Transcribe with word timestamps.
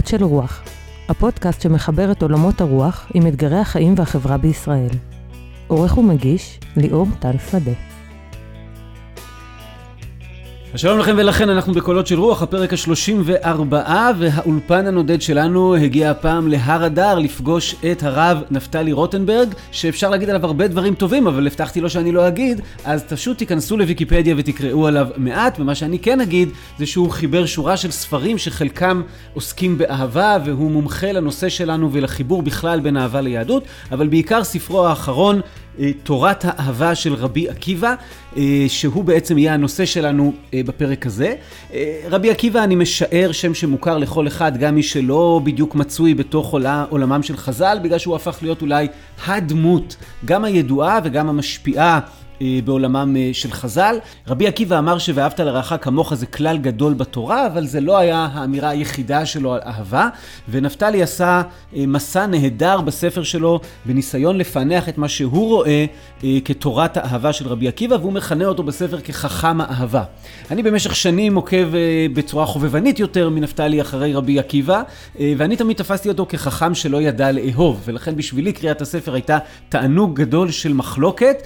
קולות 0.00 0.06
של 0.06 0.24
רוח, 0.24 0.62
הפודקאסט 1.08 1.60
שמחבר 1.60 2.12
את 2.12 2.22
עולמות 2.22 2.60
הרוח 2.60 3.06
עם 3.14 3.26
אתגרי 3.26 3.58
החיים 3.58 3.94
והחברה 3.96 4.36
בישראל. 4.36 4.88
עורך 5.66 5.98
ומגיש, 5.98 6.60
ליאור 6.76 7.06
טל 7.18 7.38
שדה. 7.50 7.89
שלום 10.76 10.98
לכם 10.98 11.14
ולכן, 11.18 11.48
אנחנו 11.50 11.74
בקולות 11.74 12.06
של 12.06 12.20
רוח, 12.20 12.42
הפרק 12.42 12.72
ה-34, 12.72 13.74
והאולפן 14.18 14.86
הנודד 14.86 15.22
שלנו 15.22 15.74
הגיע 15.74 16.10
הפעם 16.10 16.48
להר 16.48 16.86
אדר 16.86 17.18
לפגוש 17.18 17.74
את 17.92 18.02
הרב 18.02 18.42
נפתלי 18.50 18.92
רוטנברג, 18.92 19.54
שאפשר 19.72 20.10
להגיד 20.10 20.30
עליו 20.30 20.46
הרבה 20.46 20.68
דברים 20.68 20.94
טובים, 20.94 21.26
אבל 21.26 21.46
הבטחתי 21.46 21.80
לו 21.80 21.90
שאני 21.90 22.12
לא 22.12 22.28
אגיד, 22.28 22.60
אז 22.84 23.04
פשוט 23.04 23.38
תיכנסו 23.38 23.76
לוויקיפדיה 23.76 24.34
ותקראו 24.38 24.86
עליו 24.86 25.08
מעט, 25.16 25.60
ומה 25.60 25.74
שאני 25.74 25.98
כן 25.98 26.20
אגיד, 26.20 26.48
זה 26.78 26.86
שהוא 26.86 27.10
חיבר 27.10 27.46
שורה 27.46 27.76
של 27.76 27.90
ספרים 27.90 28.38
שחלקם 28.38 29.02
עוסקים 29.34 29.78
באהבה, 29.78 30.36
והוא 30.44 30.70
מומחה 30.70 31.12
לנושא 31.12 31.48
שלנו 31.48 31.92
ולחיבור 31.92 32.42
בכלל 32.42 32.80
בין 32.80 32.96
אהבה 32.96 33.20
ליהדות, 33.20 33.64
אבל 33.92 34.08
בעיקר 34.08 34.44
ספרו 34.44 34.86
האחרון, 34.86 35.40
תורת 36.02 36.44
האהבה 36.44 36.94
של 36.94 37.14
רבי 37.14 37.48
עקיבא, 37.48 37.94
אה, 38.36 38.64
שהוא 38.68 39.04
בעצם 39.04 39.38
יהיה 39.38 39.54
הנושא 39.54 39.86
שלנו 39.86 40.32
אה, 40.54 40.60
בפרק 40.66 41.06
הזה. 41.06 41.34
רבי 42.10 42.30
עקיבא, 42.30 42.64
אני 42.64 42.74
משער 42.74 43.32
שם 43.32 43.54
שמוכר 43.54 43.98
לכל 43.98 44.26
אחד, 44.26 44.56
גם 44.56 44.74
מי 44.74 44.82
שלא 44.82 45.40
בדיוק 45.44 45.74
מצוי 45.74 46.14
בתוך 46.14 46.54
עולמם 46.88 47.22
של 47.22 47.36
חז"ל, 47.36 47.78
בגלל 47.82 47.98
שהוא 47.98 48.16
הפך 48.16 48.38
להיות 48.42 48.62
אולי 48.62 48.88
הדמות, 49.26 49.96
גם 50.24 50.44
הידועה 50.44 50.98
וגם 51.04 51.28
המשפיעה. 51.28 52.00
אה, 52.42 52.58
בעולמם 52.64 53.16
אה, 53.16 53.30
של 53.32 53.52
חז"ל. 53.52 53.96
רבי 54.28 54.46
עקיבא 54.46 54.78
אמר 54.78 54.98
ש"ואהבת 54.98 55.40
לרעך 55.40 55.72
כמוך" 55.80 56.14
זה 56.14 56.26
כלל 56.26 56.58
גדול 56.58 56.94
בתורה, 56.94 57.46
אבל 57.46 57.66
זה 57.66 57.80
לא 57.80 57.98
היה 57.98 58.28
האמירה 58.32 58.68
היחידה 58.68 59.26
שלו 59.26 59.54
על 59.54 59.60
אהבה. 59.66 60.08
ונפתלי 60.48 61.02
עשה 61.02 61.42
אה, 61.76 61.84
מסע 61.86 62.26
נהדר 62.26 62.80
בספר 62.80 63.22
שלו 63.22 63.60
בניסיון 63.86 64.38
לפענח 64.38 64.88
את 64.88 64.98
מה 64.98 65.08
שהוא 65.08 65.48
רואה 65.48 65.84
כתורת 66.44 66.96
האהבה 66.96 67.32
של 67.32 67.48
רבי 67.48 67.68
עקיבא, 67.68 67.94
והוא 67.94 68.12
מכנה 68.12 68.44
אותו 68.44 68.62
בספר 68.62 69.00
כחכם 69.00 69.60
האהבה. 69.60 70.02
אני 70.50 70.62
במשך 70.62 70.96
שנים 70.96 71.34
עוקב 71.34 71.66
בצורה 72.14 72.46
חובבנית 72.46 72.98
יותר 72.98 73.28
מנפתלי 73.28 73.80
אחרי 73.80 74.14
רבי 74.14 74.38
עקיבא, 74.38 74.82
ואני 75.20 75.56
תמיד 75.56 75.76
תפסתי 75.76 76.08
אותו 76.08 76.26
כחכם 76.28 76.74
שלא 76.74 77.02
ידע 77.02 77.32
לאהוב, 77.32 77.80
ולכן 77.84 78.16
בשבילי 78.16 78.52
קריאת 78.52 78.80
הספר 78.80 79.14
הייתה 79.14 79.38
תענוג 79.68 80.14
גדול 80.20 80.50
של 80.50 80.72
מחלוקת, 80.72 81.36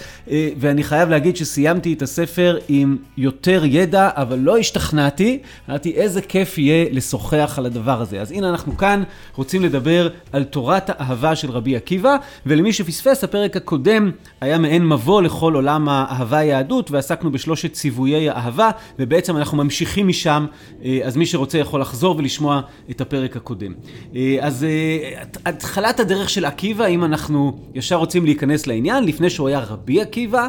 ואני 0.59 0.84
חייב 0.85 1.09
להגיד 1.09 1.37
שסיימתי 1.37 1.93
את 1.93 2.03
הספר 2.03 2.59
עם 2.69 2.97
יותר 3.17 3.63
ידע, 3.65 4.11
אבל 4.15 4.39
לא 4.39 4.59
השתכנעתי. 4.59 5.39
אמרתי, 5.69 5.91
איזה 5.91 6.23
כיף 6.23 6.59
יהיה 6.59 6.87
לשוחח 6.91 7.55
על 7.59 7.67
הדבר 7.67 8.01
הזה. 8.01 8.21
אז 8.21 8.33
הנה 8.33 8.49
אנחנו 8.49 8.77
כאן 8.77 9.03
רוצים 9.35 9.63
לדבר 9.63 10.09
על 10.33 10.45
תורת 10.45 10.91
האהבה 10.91 11.37
של 11.37 11.51
רבי 11.51 11.77
עקיבא, 11.77 12.17
ולמי 12.47 12.73
שפספס, 12.73 13.25
הפרק 13.25 13.57
הקודם 13.57 14.11
היה 14.41 14.59
מעין 14.59 14.89
מבוא 14.89 15.23
לכל 15.23 15.55
עולם 15.55 15.89
האהבה 15.89 16.39
היהדות, 16.39 16.91
ועסקנו 16.91 17.33
בשלושת 17.33 17.73
ציוויי 17.73 18.31
האהבה, 18.31 18.71
ובעצם 18.99 19.37
אנחנו 19.37 19.57
ממשיכים 19.57 20.09
משם, 20.09 20.47
אה, 20.85 21.01
אז 21.05 21.17
מי 21.17 21.27
שרוצה 21.27 21.59
יכול 21.59 21.81
לחזור 21.81 22.17
ולשמוע 22.17 22.61
את 22.91 23.01
הפרק 23.01 23.37
הקודם. 23.37 23.73
אה, 24.17 24.37
אז 24.41 24.65
אה, 24.65 25.23
התחלת 25.47 26.01
הדרך 26.01 26.31
של 26.31 26.45
עקיבא, 26.45 26.87
אם 26.87 27.05
אנחנו 27.05 27.59
ישר 27.75 27.97
רוצים 27.97 28.25
להיכנס 28.25 28.67
לעניין, 28.67 29.05
לפני 29.05 29.31
שהוא 29.31 29.49
היה 29.49 29.61
רבי 29.61 30.01
עקיבא, 30.01 30.49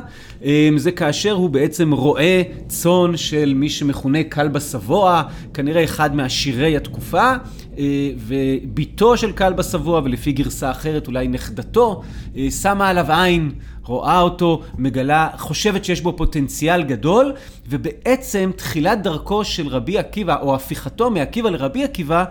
זה 0.77 0.91
כאשר 0.91 1.31
הוא 1.31 1.49
בעצם 1.49 1.91
רואה 1.91 2.41
צאן 2.67 3.17
של 3.17 3.53
מי 3.55 3.69
שמכונה 3.69 4.23
כלבא 4.23 4.59
סבוע, 4.59 5.23
כנראה 5.53 5.83
אחד 5.83 6.15
מעשירי 6.15 6.77
התקופה, 6.77 7.33
אה, 7.77 8.09
וביתו 8.17 9.17
של 9.17 9.31
כלבא 9.31 9.63
סבוע, 9.63 10.01
ולפי 10.03 10.31
גרסה 10.31 10.71
אחרת 10.71 11.07
אולי 11.07 11.27
נכדתו, 11.27 12.01
אה, 12.37 12.51
שמה 12.51 12.89
עליו 12.89 13.11
עין. 13.11 13.51
רואה 13.83 14.19
אותו, 14.19 14.61
מגלה, 14.77 15.29
חושבת 15.37 15.85
שיש 15.85 16.01
בו 16.01 16.17
פוטנציאל 16.17 16.83
גדול, 16.83 17.33
ובעצם 17.69 18.51
תחילת 18.55 19.01
דרכו 19.01 19.43
של 19.43 19.67
רבי 19.67 19.97
עקיבא, 19.97 20.41
או 20.41 20.55
הפיכתו 20.55 21.11
מעקיבא 21.11 21.49
לרבי 21.49 21.83
עקיבא, 21.83 22.25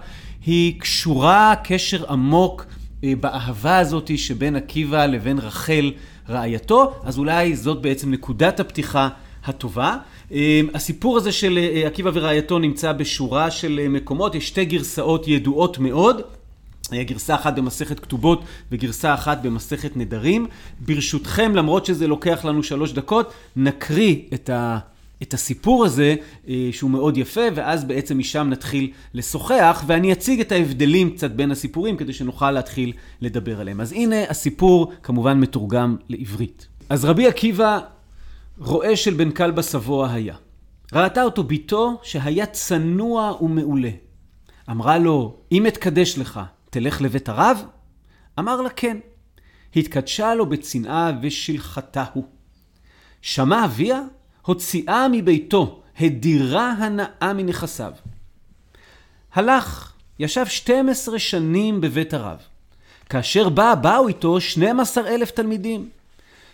היא 0.47 0.81
קשורה 0.81 1.55
קשר 1.65 2.13
עמוק 2.13 2.67
אה, 3.05 3.13
באהבה 3.21 3.79
הזאת 3.79 4.19
שבין 4.19 4.57
עקיבא 4.57 5.07
לבין 5.07 5.39
רחל 5.39 5.93
רעייתו, 6.29 6.95
אז 7.05 7.19
אולי 7.19 7.57
זאת 7.57 7.83
בעצם 7.83 8.11
נקודת 8.11 8.61
הפתיחה 8.61 9.09
הטובה. 9.45 9.97
אה, 10.33 10.61
הסיפור 10.75 11.17
הזה 11.17 11.33
של 11.33 11.59
אה, 11.59 11.87
עקיבא 11.87 12.11
ורעייתו 12.15 12.59
נמצא 12.59 12.93
בשורה 12.93 13.51
של 13.51 13.81
אה, 13.83 13.89
מקומות, 13.89 14.35
יש 14.35 14.49
שתי 14.49 14.65
גרסאות 14.65 15.29
ידועות 15.29 15.79
מאוד. 15.79 16.21
גרסה 16.93 17.35
אחת 17.35 17.55
במסכת 17.55 18.01
כתובות 18.01 18.45
וגרסה 18.73 19.15
אחת 19.15 19.43
במסכת 19.43 19.97
נדרים. 19.97 20.47
ברשותכם, 20.81 21.53
למרות 21.55 21.87
שזה 21.87 22.07
לוקח 22.07 22.45
לנו 22.45 22.63
שלוש 22.63 22.93
דקות, 22.93 23.33
נקריא 23.57 24.17
את 24.35 24.51
ה... 24.51 24.79
את 25.23 25.35
הסיפור 25.35 25.85
הזה, 25.85 26.17
אה, 26.49 26.69
שהוא 26.73 26.91
מאוד 26.91 27.17
יפה, 27.17 27.41
ואז 27.55 27.85
בעצם 27.85 28.19
משם 28.19 28.49
נתחיל 28.51 28.91
לשוחח, 29.15 29.85
ואני 29.87 30.13
אציג 30.13 30.41
את 30.41 30.53
ההבדלים 30.53 31.11
קצת 31.11 31.31
בין 31.31 31.51
הסיפורים, 31.51 31.97
כדי 31.97 32.13
שנוכל 32.13 32.51
להתחיל 32.51 32.93
לדבר 33.21 33.61
עליהם. 33.61 33.81
אז 33.81 33.93
הנה 33.93 34.17
הסיפור, 34.29 34.93
כמובן 35.03 35.41
מתורגם 35.41 35.97
לעברית. 36.09 36.69
אז 36.89 37.05
רבי 37.05 37.27
עקיבא, 37.27 37.81
רועה 38.59 38.97
של 38.97 39.15
בן 39.15 39.31
כלבא 39.31 39.63
סבוע 39.63 40.13
היה. 40.13 40.37
ראתה 40.93 41.23
אותו 41.23 41.45
בתו 41.45 42.01
שהיה 42.03 42.47
צנוע 42.47 43.33
ומעולה. 43.41 43.91
אמרה 44.71 44.99
לו, 44.99 45.37
אם 45.53 45.67
אתקדש 45.67 46.19
לך, 46.19 46.41
תלך 46.71 47.03
לבית 47.03 47.29
הרב? 47.29 47.65
אמר 48.39 48.61
לה, 48.61 48.71
כן. 48.71 48.97
התקדשה 49.77 50.35
לו 50.35 50.47
בצנעה 50.47 51.13
ושלחתה 51.23 52.05
הוא. 52.13 52.25
שמע 53.23 53.65
אביה 53.65 54.01
הוציאה 54.47 55.07
מביתו, 55.13 55.81
הדירה 56.01 56.73
הנאה 56.73 57.33
מנכסיו. 57.35 57.93
הלך, 59.35 59.93
ישב 60.19 60.47
12 60.47 61.19
שנים 61.19 61.81
בבית 61.81 62.15
הרב. 62.15 62.39
כאשר 63.09 63.49
בא, 63.49 63.75
באו 63.75 64.09
איתו 64.09 64.41
12 64.41 65.09
אלף 65.09 65.31
תלמידים. 65.31 65.89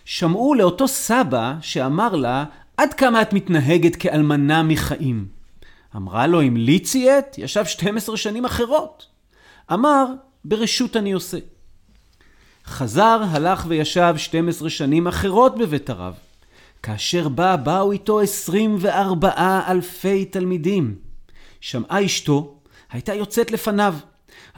שמעו 0.04 0.54
לאותו 0.54 0.88
סבא 0.88 1.54
שאמר 1.60 2.16
לה, 2.16 2.44
עד 2.76 2.94
כמה 2.94 3.22
את 3.22 3.32
מתנהגת 3.32 3.96
כאלמנה 3.96 4.62
מחיים? 4.62 5.26
אמרה 5.96 6.26
לו, 6.26 6.42
אם 6.42 6.56
לי 6.56 6.78
ציית, 6.78 7.38
ישב 7.38 7.64
12 7.64 8.16
שנים 8.16 8.44
אחרות. 8.44 9.06
אמר, 9.72 10.06
ברשות 10.44 10.96
אני 10.96 11.12
עושה. 11.12 11.38
חזר, 12.66 13.20
הלך 13.30 13.64
וישב 13.68 14.14
12 14.16 14.70
שנים 14.70 15.06
אחרות 15.06 15.58
בבית 15.58 15.90
הרב. 15.90 16.14
כאשר 16.82 17.28
בא, 17.28 17.56
באו 17.56 17.92
איתו 17.92 18.20
24 18.20 19.62
אלפי 19.68 20.24
תלמידים. 20.24 20.94
שמעה 21.60 22.04
אשתו, 22.04 22.60
הייתה 22.90 23.14
יוצאת 23.14 23.50
לפניו. 23.50 23.94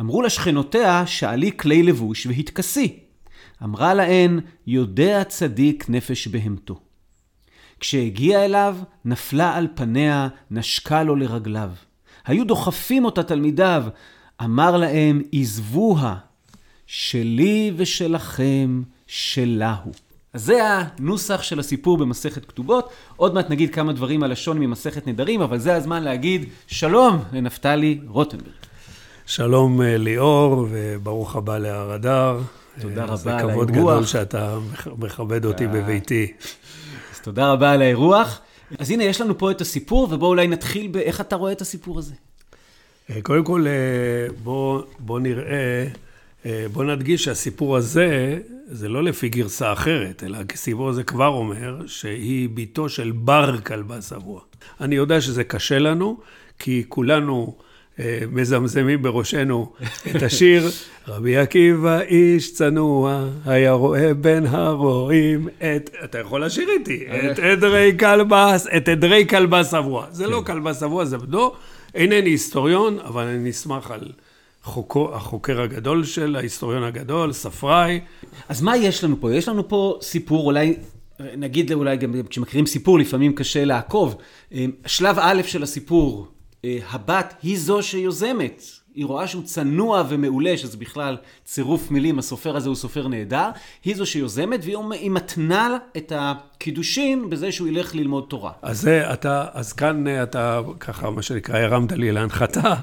אמרו 0.01 0.23
לשכנותיה, 0.23 1.07
שאלי 1.07 1.51
כלי 1.57 1.83
לבוש 1.83 2.27
והתכסי. 2.27 2.99
אמרה 3.63 3.95
להן, 3.95 4.41
יודע 4.67 5.25
צדיק 5.25 5.85
נפש 5.89 6.29
בהמתו. 6.29 6.81
כשהגיע 7.81 8.45
אליו, 8.45 8.77
נפלה 9.05 9.55
על 9.57 9.69
פניה, 9.75 10.29
נשקה 10.51 11.03
לו 11.03 11.17
לרגליו. 11.17 11.71
היו 12.25 12.47
דוחפים 12.47 13.05
אותה 13.05 13.23
תלמידיו, 13.23 13.85
אמר 14.45 14.77
להם, 14.77 15.23
עזבוה, 15.33 16.17
שלי 16.87 17.73
ושלכם, 17.77 18.83
שלה 19.07 19.75
הוא. 19.85 19.95
אז 20.35 20.45
זה 20.45 20.61
הנוסח 20.65 21.43
של 21.43 21.59
הסיפור 21.59 21.99
במסכת 21.99 22.45
כתובות. 22.45 22.91
עוד 23.17 23.35
מעט 23.35 23.51
נגיד 23.51 23.75
כמה 23.75 23.93
דברים 23.93 24.23
על 24.23 24.33
לשון 24.33 24.59
ממסכת 24.59 25.07
נדרים, 25.07 25.43
אבל 25.43 25.59
זה 25.59 25.75
הזמן 25.75 26.03
להגיד 26.03 26.49
שלום 26.67 27.25
לנפתלי 27.33 28.01
רוטנברג. 28.07 28.53
שלום 29.27 29.83
אה, 29.83 29.97
ליאור, 29.97 30.67
וברוך 30.71 31.37
הבא 31.37 31.59
להר 31.59 31.95
אדר. 31.95 32.41
תודה 32.81 33.05
רבה 33.05 33.39
על 33.39 33.49
האירוח. 33.49 33.49
זה 33.49 33.53
כבוד 33.53 33.71
גדול 33.71 34.05
שאתה 34.05 34.59
מכבד 34.99 35.45
אותי 35.45 35.67
בביתי. 35.67 36.33
אז 37.15 37.21
תודה 37.21 37.53
רבה 37.53 37.73
על 37.73 37.83
האירוח. 37.83 38.41
אז 38.79 38.91
הנה, 38.91 39.05
יש 39.05 39.21
לנו 39.21 39.39
פה 39.39 39.51
את 39.51 39.61
הסיפור, 39.61 40.09
ובואו 40.11 40.31
אולי 40.31 40.47
נתחיל 40.47 40.89
באיך 40.89 41.21
אתה 41.21 41.37
רואה 41.37 41.53
את 41.53 41.61
הסיפור 41.61 41.99
הזה. 41.99 42.15
אה, 43.11 43.23
קודם 43.23 43.45
כל, 43.45 43.67
אה, 43.67 44.35
בואו 44.43 44.83
בוא 44.99 45.21
נראה 45.21 45.53
אה, 45.53 45.87
בוא 46.73 46.85
נדגיש 46.85 47.25
שהסיפור 47.25 47.77
הזה, 47.77 48.39
זה 48.67 48.89
לא 48.89 49.05
לפי 49.05 49.29
גרסה 49.29 49.73
אחרת, 49.73 50.23
אלא 50.25 50.39
הסיפור 50.55 50.89
הזה 50.89 51.03
כבר 51.03 51.27
אומר 51.27 51.87
שהיא 51.87 52.49
בתו 52.55 52.89
של 52.89 53.13
בר 53.15 53.61
כלבה 53.61 54.03
שבוע. 54.03 54.41
אני 54.81 54.95
יודע 54.95 55.21
שזה 55.21 55.45
קשה 55.45 55.79
לנו, 55.79 56.21
כי 56.59 56.85
כולנו 56.89 57.57
אה, 57.99 58.19
מזמזמים 58.31 59.03
בראשנו 59.03 59.73
את 60.11 60.23
השיר, 60.23 60.71
רבי 61.09 61.37
עקיבא 61.37 62.01
איש 62.01 62.55
צנוע, 62.55 63.29
היה 63.45 63.73
רואה 63.73 64.15
בין 64.15 64.47
הרועים 64.47 65.49
את, 65.59 65.91
אתה 66.05 66.19
יכול 66.19 66.45
לשיר 66.45 66.69
איתי, 66.79 67.07
את 67.07 67.39
עדרי 67.39 67.97
כלבה, 67.99 68.57
את 68.77 68.89
עדרי 68.89 69.27
כלבה 69.27 69.65
שבוע. 69.65 70.07
זה 70.11 70.27
לא 70.27 70.43
כן. 70.47 70.53
כלבה 70.53 70.75
שבוע, 70.75 71.05
זה 71.05 71.19
בדו. 71.19 71.55
אינני 71.95 72.31
היסטוריון, 72.31 72.99
אבל 72.99 73.23
אני 73.23 73.49
נסמך 73.49 73.91
על 73.91 74.13
חוקו, 74.65 75.15
החוקר 75.15 75.61
הגדול 75.61 76.05
של, 76.05 76.37
ההיסטוריון 76.37 76.83
הגדול, 76.83 77.33
ספראי. 77.33 78.01
אז 78.49 78.63
מה 78.63 78.77
יש 78.77 79.05
לנו 79.05 79.21
פה? 79.21 79.35
יש 79.35 79.49
לנו 79.49 79.69
פה 79.69 79.99
סיפור, 80.03 80.47
אולי, 80.47 80.77
נגיד 81.21 81.73
אולי 81.73 81.97
גם 81.97 82.13
כשמכירים 82.31 82.67
סיפור, 82.67 82.99
לפעמים 82.99 83.35
קשה 83.35 83.65
לעקוב. 83.65 84.17
אה, 84.53 84.65
שלב 84.87 85.17
א' 85.21 85.43
של 85.47 85.63
הסיפור, 85.63 86.27
אה, 86.65 86.79
הבת 86.91 87.35
היא 87.43 87.59
זו 87.59 87.83
שיוזמת. 87.83 88.63
היא 88.95 89.07
רואה 89.07 89.27
שהוא 89.27 89.43
צנוע 89.43 90.03
ומעולה, 90.09 90.57
שזה 90.57 90.77
בכלל 90.77 91.17
צירוף 91.45 91.91
מילים, 91.91 92.19
הסופר 92.19 92.57
הזה 92.57 92.69
הוא 92.69 92.77
סופר 92.77 93.09
נהדר. 93.09 93.49
היא 93.85 93.97
זו 93.97 94.07
שיוזמת, 94.07 94.61
והיא 94.65 95.11
מתנה 95.11 95.79
את 95.97 96.13
הקידושין 96.17 97.31
בזה 97.31 97.53
שהוא 97.53 97.69
ילך 97.69 97.95
ללמוד 97.95 98.25
תורה. 98.29 98.53
אז 98.63 98.81
זה, 98.81 99.13
אתה, 99.13 99.47
אז 99.53 99.73
כאן 99.73 100.23
אתה, 100.23 100.61
ככה, 100.81 101.11
מה 101.11 101.23
שנקרא, 101.23 101.59
הרמת 101.59 101.93
לי 101.93 102.13
להנחתה. 102.13 102.75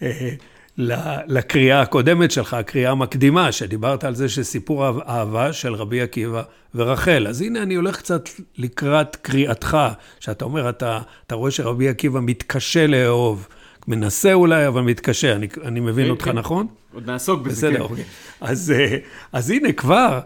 אה, 0.80 1.18
לקריאה 1.26 1.80
הקודמת 1.80 2.30
שלך, 2.30 2.54
הקריאה 2.54 2.90
המקדימה, 2.90 3.52
שדיברת 3.52 4.04
על 4.04 4.14
זה 4.14 4.28
שסיפור 4.28 4.86
אהבה 5.08 5.52
של 5.52 5.74
רבי 5.74 6.00
עקיבא 6.00 6.42
ורחל. 6.74 7.26
אז 7.28 7.42
הנה 7.42 7.62
אני 7.62 7.74
הולך 7.74 7.96
קצת 7.98 8.28
לקראת 8.58 9.16
קריאתך, 9.16 9.78
שאתה 10.20 10.44
אומר, 10.44 10.68
אתה, 10.68 11.00
אתה 11.26 11.34
רואה 11.34 11.50
שרבי 11.50 11.88
עקיבא 11.88 12.20
מתקשה 12.20 12.86
לאהוב. 12.86 13.48
מנסה 13.88 14.32
אולי, 14.32 14.66
אבל 14.66 14.80
מתקשה. 14.80 15.32
אני, 15.32 15.48
אני 15.64 15.80
מבין 15.80 16.04
כן, 16.04 16.10
אותך, 16.10 16.24
כן. 16.24 16.32
נכון? 16.32 16.66
עוד 16.94 17.06
נעסוק 17.06 17.42
בזה, 17.42 17.68
בסדר, 17.68 17.86
כן. 17.86 17.92
אוקיי. 17.92 18.04
אז, 18.40 18.74
אה, 18.76 18.96
אז 19.32 19.50
הנה, 19.50 19.72
כבר, 19.72 20.20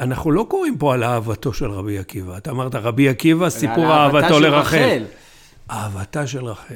אנחנו 0.00 0.30
לא 0.30 0.46
קוראים 0.50 0.78
פה 0.78 0.94
על 0.94 1.04
אהבתו 1.04 1.52
של 1.52 1.70
רבי 1.70 1.98
עקיבא. 1.98 2.36
אתה 2.36 2.50
אמרת, 2.50 2.74
רבי 2.74 3.08
עקיבא, 3.08 3.48
סיפור 3.48 3.92
אהבתו 3.92 4.40
לרחל. 4.40 5.04
אהבתה 5.70 6.26
של 6.26 6.44
רחל. 6.44 6.74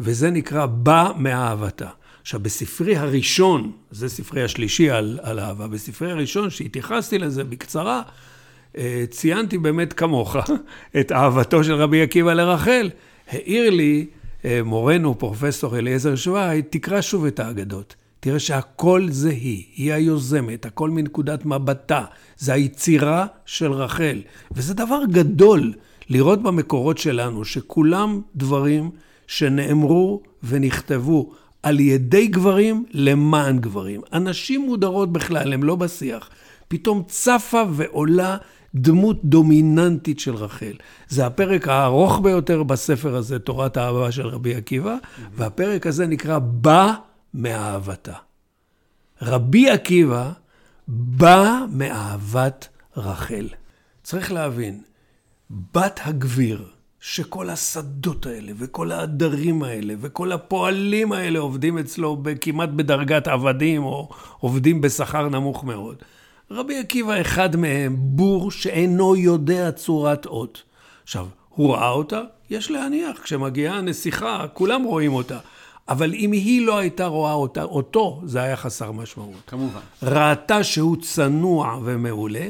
וזה 0.00 0.30
נקרא 0.30 0.66
בא 0.66 1.10
מאהבתה. 1.16 1.88
עכשיו, 2.28 2.40
בספרי 2.40 2.96
הראשון, 2.96 3.72
זה 3.90 4.08
ספרי 4.08 4.42
השלישי 4.42 4.90
על, 4.90 5.18
על 5.22 5.40
אהבה, 5.40 5.68
בספרי 5.68 6.10
הראשון, 6.10 6.50
שהתייחסתי 6.50 7.18
לזה 7.18 7.44
בקצרה, 7.44 8.02
אה, 8.78 9.04
ציינתי 9.10 9.58
באמת 9.58 9.92
כמוך 9.92 10.36
את 11.00 11.12
אהבתו 11.12 11.64
של 11.64 11.74
רבי 11.74 12.02
עקיבא 12.02 12.32
לרחל. 12.32 12.90
העיר 13.28 13.70
לי 13.70 14.06
אה, 14.44 14.60
מורנו, 14.64 15.18
פרופסור 15.18 15.78
אליעזר 15.78 16.16
שוואי, 16.16 16.62
תקרא 16.62 17.00
שוב 17.00 17.24
את 17.24 17.40
האגדות. 17.40 17.96
תראה 18.20 18.38
שהכל 18.38 19.06
זה 19.10 19.30
היא, 19.30 19.64
היא 19.76 19.92
היוזמת, 19.92 20.66
הכל 20.66 20.90
מנקודת 20.90 21.46
מבטה. 21.46 22.04
זה 22.38 22.52
היצירה 22.52 23.26
של 23.46 23.72
רחל. 23.72 24.22
וזה 24.52 24.74
דבר 24.74 25.00
גדול 25.10 25.72
לראות 26.08 26.42
במקורות 26.42 26.98
שלנו, 26.98 27.44
שכולם 27.44 28.20
דברים 28.36 28.90
שנאמרו 29.26 30.22
ונכתבו 30.42 31.32
על 31.62 31.80
ידי 31.80 32.26
גברים 32.26 32.84
למען 32.90 33.58
גברים. 33.58 34.00
הנשים 34.12 34.60
מודרות 34.60 35.12
בכלל, 35.12 35.52
הן 35.52 35.62
לא 35.62 35.76
בשיח. 35.76 36.30
פתאום 36.68 37.02
צפה 37.08 37.62
ועולה 37.72 38.36
דמות 38.74 39.24
דומיננטית 39.24 40.20
של 40.20 40.34
רחל. 40.34 40.72
זה 41.08 41.26
הפרק 41.26 41.68
הארוך 41.68 42.20
ביותר 42.20 42.62
בספר 42.62 43.16
הזה, 43.16 43.38
תורת 43.38 43.76
האהבה 43.76 44.12
של 44.12 44.26
רבי 44.26 44.54
עקיבא, 44.54 44.96
והפרק 45.34 45.86
הזה 45.86 46.06
נקרא 46.06 46.38
בא 46.38 46.94
מאהבתה. 47.34 48.14
רבי 49.22 49.70
עקיבא 49.70 50.32
בא 50.88 51.64
מאהבת 51.72 52.68
רחל. 52.96 53.48
צריך 54.02 54.32
להבין, 54.32 54.80
בת 55.74 56.00
הגביר, 56.04 56.68
שכל 57.00 57.50
השדות 57.50 58.26
האלה, 58.26 58.52
וכל 58.58 58.92
העדרים 58.92 59.62
האלה, 59.62 59.94
וכל 60.00 60.32
הפועלים 60.32 61.12
האלה 61.12 61.38
עובדים 61.38 61.78
אצלו 61.78 62.22
כמעט 62.40 62.68
בדרגת 62.68 63.28
עבדים, 63.28 63.84
או 63.84 64.08
עובדים 64.40 64.80
בשכר 64.80 65.28
נמוך 65.28 65.64
מאוד. 65.64 65.96
רבי 66.50 66.78
עקיבא 66.78 67.20
אחד 67.20 67.56
מהם, 67.56 67.96
בור 67.98 68.50
שאינו 68.50 69.16
יודע 69.16 69.72
צורת 69.72 70.26
אות. 70.26 70.62
עכשיו, 71.02 71.26
הוא 71.48 71.74
ראה 71.74 71.90
אותה? 71.90 72.22
יש 72.50 72.70
להניח, 72.70 73.20
כשמגיעה 73.22 73.76
הנסיכה, 73.76 74.46
כולם 74.52 74.82
רואים 74.82 75.12
אותה. 75.12 75.38
אבל 75.88 76.14
אם 76.14 76.32
היא 76.32 76.66
לא 76.66 76.78
הייתה 76.78 77.06
רואה 77.06 77.32
אותה, 77.32 77.62
אותו, 77.62 78.20
זה 78.24 78.42
היה 78.42 78.56
חסר 78.56 78.92
משמעות. 78.92 79.40
כמובן. 79.46 79.80
ראתה 80.02 80.64
שהוא 80.64 80.96
צנוע 81.02 81.80
ומעולה, 81.84 82.46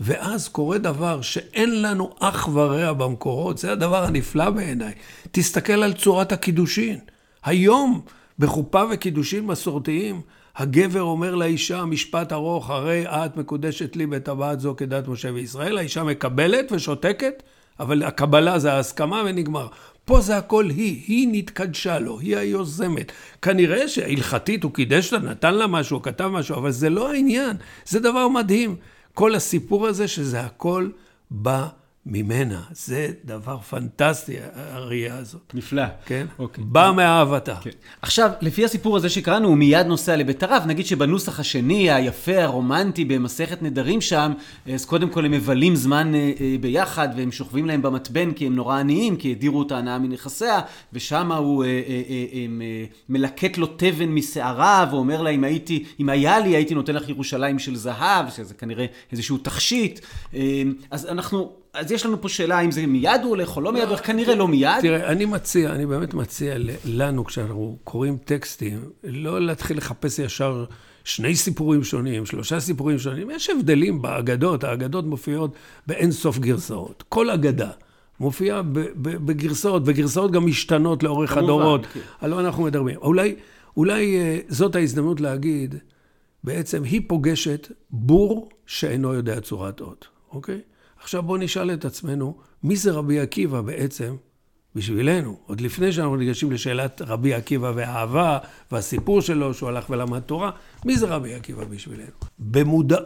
ואז 0.00 0.48
קורה 0.48 0.78
דבר 0.78 1.22
שאין 1.22 1.82
לנו 1.82 2.10
אח 2.20 2.48
ורע 2.52 2.92
במקורות, 2.92 3.58
זה 3.58 3.72
הדבר 3.72 4.04
הנפלא 4.04 4.50
בעיניי. 4.50 4.92
תסתכל 5.32 5.82
על 5.82 5.92
צורת 5.92 6.32
הקידושין. 6.32 6.98
היום, 7.44 8.00
בחופה 8.38 8.82
וקידושין 8.90 9.46
מסורתיים, 9.46 10.20
הגבר 10.56 11.02
אומר 11.02 11.34
לאישה, 11.34 11.84
משפט 11.84 12.32
ארוך, 12.32 12.70
הרי 12.70 13.06
את 13.06 13.36
מקודשת 13.36 13.96
לי 13.96 14.06
בטבעת 14.06 14.60
זו 14.60 14.74
כדת 14.76 15.08
משה 15.08 15.32
וישראל, 15.32 15.78
האישה 15.78 16.04
מקבלת 16.04 16.72
ושותקת, 16.72 17.42
אבל 17.80 18.02
הקבלה 18.02 18.58
זה 18.58 18.72
ההסכמה 18.72 19.22
ונגמר. 19.26 19.68
פה 20.04 20.20
זה 20.20 20.36
הכל 20.36 20.68
היא, 20.70 21.02
היא 21.06 21.28
נתקדשה 21.32 21.98
לו, 21.98 22.18
היא 22.20 22.36
היוזמת. 22.36 23.12
כנראה 23.42 23.88
שהלכתית 23.88 24.64
הוא 24.64 24.72
קידש 24.72 25.12
לה, 25.12 25.18
נתן 25.18 25.54
לה 25.54 25.66
משהו, 25.66 26.02
כתב 26.02 26.26
משהו, 26.26 26.56
אבל 26.56 26.70
זה 26.70 26.90
לא 26.90 27.12
העניין, 27.12 27.56
זה 27.86 28.00
דבר 28.00 28.28
מדהים. 28.28 28.76
כל 29.14 29.34
הסיפור 29.34 29.86
הזה 29.86 30.08
שזה 30.08 30.40
הכל 30.40 30.88
בא 31.30 31.68
ממנה. 32.06 32.62
זה 32.72 33.08
דבר 33.24 33.58
פנטסטי, 33.58 34.36
הראייה 34.54 35.18
הזאת. 35.18 35.52
נפלא. 35.54 35.82
כן? 36.06 36.26
אוקיי. 36.38 36.64
בא 36.64 36.92
מאהבתה. 36.96 37.54
כן. 37.54 37.70
עכשיו, 38.02 38.30
לפי 38.40 38.64
הסיפור 38.64 38.96
הזה 38.96 39.08
שקראנו, 39.08 39.48
הוא 39.48 39.56
מיד 39.56 39.86
נוסע 39.86 40.16
לבית 40.16 40.42
הרב. 40.42 40.62
נגיד 40.66 40.86
שבנוסח 40.86 41.40
השני, 41.40 41.90
היפה, 41.90 42.42
הרומנטי, 42.42 43.04
במסכת 43.04 43.62
נדרים 43.62 44.00
שם, 44.00 44.32
אז 44.72 44.84
קודם 44.84 45.10
כל 45.10 45.24
הם 45.24 45.30
מבלים 45.30 45.76
זמן 45.76 46.14
אה, 46.14 46.32
אה, 46.40 46.56
ביחד, 46.60 47.08
והם 47.16 47.32
שוכבים 47.32 47.66
להם 47.66 47.82
במתבן 47.82 48.32
כי 48.32 48.46
הם 48.46 48.56
נורא 48.56 48.78
עניים, 48.78 49.16
כי 49.16 49.30
הדירו 49.30 49.62
את 49.62 49.72
ההנאה 49.72 49.98
מנכסיה, 49.98 50.60
ושם 50.92 51.32
הוא 51.32 51.64
אה, 51.64 51.70
מלקט 53.08 53.58
לו 53.58 53.66
תבן 53.66 54.08
משערה, 54.08 54.86
ואומר 54.90 55.22
לה, 55.22 55.30
אם 55.30 55.44
הייתי, 55.44 55.84
אם 56.00 56.08
היה 56.08 56.38
לי, 56.38 56.56
הייתי 56.56 56.74
נותן 56.74 56.94
לך 56.94 57.08
ירושלים 57.08 57.58
של 57.58 57.76
זהב, 57.76 58.30
שזה 58.30 58.54
כנראה 58.54 58.86
איזשהו 59.12 59.38
תכשיט. 59.38 60.00
אז 60.90 61.06
אנחנו... 61.06 61.61
אז 61.74 61.92
יש 61.92 62.06
לנו 62.06 62.20
פה 62.20 62.28
שאלה 62.28 62.60
אם 62.60 62.70
זה 62.70 62.86
מיד 62.86 63.20
הוא 63.22 63.28
הולך 63.28 63.56
או 63.56 63.60
לא 63.60 63.72
מיד, 63.72 63.82
הוא 63.82 63.88
הולך, 63.88 64.06
כנראה 64.06 64.34
לא 64.34 64.48
מיד. 64.48 64.80
תראה, 64.80 65.06
אני 65.06 65.24
מציע, 65.24 65.72
אני 65.72 65.86
באמת 65.86 66.14
מציע 66.14 66.54
לנו, 66.84 67.24
כשאנחנו 67.24 67.78
קוראים 67.84 68.16
טקסטים, 68.24 68.90
לא 69.04 69.40
להתחיל 69.40 69.76
לחפש 69.76 70.18
ישר 70.18 70.64
שני 71.04 71.36
סיפורים 71.36 71.84
שונים, 71.84 72.26
שלושה 72.26 72.60
סיפורים 72.60 72.98
שונים. 72.98 73.30
יש 73.30 73.50
הבדלים 73.50 74.02
באגדות, 74.02 74.64
האגדות 74.64 75.04
מופיעות 75.04 75.54
באין 75.86 76.12
סוף 76.12 76.38
גרסאות. 76.38 77.04
כל 77.08 77.30
אגדה. 77.30 77.70
מופיעה 78.20 78.62
בגרסאות, 79.02 79.82
וגרסאות 79.86 80.30
גם 80.30 80.46
משתנות 80.46 81.02
לאורך 81.02 81.36
הדורות. 81.36 81.86
כן. 81.86 82.00
הלוא 82.20 82.40
אנחנו 82.40 82.62
מדברים. 82.62 82.96
אולי, 82.96 83.34
אולי 83.76 84.16
אה, 84.16 84.38
זאת 84.48 84.76
ההזדמנות 84.76 85.20
להגיד, 85.20 85.74
בעצם 86.44 86.82
היא 86.82 87.00
פוגשת 87.06 87.72
בור 87.90 88.48
שאינו 88.66 89.14
יודע 89.14 89.40
צורת 89.40 89.80
אות, 89.80 90.06
אוקיי? 90.32 90.60
עכשיו 91.02 91.22
בואו 91.22 91.36
נשאל 91.38 91.72
את 91.72 91.84
עצמנו, 91.84 92.36
מי 92.62 92.76
זה 92.76 92.92
רבי 92.92 93.20
עקיבא 93.20 93.60
בעצם 93.60 94.16
בשבילנו? 94.74 95.38
עוד 95.46 95.60
לפני 95.60 95.92
שאנחנו 95.92 96.16
ניגשים 96.16 96.52
לשאלת 96.52 97.02
רבי 97.02 97.34
עקיבא 97.34 97.72
והאהבה 97.74 98.38
והסיפור 98.72 99.20
שלו, 99.20 99.54
שהוא 99.54 99.68
הלך 99.68 99.90
ולמד 99.90 100.20
תורה, 100.20 100.50
מי 100.84 100.96
זה 100.96 101.06
רבי 101.06 101.34
עקיבא 101.34 101.64
בשבילנו? 101.64 102.10
במודע, 102.38 102.98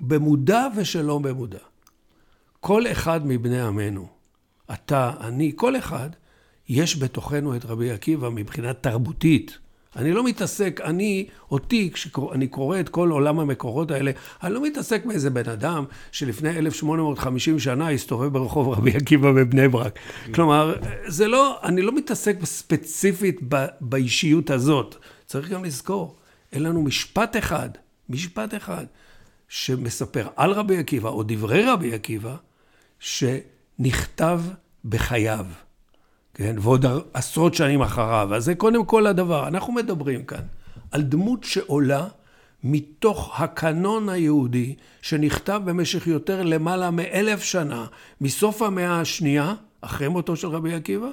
במודע 0.00 0.66
ושלא 0.76 1.18
במודע. 1.18 1.58
כל 2.60 2.86
אחד 2.86 3.26
מבני 3.26 3.60
עמנו, 3.60 4.08
אתה, 4.72 5.12
אני, 5.20 5.52
כל 5.56 5.76
אחד, 5.76 6.10
יש 6.68 6.98
בתוכנו 6.98 7.56
את 7.56 7.64
רבי 7.64 7.90
עקיבא 7.90 8.28
מבחינה 8.28 8.74
תרבותית. 8.74 9.58
אני 9.96 10.12
לא 10.12 10.24
מתעסק, 10.24 10.80
אני, 10.84 11.26
אותי, 11.50 11.90
כשאני 11.92 12.46
קורא 12.48 12.80
את 12.80 12.88
כל 12.88 13.10
עולם 13.10 13.40
המקורות 13.40 13.90
האלה, 13.90 14.10
אני 14.42 14.54
לא 14.54 14.62
מתעסק 14.62 15.04
באיזה 15.06 15.30
בן 15.30 15.50
אדם 15.50 15.84
שלפני 16.12 16.58
1850 16.58 17.58
שנה 17.58 17.90
הסתובב 17.90 18.32
ברחוב 18.32 18.68
רבי 18.68 18.90
עקיבא 18.96 19.32
בבני 19.32 19.68
ברק. 19.68 19.98
כלומר, 20.34 20.74
זה 21.06 21.28
לא, 21.28 21.58
אני 21.62 21.82
לא 21.82 21.92
מתעסק 21.92 22.44
ספציפית 22.44 23.40
ב, 23.48 23.66
באישיות 23.80 24.50
הזאת. 24.50 24.96
צריך 25.26 25.48
גם 25.48 25.64
לזכור, 25.64 26.16
אין 26.52 26.62
לנו 26.62 26.82
משפט 26.82 27.36
אחד, 27.36 27.70
משפט 28.08 28.54
אחד, 28.54 28.84
שמספר 29.48 30.28
על 30.36 30.52
רבי 30.52 30.78
עקיבא, 30.78 31.08
או 31.08 31.22
דברי 31.22 31.64
רבי 31.64 31.94
עקיבא, 31.94 32.36
שנכתב 33.00 34.40
בחייו. 34.84 35.46
כן? 36.36 36.56
ועוד 36.58 36.86
עשרות 37.14 37.54
שנים 37.54 37.82
אחריו. 37.82 38.34
אז 38.34 38.44
זה 38.44 38.54
קודם 38.54 38.84
כל 38.84 39.06
הדבר. 39.06 39.48
אנחנו 39.48 39.72
מדברים 39.72 40.24
כאן 40.24 40.42
על 40.90 41.02
דמות 41.02 41.44
שעולה 41.44 42.06
מתוך 42.64 43.40
הקנון 43.40 44.08
היהודי, 44.08 44.74
שנכתב 45.02 45.60
במשך 45.64 46.06
יותר 46.06 46.42
למעלה 46.42 46.90
מאלף 46.90 47.42
שנה, 47.42 47.86
מסוף 48.20 48.62
המאה 48.62 49.00
השנייה, 49.00 49.54
אחרי 49.80 50.08
מותו 50.08 50.36
של 50.36 50.48
רבי 50.48 50.74
עקיבא, 50.74 51.08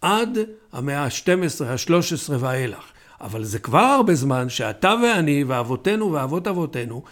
עד 0.00 0.38
המאה 0.72 1.04
ה-12, 1.04 1.64
ה-13 1.64 2.32
ואילך. 2.38 2.84
אבל 3.20 3.44
זה 3.44 3.58
כבר 3.58 3.78
הרבה 3.78 4.14
זמן 4.14 4.48
שאתה 4.48 4.94
ואני 5.02 5.44
ואבותינו 5.44 6.12
ואבות 6.12 6.48
אבותינו, 6.48 7.02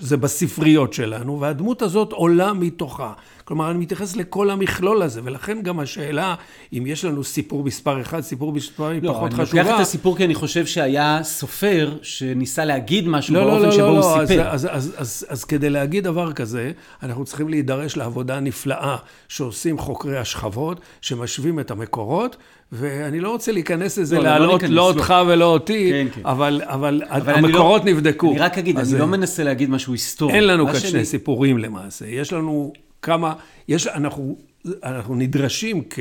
זה 0.00 0.16
בספריות 0.16 0.92
שלנו, 0.92 1.40
והדמות 1.40 1.82
הזאת 1.82 2.12
עולה 2.12 2.52
מתוכה. 2.52 3.12
כלומר, 3.44 3.70
אני 3.70 3.78
מתייחס 3.78 4.16
לכל 4.16 4.50
המכלול 4.50 5.02
הזה, 5.02 5.20
ולכן 5.24 5.62
גם 5.62 5.80
השאלה, 5.80 6.34
אם 6.72 6.86
יש 6.86 7.04
לנו 7.04 7.24
סיפור 7.24 7.64
מספר 7.64 8.00
אחד, 8.00 8.20
סיפור 8.20 8.52
מספרים 8.52 9.04
לא, 9.04 9.12
פחות 9.12 9.32
חשובה... 9.32 9.44
לא, 9.44 9.60
אני 9.60 9.68
לוקח 9.68 9.76
את 9.76 9.80
הסיפור 9.80 10.16
כי 10.16 10.24
אני 10.24 10.34
חושב 10.34 10.66
שהיה 10.66 11.20
סופר 11.22 11.96
שניסה 12.02 12.64
להגיד 12.64 13.08
משהו 13.08 13.34
לא, 13.34 13.40
לא 13.40 13.50
באופן 13.50 13.66
לא, 13.66 13.72
שבו 13.72 13.80
לא, 13.80 13.88
הוא 13.88 14.22
לא, 14.22 14.26
סיפר. 14.26 14.48
אז, 14.48 14.64
אז, 14.64 14.68
אז, 14.72 14.94
אז, 14.98 15.26
אז 15.28 15.44
כדי 15.44 15.70
להגיד 15.70 16.04
דבר 16.04 16.32
כזה, 16.32 16.72
אנחנו 17.02 17.24
צריכים 17.24 17.48
להידרש 17.48 17.96
לעבודה 17.96 18.40
נפלאה 18.40 18.96
שעושים 19.28 19.78
חוקרי 19.78 20.18
השכבות, 20.18 20.80
שמשווים 21.00 21.60
את 21.60 21.70
המקורות, 21.70 22.36
ואני 22.72 23.20
לא 23.20 23.30
רוצה 23.30 23.52
להיכנס 23.52 23.98
לזה, 23.98 24.16
לא, 24.16 24.22
לא 24.22 24.28
להעלות 24.28 24.62
לא, 24.62 24.68
לא 24.68 24.82
אותך 24.82 25.14
ולא 25.26 25.44
אותי, 25.44 25.90
כן, 25.92 26.06
כן. 26.14 26.20
אבל, 26.26 26.62
אבל, 26.64 27.02
אבל 27.08 27.34
המקורות 27.34 27.84
לא, 27.84 27.90
נבדקו. 27.90 28.30
אני 28.30 28.38
רק 28.38 28.58
אגיד, 28.58 28.78
אני 28.78 28.98
לא 28.98 29.06
מנסה 29.06 29.44
להגיד 29.44 29.70
משהו 29.70 29.92
היסטורי. 29.92 30.34
אין 30.34 30.46
לנו 30.46 30.66
כאן 30.66 30.80
שני 30.80 31.04
סיפורים 31.04 31.58
למעשה. 31.58 32.06
יש 32.06 32.32
לנו 32.32 32.72
כמה, 33.04 33.34
יש, 33.68 33.86
אנחנו, 33.86 34.36
אנחנו 34.82 35.14
נדרשים 35.14 35.82
כ, 35.90 35.98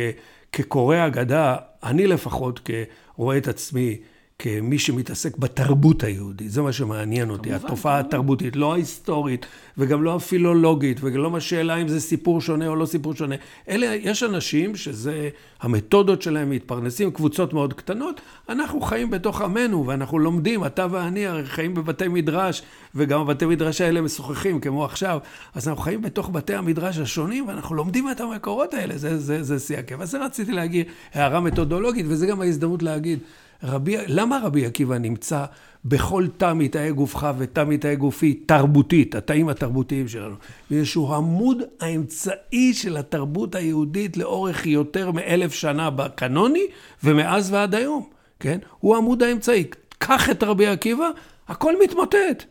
כקורא 0.52 1.08
אגדה, 1.08 1.56
אני 1.84 2.08
לפחות 2.08 2.70
רואה 3.16 3.38
את 3.38 3.48
עצמי 3.48 3.98
כמי 4.44 4.80
שמתעסק 4.80 5.38
בתרבות 5.38 6.04
היהודית, 6.04 6.52
זה 6.52 6.62
מה 6.62 6.74
שמעניין 6.74 7.30
אותי, 7.30 7.50
כמובן, 7.50 7.66
התופעה 7.66 7.94
כמובן. 7.94 8.08
התרבותית, 8.08 8.56
לא 8.56 8.74
ההיסטורית, 8.74 9.46
וגם 9.78 10.04
לא 10.04 10.16
הפילולוגית, 10.16 10.98
וגם 11.02 11.22
לא 11.22 11.38
השאלה 11.38 11.76
אם 11.76 11.88
זה 11.88 12.00
סיפור 12.00 12.42
שונה 12.42 12.68
או 12.68 12.76
לא 12.76 12.86
סיפור 12.86 13.16
שונה. 13.16 13.36
אלה, 13.70 13.86
יש 13.86 14.24
אנשים 14.24 14.76
שזה, 14.76 15.30
המתודות 15.62 16.22
שלהם 16.22 16.50
מתפרנסים, 16.50 17.12
קבוצות 17.12 17.54
מאוד 17.54 17.74
קטנות, 17.74 18.22
אנחנו 18.50 18.82
חיים 18.82 19.10
בתוך 19.10 19.42
עמנו, 19.42 19.88
ואנחנו 19.88 20.20
לומדים, 20.20 20.66
אתה 20.66 20.88
ואני 20.92 21.28
הרי 21.28 21.46
חיים 21.46 21.74
בבתי 21.74 22.08
מדרש, 22.08 22.62
וגם 22.96 23.20
הבתי 23.20 23.46
מדרש 23.46 23.82
האלה 23.82 24.02
משוחחים, 24.02 24.60
כמו 24.60 24.86
עכשיו, 24.86 25.20
אז 25.56 25.68
אנחנו 25.68 25.84
חיים 25.84 26.02
בתוך 26.02 26.30
בתי 26.30 26.56
המדרש 26.56 26.98
השונים, 26.98 27.48
ואנחנו 27.48 27.76
לומדים 27.76 28.12
את 28.12 28.22
המקורות 28.22 28.74
האלה, 28.74 28.98
זה, 28.98 29.20
זה, 29.20 29.44
זה 29.44 29.60
שיא 29.60 29.78
הכיף. 29.78 30.02
אז 30.02 30.12
זה 30.12 30.26
רציתי 30.26 30.52
להגיד, 30.52 30.86
הערה 31.14 31.40
מתודולוגית, 31.40 32.06
וזה 32.10 32.28
גם 32.28 32.42
ההזדמנות 32.42 32.84
להגיד, 32.84 33.20
רבי, 33.64 33.98
למה 34.08 34.40
רבי 34.44 34.66
עקיבא 34.66 34.98
נמצא 34.98 35.46
בכל 35.86 36.28
תא 36.38 36.54
מתאי 36.54 36.92
גופך 36.92 37.28
ותא 37.38 37.64
מתאי 37.68 37.96
גופי 37.96 38.34
תרבותית, 38.34 39.16
התאים 39.16 39.50
התרבותיים 39.50 40.08
שלנו? 40.08 40.36
בגלל 40.72 40.84
שהוא 40.84 41.16
עמוד 41.16 41.58
האמצעי 41.82 42.74
של 42.74 42.98
התרבות 42.98 43.56
היהודית 43.56 44.18
לאורך 44.18 44.66
יותר 44.66 45.12
מאלף 45.12 45.54
שנה 45.54 45.90
בקנוני, 45.90 46.66
ומאז 47.04 47.54
ועד 47.54 47.76
היום, 47.76 48.10
כן? 48.40 48.60
הוא 48.80 48.96
עמוד 48.96 49.24
האמצעי. 49.24 49.64
קח 49.98 50.30
את 50.30 50.44
רבי 50.44 50.68
עקיבא, 50.68 51.10
הכל 51.48 51.74
מתמוטט. 51.84 52.46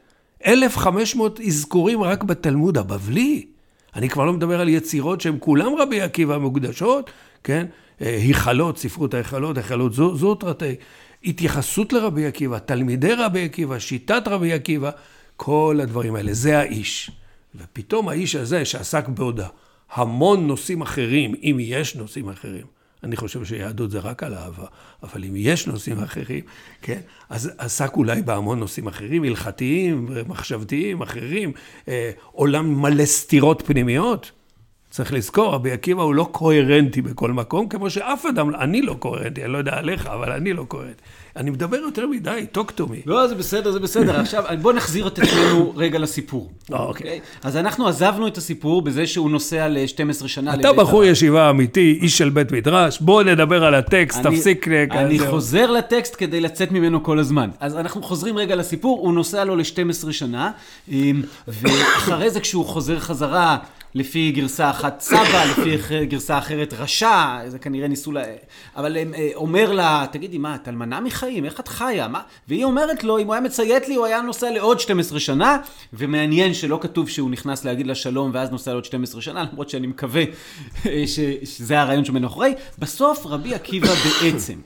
1,500 0.47 1.41
אזכורים 1.41 2.03
רק 2.03 2.23
בתלמוד 2.25 2.79
הבבלי. 2.79 3.47
אני 3.97 4.09
כבר 4.09 4.25
לא 4.25 4.33
מדבר 4.33 4.61
על 4.61 4.69
יצירות 4.69 5.21
שהן 5.21 5.37
כולם 5.41 5.75
רבי 5.75 6.01
עקיבא 6.01 6.39
מוקדשות, 6.39 7.11
כן? 7.45 7.67
היכלות, 8.03 8.79
ספרות 8.79 9.15
ההיכלות, 9.15 9.57
היכלות 9.57 9.93
זוטרתי, 9.93 10.75
התייחסות 11.25 11.93
לרבי 11.93 12.27
עקיבא, 12.27 12.59
תלמידי 12.59 13.15
רבי 13.15 13.45
עקיבא, 13.45 13.79
שיטת 13.79 14.23
רבי 14.27 14.53
עקיבא, 14.53 14.91
כל 15.37 15.79
הדברים 15.83 16.15
האלה, 16.15 16.35
זה 16.35 16.59
האיש. 16.59 17.11
ופתאום 17.55 18.09
האיש 18.09 18.37
הזה 18.37 18.65
שעסק 18.65 19.09
בעוד 19.09 19.41
המון 19.93 20.47
נושאים 20.47 20.83
אחרים, 20.83 21.35
אם 21.43 21.57
יש 21.61 21.97
נושאים 21.97 22.29
אחרים, 22.29 22.67
אני 23.05 23.17
חושב 23.17 23.45
שיהדות 23.45 23.91
זה 23.91 23.99
רק 23.99 24.23
על 24.23 24.35
אהבה, 24.35 24.67
אבל 25.03 25.25
אם 25.25 25.33
יש 25.37 25.67
נושאים 25.67 25.99
אחרים, 25.99 26.45
כן, 26.83 27.01
אז 27.31 27.51
עסק 27.59 27.93
אולי 27.97 28.23
בהמון 28.23 28.59
נושאים 28.61 28.87
אחרים, 28.87 29.25
הלכתיים, 29.25 30.09
מחשבתיים, 30.29 31.03
אחרים, 31.03 31.53
אה, 31.89 32.11
עולם 32.33 32.83
מלא 32.83 33.05
סתירות 33.05 33.63
פנימיות. 33.67 34.31
צריך 34.93 35.13
לזכור, 35.13 35.55
רבי 35.55 35.73
עקיבא 35.73 36.03
הוא 36.03 36.15
לא 36.15 36.29
קוהרנטי 36.33 37.03
בכל 37.03 37.33
מקום, 37.33 37.69
כמו 37.69 37.91
שאף 37.91 38.27
אדם, 38.27 38.55
אני 38.55 38.83
לא 38.83 38.95
קוהרנטי, 38.95 39.45
אני 39.45 39.53
לא 39.53 39.59
יודע 39.59 39.73
עליך, 39.75 40.07
אבל 40.07 40.33
אני 40.33 40.53
לא 40.53 40.65
קוהרנטי. 40.69 41.03
אני 41.37 41.51
מדבר 41.51 41.77
יותר 41.77 42.07
מדי, 42.07 42.47
talk 42.55 42.81
to 42.81 42.83
me. 42.83 42.97
לא, 43.07 43.27
זה 43.27 43.35
בסדר, 43.35 43.73
זה 43.73 43.81
בסדר. 43.81 44.21
עכשיו, 44.21 44.45
בוא 44.63 44.73
נחזיר 44.73 45.07
את 45.07 45.19
עצמנו 45.19 45.73
רגע 45.77 45.99
לסיפור. 45.99 46.51
אה, 46.73 46.79
אוקיי. 46.79 47.07
אוקיי. 47.07 47.21
אז 47.43 47.57
אנחנו 47.57 47.89
עזבנו 47.89 48.27
את 48.27 48.37
הסיפור 48.37 48.83
בזה 48.83 49.07
שהוא 49.07 49.31
נוסע 49.31 49.69
ל-12 49.69 50.29
שנה 50.29 50.55
אתה 50.55 50.73
בחור 50.73 51.05
ישיבה 51.05 51.51
אמיתי, 51.51 51.99
איש 52.03 52.19
של 52.19 52.31
בית 52.31 52.53
מדרש, 52.53 53.01
בוא 53.01 53.23
נדבר 53.23 53.65
על 53.65 53.75
הטקסט, 53.75 54.27
תפסיק... 54.27 54.69
אני 54.69 55.19
חוזר 55.19 55.71
לטקסט 55.71 56.15
כדי 56.19 56.41
לצאת 56.41 56.73
ממנו 56.73 57.03
כל 57.03 57.19
הזמן. 57.19 57.51
אז 57.61 57.77
אנחנו 57.77 58.03
חוזרים 58.03 58.39
רגע 58.39 58.57
לסיפור, 58.57 59.01
הוא 59.01 59.15
נוסע 59.15 59.45
לו 59.45 59.57
ל-12 59.57 60.13
שנה, 60.13 60.51
אמ, 60.89 61.23
ואחרי 61.49 62.31
זה 62.31 62.41
כשהוא 62.41 62.65
חוזר 62.65 62.99
חזרה... 62.99 63.59
לפי 63.95 64.33
גרסה 64.33 64.71
אחת 64.71 65.01
סבא, 65.01 65.45
לפי 65.51 65.77
גרסה 66.07 66.39
אחרת 66.39 66.73
רשע, 66.73 67.39
זה 67.49 67.59
כנראה 67.59 67.89
ניסו 67.89 68.13
ל... 68.13 68.19
אבל 68.77 68.97
הם, 68.97 69.15
אה, 69.15 69.31
אומר 69.35 69.73
לה, 69.73 70.07
תגידי, 70.13 70.39
מה, 70.39 70.55
את 70.55 70.69
אלמנה 70.69 71.01
מחיים? 71.01 71.45
איך 71.45 71.61
את 71.61 71.69
חיה? 71.69 72.09
מה? 72.09 72.23
והיא 72.49 72.65
אומרת 72.65 73.05
לו, 73.05 73.19
אם 73.19 73.27
הוא 73.27 73.35
היה 73.35 73.41
מציית 73.41 73.89
לי, 73.89 73.95
הוא 73.95 74.07
היה 74.07 74.21
נוסע 74.21 74.51
לעוד 74.51 74.81
12 74.81 75.21
שנה, 75.21 75.59
ומעניין 75.93 76.55
שלא 76.55 76.79
כתוב 76.83 77.09
שהוא 77.09 77.31
נכנס 77.31 77.65
להגיד 77.65 77.87
לה 77.87 77.95
שלום, 77.95 78.31
ואז 78.35 78.51
נוסע 78.51 78.71
לעוד 78.71 78.85
12 78.85 79.23
שנה, 79.23 79.45
למרות 79.53 79.71
שאני 79.71 79.87
מקווה 79.87 80.23
אה, 80.87 81.05
ש... 81.07 81.21
שזה 81.45 81.81
הרעיון 81.81 82.05
שמאחורי. 82.05 82.55
בסוף 82.79 83.27
רבי 83.27 83.55
עקיבא 83.55 83.89
בעצם 84.23 84.59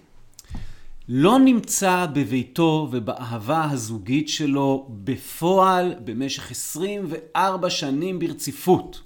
לא 1.09 1.38
נמצא 1.38 2.06
בביתו 2.12 2.88
ובאהבה 2.92 3.68
הזוגית 3.71 4.28
שלו 4.28 4.88
בפועל 5.04 5.95
במשך 6.04 6.50
24 6.50 7.71
שנים 7.71 8.18
ברציפות. 8.18 9.06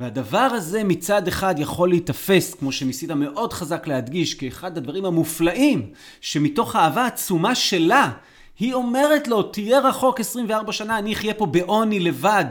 והדבר 0.00 0.38
הזה 0.38 0.84
מצד 0.84 1.28
אחד 1.28 1.54
יכול 1.58 1.88
להיתפס, 1.88 2.54
כמו 2.54 2.72
שניסית 2.72 3.10
מאוד 3.10 3.52
חזק 3.52 3.86
להדגיש, 3.86 4.34
כאחד 4.34 4.76
הדברים 4.76 5.04
המופלאים, 5.04 5.90
שמתוך 6.20 6.76
האהבה 6.76 7.02
העצומה 7.02 7.54
שלה, 7.54 8.10
היא 8.58 8.74
אומרת 8.74 9.28
לו, 9.28 9.42
תהיה 9.42 9.80
רחוק 9.80 10.20
24 10.20 10.72
שנה, 10.72 10.98
אני 10.98 11.12
אחיה 11.12 11.34
פה 11.34 11.46
בעוני 11.46 12.00
לבד, 12.00 12.44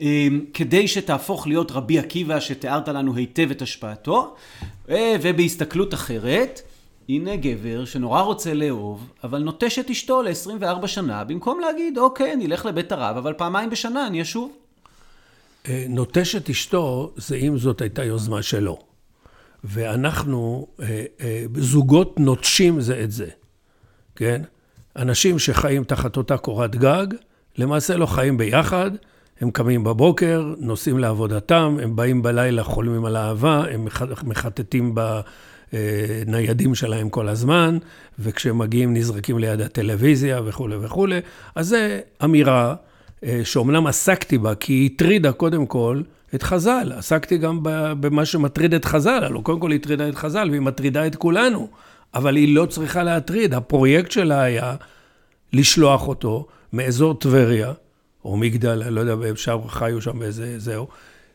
אמ, 0.00 0.44
כדי 0.54 0.88
שתהפוך 0.88 1.46
להיות 1.46 1.72
רבי 1.72 1.98
עקיבא, 1.98 2.40
שתיארת 2.40 2.88
לנו 2.88 3.16
היטב 3.16 3.50
את 3.50 3.62
השפעתו. 3.62 4.34
ובהסתכלות 5.22 5.94
אחרת, 5.94 6.60
הנה 7.08 7.36
גבר 7.36 7.84
שנורא 7.84 8.20
רוצה 8.20 8.54
לאהוב, 8.54 9.10
אבל 9.24 9.38
נוטש 9.38 9.78
את 9.78 9.90
אשתו 9.90 10.22
ל-24 10.22 10.86
שנה, 10.86 11.24
במקום 11.24 11.60
להגיד, 11.60 11.98
אוקיי, 11.98 12.32
אני 12.32 12.46
אלך 12.46 12.66
לבית 12.66 12.92
הרב, 12.92 13.16
אבל 13.16 13.32
פעמיים 13.32 13.70
בשנה 13.70 14.06
אני 14.06 14.22
אשוב. 14.22 14.52
אה, 15.68 15.86
נוטש 15.88 16.36
את 16.36 16.50
אשתו, 16.50 17.12
זה 17.16 17.36
אם 17.36 17.58
זאת 17.58 17.80
הייתה 17.80 18.04
יוזמה 18.04 18.42
שלו. 18.42 18.78
ואנחנו, 19.64 20.66
אה, 20.80 21.04
אה, 21.20 21.44
זוגות 21.54 22.20
נוטשים 22.20 22.80
זה 22.80 23.00
את 23.04 23.10
זה, 23.10 23.26
כן? 24.16 24.42
אנשים 24.96 25.38
שחיים 25.38 25.84
תחת 25.84 26.16
אותה 26.16 26.36
קורת 26.36 26.76
גג, 26.76 27.06
למעשה 27.58 27.96
לא 27.96 28.06
חיים 28.06 28.36
ביחד, 28.36 28.90
הם 29.40 29.50
קמים 29.50 29.84
בבוקר, 29.84 30.54
נוסעים 30.58 30.98
לעבודתם, 30.98 31.76
הם 31.82 31.96
באים 31.96 32.22
בלילה, 32.22 32.62
חולמים 32.62 33.04
על 33.04 33.16
אהבה, 33.16 33.64
הם 33.70 33.86
מחטטים 34.22 34.94
בניידים 35.72 36.74
שלהם 36.74 37.08
כל 37.10 37.28
הזמן, 37.28 37.78
וכשהם 38.18 38.58
מגיעים 38.58 38.94
נזרקים 38.94 39.38
ליד 39.38 39.60
הטלוויזיה 39.60 40.40
וכולי 40.44 40.76
וכולי. 40.80 41.20
אז 41.54 41.68
זו 41.68 41.76
אמירה 42.24 42.68
אה, 42.70 42.74
שאומנם 43.44 43.86
עסקתי 43.86 44.38
בה, 44.38 44.54
כי 44.54 44.72
היא 44.72 44.90
הטרידה 44.94 45.32
קודם 45.32 45.66
כל 45.66 46.02
את 46.34 46.42
חז"ל. 46.42 46.92
עסקתי 46.96 47.38
גם 47.38 47.58
במה 48.00 48.24
שמטריד 48.24 48.74
את 48.74 48.84
חז"ל, 48.84 49.24
הלוא 49.24 49.42
קודם 49.42 49.60
כל 49.60 49.70
היא 49.70 49.78
הטרידה 49.80 50.08
את 50.08 50.14
חז"ל 50.14 50.48
והיא 50.50 50.60
מטרידה 50.60 51.06
את 51.06 51.16
כולנו, 51.16 51.68
אבל 52.14 52.36
היא 52.36 52.54
לא 52.54 52.66
צריכה 52.66 53.02
להטריד. 53.02 53.54
הפרויקט 53.54 54.10
שלה 54.10 54.42
היה 54.42 54.76
לשלוח 55.52 56.08
אותו 56.08 56.46
מאזור 56.72 57.14
טבריה, 57.14 57.72
או 58.24 58.36
מגדל, 58.36 58.82
אני 58.82 58.94
לא 58.94 59.00
יודע, 59.00 59.36
שם 59.36 59.58
חיו 59.68 60.00
שם 60.00 60.18
באיזה, 60.18 60.58
זהו, 60.58 60.88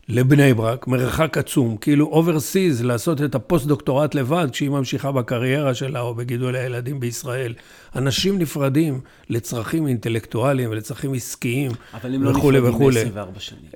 לבני 0.08 0.54
ברק, 0.54 0.86
מרחק 0.86 1.38
עצום, 1.38 1.76
כאילו 1.76 2.06
overseas, 2.06 2.82
לעשות 2.82 3.22
את 3.22 3.34
הפוסט-דוקטורט 3.34 4.14
לבד, 4.14 4.48
כשהיא 4.52 4.70
ממשיכה 4.70 5.12
בקריירה 5.12 5.74
שלה 5.74 6.00
או 6.00 6.14
בגידול 6.14 6.56
הילדים 6.56 7.00
בישראל. 7.00 7.54
אנשים 7.96 8.38
נפרדים 8.38 9.00
לצרכים 9.30 9.86
אינטלקטואליים 9.86 10.70
ולצרכים 10.70 11.14
עסקיים 11.14 11.70
וכולי 11.70 11.78
וכולי. 11.98 12.00
אבל 12.02 12.14
הם 12.14 12.22
לא 12.22 12.32
נפרדים 12.32 13.14
ב-24 13.14 13.40
שנים. 13.40 13.70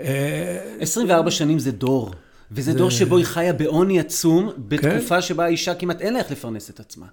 24 0.80 1.26
אה, 1.26 1.30
שנים 1.30 1.58
זה 1.58 1.72
דור. 1.72 2.12
וזה 2.52 2.72
זה... 2.72 2.78
דור 2.78 2.90
שבו 2.90 3.16
היא 3.16 3.24
חיה 3.24 3.52
בעוני 3.52 4.00
עצום, 4.00 4.50
בתקופה 4.58 5.14
כן? 5.14 5.20
שבה 5.20 5.44
האישה 5.44 5.74
כמעט 5.74 6.00
אין 6.00 6.12
לה 6.12 6.18
איך 6.18 6.30
לפרנס 6.30 6.70
את 6.70 6.80
עצמה. 6.80 7.06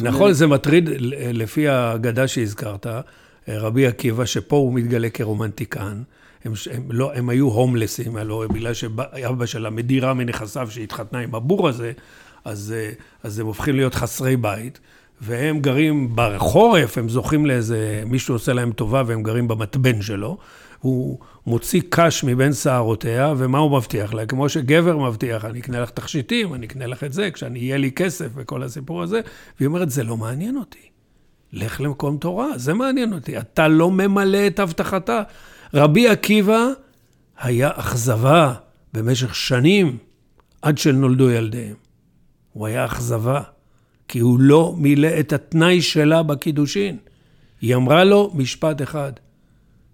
נכון, 0.00 0.20
אומרת... 0.20 0.34
זה 0.34 0.46
מטריד, 0.46 0.88
לפי 1.32 1.68
האגדה 1.68 2.28
שהזכרת, 2.28 2.86
רבי 3.48 3.86
עקיבא, 3.86 4.24
שפה 4.24 4.56
הוא 4.56 4.74
מתגלה 4.74 5.10
כרומנטיקן. 5.10 6.02
הם, 6.44 6.52
הם, 6.72 6.82
לא, 6.90 7.14
הם 7.14 7.28
היו 7.28 7.46
הומלסים, 7.48 8.16
הלוא 8.16 8.46
בגלל 8.46 8.74
שאבא 8.74 9.46
שלה 9.46 9.70
מדירה 9.70 10.14
מנכסיו 10.14 10.70
שהתחתנה 10.70 11.18
עם 11.18 11.34
הבור 11.34 11.68
הזה, 11.68 11.92
אז, 12.44 12.74
אז 13.22 13.38
הם 13.38 13.46
הופכים 13.46 13.76
להיות 13.76 13.94
חסרי 13.94 14.36
בית. 14.36 14.80
והם 15.20 15.60
גרים 15.60 16.10
בחורף, 16.14 16.98
הם 16.98 17.08
זוכים 17.08 17.46
לאיזה, 17.46 18.02
מישהו 18.06 18.34
עושה 18.34 18.52
להם 18.52 18.72
טובה 18.72 19.02
והם 19.06 19.22
גרים 19.22 19.48
במתבן 19.48 20.02
שלו. 20.02 20.38
הוא 20.80 21.18
מוציא 21.46 21.82
קש 21.88 22.24
מבין 22.24 22.52
שערותיה, 22.52 23.34
ומה 23.36 23.58
הוא 23.58 23.76
מבטיח 23.76 24.14
לה? 24.14 24.26
כמו 24.26 24.48
שגבר 24.48 24.98
מבטיח, 24.98 25.44
אני 25.44 25.60
אקנה 25.60 25.80
לך 25.80 25.90
תכשיטים, 25.90 26.54
אני 26.54 26.66
אקנה 26.66 26.86
לך 26.86 27.04
את 27.04 27.12
זה, 27.12 27.30
כשאני 27.30 27.58
אהיה 27.60 27.76
לי 27.76 27.92
כסף 27.92 28.28
וכל 28.34 28.62
הסיפור 28.62 29.02
הזה. 29.02 29.20
והיא 29.58 29.66
אומרת, 29.66 29.90
זה 29.90 30.04
לא 30.04 30.16
מעניין 30.16 30.56
אותי. 30.56 30.88
לך 31.52 31.80
למקום 31.80 32.16
תורה, 32.16 32.48
זה 32.56 32.74
מעניין 32.74 33.12
אותי. 33.12 33.38
אתה 33.38 33.68
לא 33.68 33.90
ממלא 33.90 34.46
את 34.46 34.58
הבטחתה. 34.58 35.22
רבי 35.74 36.08
עקיבא 36.08 36.68
היה 37.40 37.70
אכזבה 37.74 38.54
במשך 38.92 39.34
שנים 39.34 39.98
עד 40.62 40.78
שנולדו 40.78 41.30
ילדיהם. 41.30 41.74
הוא 42.52 42.66
היה 42.66 42.84
אכזבה, 42.84 43.40
כי 44.08 44.18
הוא 44.18 44.40
לא 44.40 44.74
מילא 44.78 45.08
את 45.20 45.32
התנאי 45.32 45.82
שלה 45.82 46.22
בקידושין. 46.22 46.96
היא 47.60 47.74
אמרה 47.74 48.04
לו 48.04 48.32
משפט 48.34 48.82
אחד, 48.82 49.12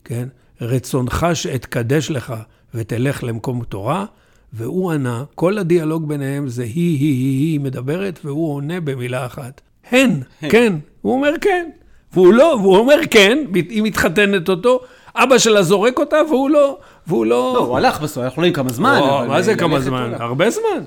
כן? 0.05 0.29
רצונך 0.61 1.27
שאתקדש 1.35 2.11
לך 2.11 2.35
ותלך 2.75 3.25
למקום 3.25 3.65
תורה, 3.65 4.05
והוא 4.53 4.93
ענה, 4.93 5.25
כל 5.35 5.59
הדיאלוג 5.59 6.09
ביניהם 6.09 6.49
זה 6.49 6.63
היא, 6.63 6.73
היא, 6.75 6.99
היא, 6.99 7.53
היא 7.53 7.61
מדברת, 7.61 8.21
והוא 8.25 8.55
עונה 8.55 8.81
במילה 8.81 9.27
אחת. 9.27 9.61
הן, 9.91 10.21
כן. 10.41 10.73
הוא 11.03 11.13
אומר 11.13 11.33
כן. 11.41 11.71
והוא 12.13 12.35
לא, 12.35 12.59
והוא 12.61 12.77
אומר 12.77 12.97
כן, 13.11 13.39
היא 13.55 13.83
מתחתנת 13.83 14.49
אותו, 14.49 14.81
אבא 15.15 15.39
שלה 15.39 15.63
זורק 15.63 15.99
אותה, 15.99 16.17
והוא 16.29 16.51
לא, 16.51 16.79
והוא 17.07 17.27
לא... 17.27 17.53
לא, 17.55 17.59
הוא 17.59 17.77
הלך 17.77 18.01
בסוף, 18.01 18.25
אנחנו 18.25 18.43
לא 18.43 18.47
יודעים 18.47 18.65
כמה 18.65 18.73
זמן. 18.73 19.01
מה 19.29 19.43
זה 19.43 19.55
כמה 19.55 19.81
זמן? 19.81 20.13
הרבה 20.19 20.51
זמן. 20.51 20.85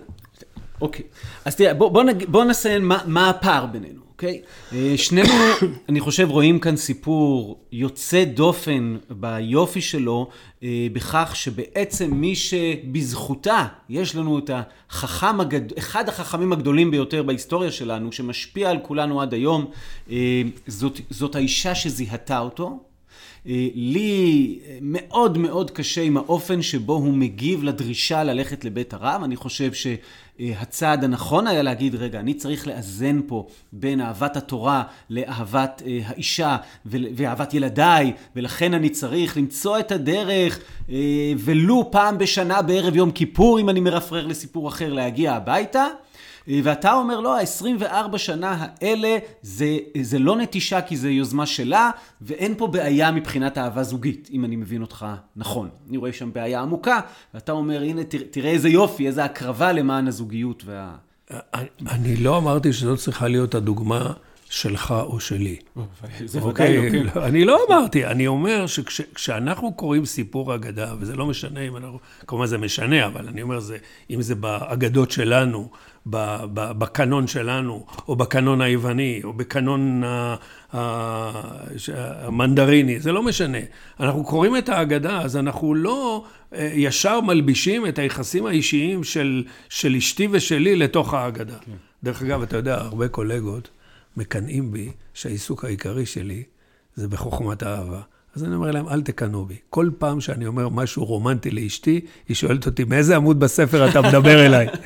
אוקיי. 0.82 1.06
אז 1.46 1.56
תראה, 1.56 1.74
בוא, 1.74 1.90
בוא, 1.90 2.04
נג... 2.04 2.26
בוא 2.26 2.44
נסיין 2.44 2.86
מה, 2.86 2.98
מה 3.06 3.30
הפער 3.30 3.66
בינינו, 3.66 4.02
אוקיי? 4.12 4.42
אה, 4.74 4.94
שנינו, 4.98 5.34
אני 5.90 6.00
חושב, 6.00 6.30
רואים 6.30 6.60
כאן 6.60 6.76
סיפור 6.76 7.60
יוצא 7.72 8.24
דופן 8.24 8.98
ביופי 9.10 9.82
שלו, 9.82 10.30
אה, 10.64 10.88
בכך 10.94 11.32
שבעצם 11.36 12.12
מי 12.14 12.36
שבזכותה 12.36 13.66
יש 13.90 14.16
לנו 14.16 14.40
את 14.40 14.50
החכם. 14.90 15.38
אחד 15.78 16.10
החכמים 16.10 16.54
הגדולים 16.54 16.92
ביותר 16.92 17.24
בהיסטוריה 17.24 17.72
שלנו, 17.72 18.12
שמשפיע 18.12 18.70
על 18.70 18.78
כולנו 18.84 19.22
עד 19.22 19.34
היום, 19.34 19.66
אה, 20.12 20.42
זאת, 20.68 21.00
זאת 21.10 21.36
האישה 21.36 21.76
שזיהתה 21.76 22.40
אותו. 22.40 22.80
לי 23.76 24.60
מאוד 24.82 25.38
מאוד 25.38 25.72
קשה 25.72 26.02
עם 26.02 26.18
האופן 26.18 26.62
שבו 26.62 26.94
הוא 26.94 27.14
מגיב 27.14 27.64
לדרישה 27.64 28.24
ללכת 28.24 28.66
לבית 28.66 28.94
הרב. 28.94 29.22
אני 29.24 29.36
חושב 29.36 29.74
ש... 29.74 29.88
אה, 30.40 30.54
הצעד 30.60 31.04
הנכון 31.04 31.48
היה 31.48 31.62
להגיד, 31.62 31.96
רגע, 31.96 32.20
אני 32.20 32.34
צריך 32.34 32.68
לאזן 32.68 33.20
פה 33.28 33.48
בין 33.74 34.02
אהבת 34.02 34.38
התורה 34.38 34.84
לאהבת 35.10 35.82
אה, 35.86 36.00
האישה 36.06 36.58
ואהבת 36.86 37.54
ילדיי, 37.54 38.14
ולכן 38.36 38.74
אני 38.74 38.90
צריך 38.90 39.38
למצוא 39.38 39.80
את 39.80 39.92
הדרך, 39.92 40.60
אה, 40.90 41.34
ולו 41.38 41.90
פעם 41.92 42.18
בשנה 42.18 42.62
בערב 42.62 42.96
יום 42.96 43.12
כיפור, 43.12 43.60
אם 43.60 43.70
אני 43.70 43.80
מרפרר 43.80 44.28
לסיפור 44.28 44.68
אחר, 44.68 44.94
להגיע 44.94 45.34
הביתה. 45.34 45.88
ואתה 46.48 46.94
אומר, 46.94 47.20
לא, 47.20 47.38
ה-24 47.40 48.18
שנה 48.18 48.68
האלה 48.82 49.18
זה, 49.42 49.78
זה 50.02 50.20
לא 50.20 50.36
נטישה 50.36 50.82
כי 50.82 50.98
זה 50.98 51.12
יוזמה 51.12 51.46
שלה, 51.46 51.92
ואין 52.22 52.56
פה 52.58 52.68
בעיה 52.68 53.12
מבחינת 53.12 53.58
אהבה 53.58 53.84
זוגית, 53.84 54.30
אם 54.34 54.46
אני 54.46 54.56
מבין 54.56 54.82
אותך 54.82 55.06
נכון. 55.36 55.70
אני 55.90 55.98
רואה 55.98 56.14
שם 56.14 56.34
בעיה 56.34 56.62
עמוקה, 56.62 57.00
ואתה 57.34 57.52
אומר, 57.52 57.82
הנה, 57.82 58.02
תראה 58.32 58.52
איזה 58.52 58.70
יופי, 58.70 59.08
איזה 59.08 59.24
הקרבה 59.24 59.72
למען 59.72 60.08
הזוגיות 60.08 60.64
וה... 60.66 60.96
אני 61.92 62.16
לא 62.16 62.38
אמרתי 62.38 62.74
שזאת 62.74 63.00
צריכה 63.00 63.28
להיות 63.28 63.56
הדוגמה. 63.56 64.14
שלך 64.54 64.94
או 65.06 65.20
שלי. 65.20 65.56
זה 66.26 66.46
ודאי 66.46 66.78
לא, 66.78 67.12
כן. 67.14 67.20
אני 67.20 67.46
לא 67.46 67.60
אמרתי, 67.70 68.06
אני 68.06 68.28
אומר 68.28 68.68
שכשאנחנו 68.68 69.74
קוראים 69.74 70.06
סיפור 70.06 70.56
אגדה, 70.56 70.94
וזה 71.00 71.16
לא 71.16 71.26
משנה 71.26 71.60
אם 71.60 71.78
אנחנו, 71.78 72.00
כמובן 72.28 72.46
זה 72.46 72.58
משנה, 72.58 73.06
אבל 73.06 73.28
אני 73.28 73.42
אומר, 73.42 73.60
זה, 73.60 73.78
אם 74.10 74.22
זה 74.22 74.36
באגדות 74.36 75.12
שלנו, 75.12 75.70
בקנון 76.06 77.28
שלנו, 77.28 77.86
או 78.08 78.16
בקנון 78.16 78.62
היווני, 78.62 79.22
או 79.24 79.34
בקנון 79.34 80.04
המנדריני, 81.94 83.00
זה 83.00 83.12
לא 83.12 83.24
משנה. 83.24 83.58
אנחנו 84.00 84.24
קוראים 84.24 84.58
את 84.58 84.70
האגדה, 84.70 85.22
אז 85.22 85.38
אנחנו 85.38 85.76
לא 85.76 86.26
אה, 86.54 86.72
ישר 86.74 87.22
מלבישים 87.22 87.88
את 87.88 88.00
היחסים 88.00 88.46
האישיים 88.46 89.04
של, 89.04 89.44
של 89.70 89.96
אשתי 89.96 90.28
ושלי 90.32 90.76
לתוך 90.76 91.14
האגדה. 91.14 91.58
כן. 91.66 91.72
דרך 92.04 92.22
אגב, 92.22 92.42
אתה 92.42 92.58
יודע, 92.58 92.76
הרבה 92.76 93.08
קולגות 93.08 93.70
מקנאים 94.18 94.72
בי 94.72 94.92
שהעיסוק 95.14 95.66
העיקרי 95.66 96.06
שלי 96.06 96.44
זה 96.96 97.08
בחוכמת 97.08 97.64
האהבה. 97.64 98.02
אז 98.36 98.44
אני 98.44 98.56
אומר 98.56 98.72
להם, 98.72 98.90
אל 98.90 99.02
תקנאו 99.02 99.46
בי. 99.46 99.56
כל 99.70 99.90
פעם 99.98 100.22
שאני 100.22 100.48
אומר 100.48 100.70
משהו 100.70 101.06
רומנטי 101.06 101.52
לאשתי, 101.52 102.02
היא 102.28 102.36
שואלת 102.36 102.66
אותי, 102.66 102.84
מאיזה 102.84 103.16
עמוד 103.16 103.40
בספר 103.40 103.90
אתה 103.90 104.02
מדבר 104.02 104.46
אליי? 104.46 104.68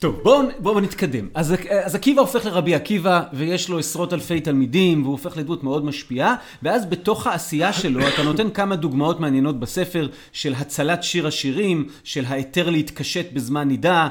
טוב, 0.00 0.20
בואו 0.22 0.42
בוא 0.58 0.80
נתקדם. 0.80 1.28
אז, 1.34 1.54
אז 1.84 1.94
עקיבא 1.94 2.20
הופך 2.20 2.46
לרבי 2.46 2.74
עקיבא, 2.74 3.22
ויש 3.32 3.68
לו 3.68 3.78
עשרות 3.78 4.12
אלפי 4.12 4.40
תלמידים, 4.40 5.02
והוא 5.02 5.12
הופך 5.12 5.36
לדמות 5.36 5.64
מאוד 5.64 5.84
משפיעה, 5.84 6.34
ואז 6.62 6.86
בתוך 6.86 7.26
העשייה 7.26 7.72
שלו 7.72 8.00
אתה 8.14 8.22
נותן 8.22 8.50
כמה 8.50 8.76
דוגמאות 8.76 9.20
מעניינות 9.20 9.60
בספר 9.60 10.08
של 10.32 10.54
הצלת 10.54 11.02
שיר 11.02 11.26
השירים, 11.26 11.86
של 12.04 12.24
ההיתר 12.28 12.70
להתקשט 12.70 13.32
בזמן 13.32 13.68
נידה, 13.68 14.08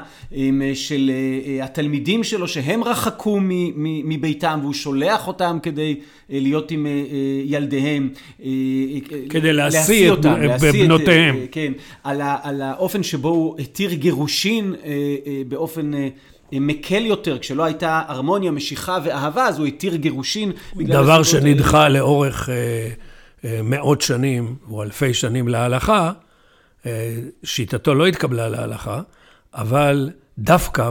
של 0.74 1.10
אה, 1.10 1.50
אה, 1.50 1.64
התלמידים 1.64 2.24
שלו 2.24 2.48
שהם 2.48 2.84
רחקו 2.84 3.38
מביתם, 4.04 4.58
והוא 4.62 4.74
שולח 4.74 5.28
אותם 5.28 5.58
כדי 5.62 5.96
אה, 6.32 6.38
להיות 6.40 6.70
עם 6.70 6.86
ילדיהם. 7.44 8.08
כדי 9.30 9.52
להשיא 9.52 10.12
את 10.12 10.18
בנותיהם. 10.72 11.36
כן, 11.50 11.72
על, 12.04 12.20
על 12.42 12.62
האופן 12.62 13.02
שבו 13.02 13.28
הוא 13.28 13.58
התיר 13.58 13.94
גירושין 13.94 14.74
באופן... 15.48 15.79
באופן 15.80 15.94
אה, 15.94 16.08
אה, 16.52 16.60
מקל 16.60 17.06
יותר, 17.06 17.38
כשלא 17.38 17.64
הייתה 17.64 18.02
הרמוניה, 18.08 18.50
משיכה 18.50 18.98
ואהבה, 19.04 19.46
אז 19.46 19.58
הוא 19.58 19.66
התיר 19.66 19.96
גירושין. 19.96 20.52
דבר 20.76 21.22
שנדחה 21.22 21.82
האלה. 21.82 21.98
לאורך 21.98 22.48
אה, 22.48 23.60
מאות 23.62 24.00
שנים, 24.00 24.56
או 24.70 24.82
אלפי 24.82 25.14
שנים 25.14 25.48
להלכה, 25.48 26.12
שיטתו 27.44 27.94
לא 27.94 28.06
התקבלה 28.06 28.48
להלכה, 28.48 29.00
אבל 29.54 30.10
דווקא 30.38 30.90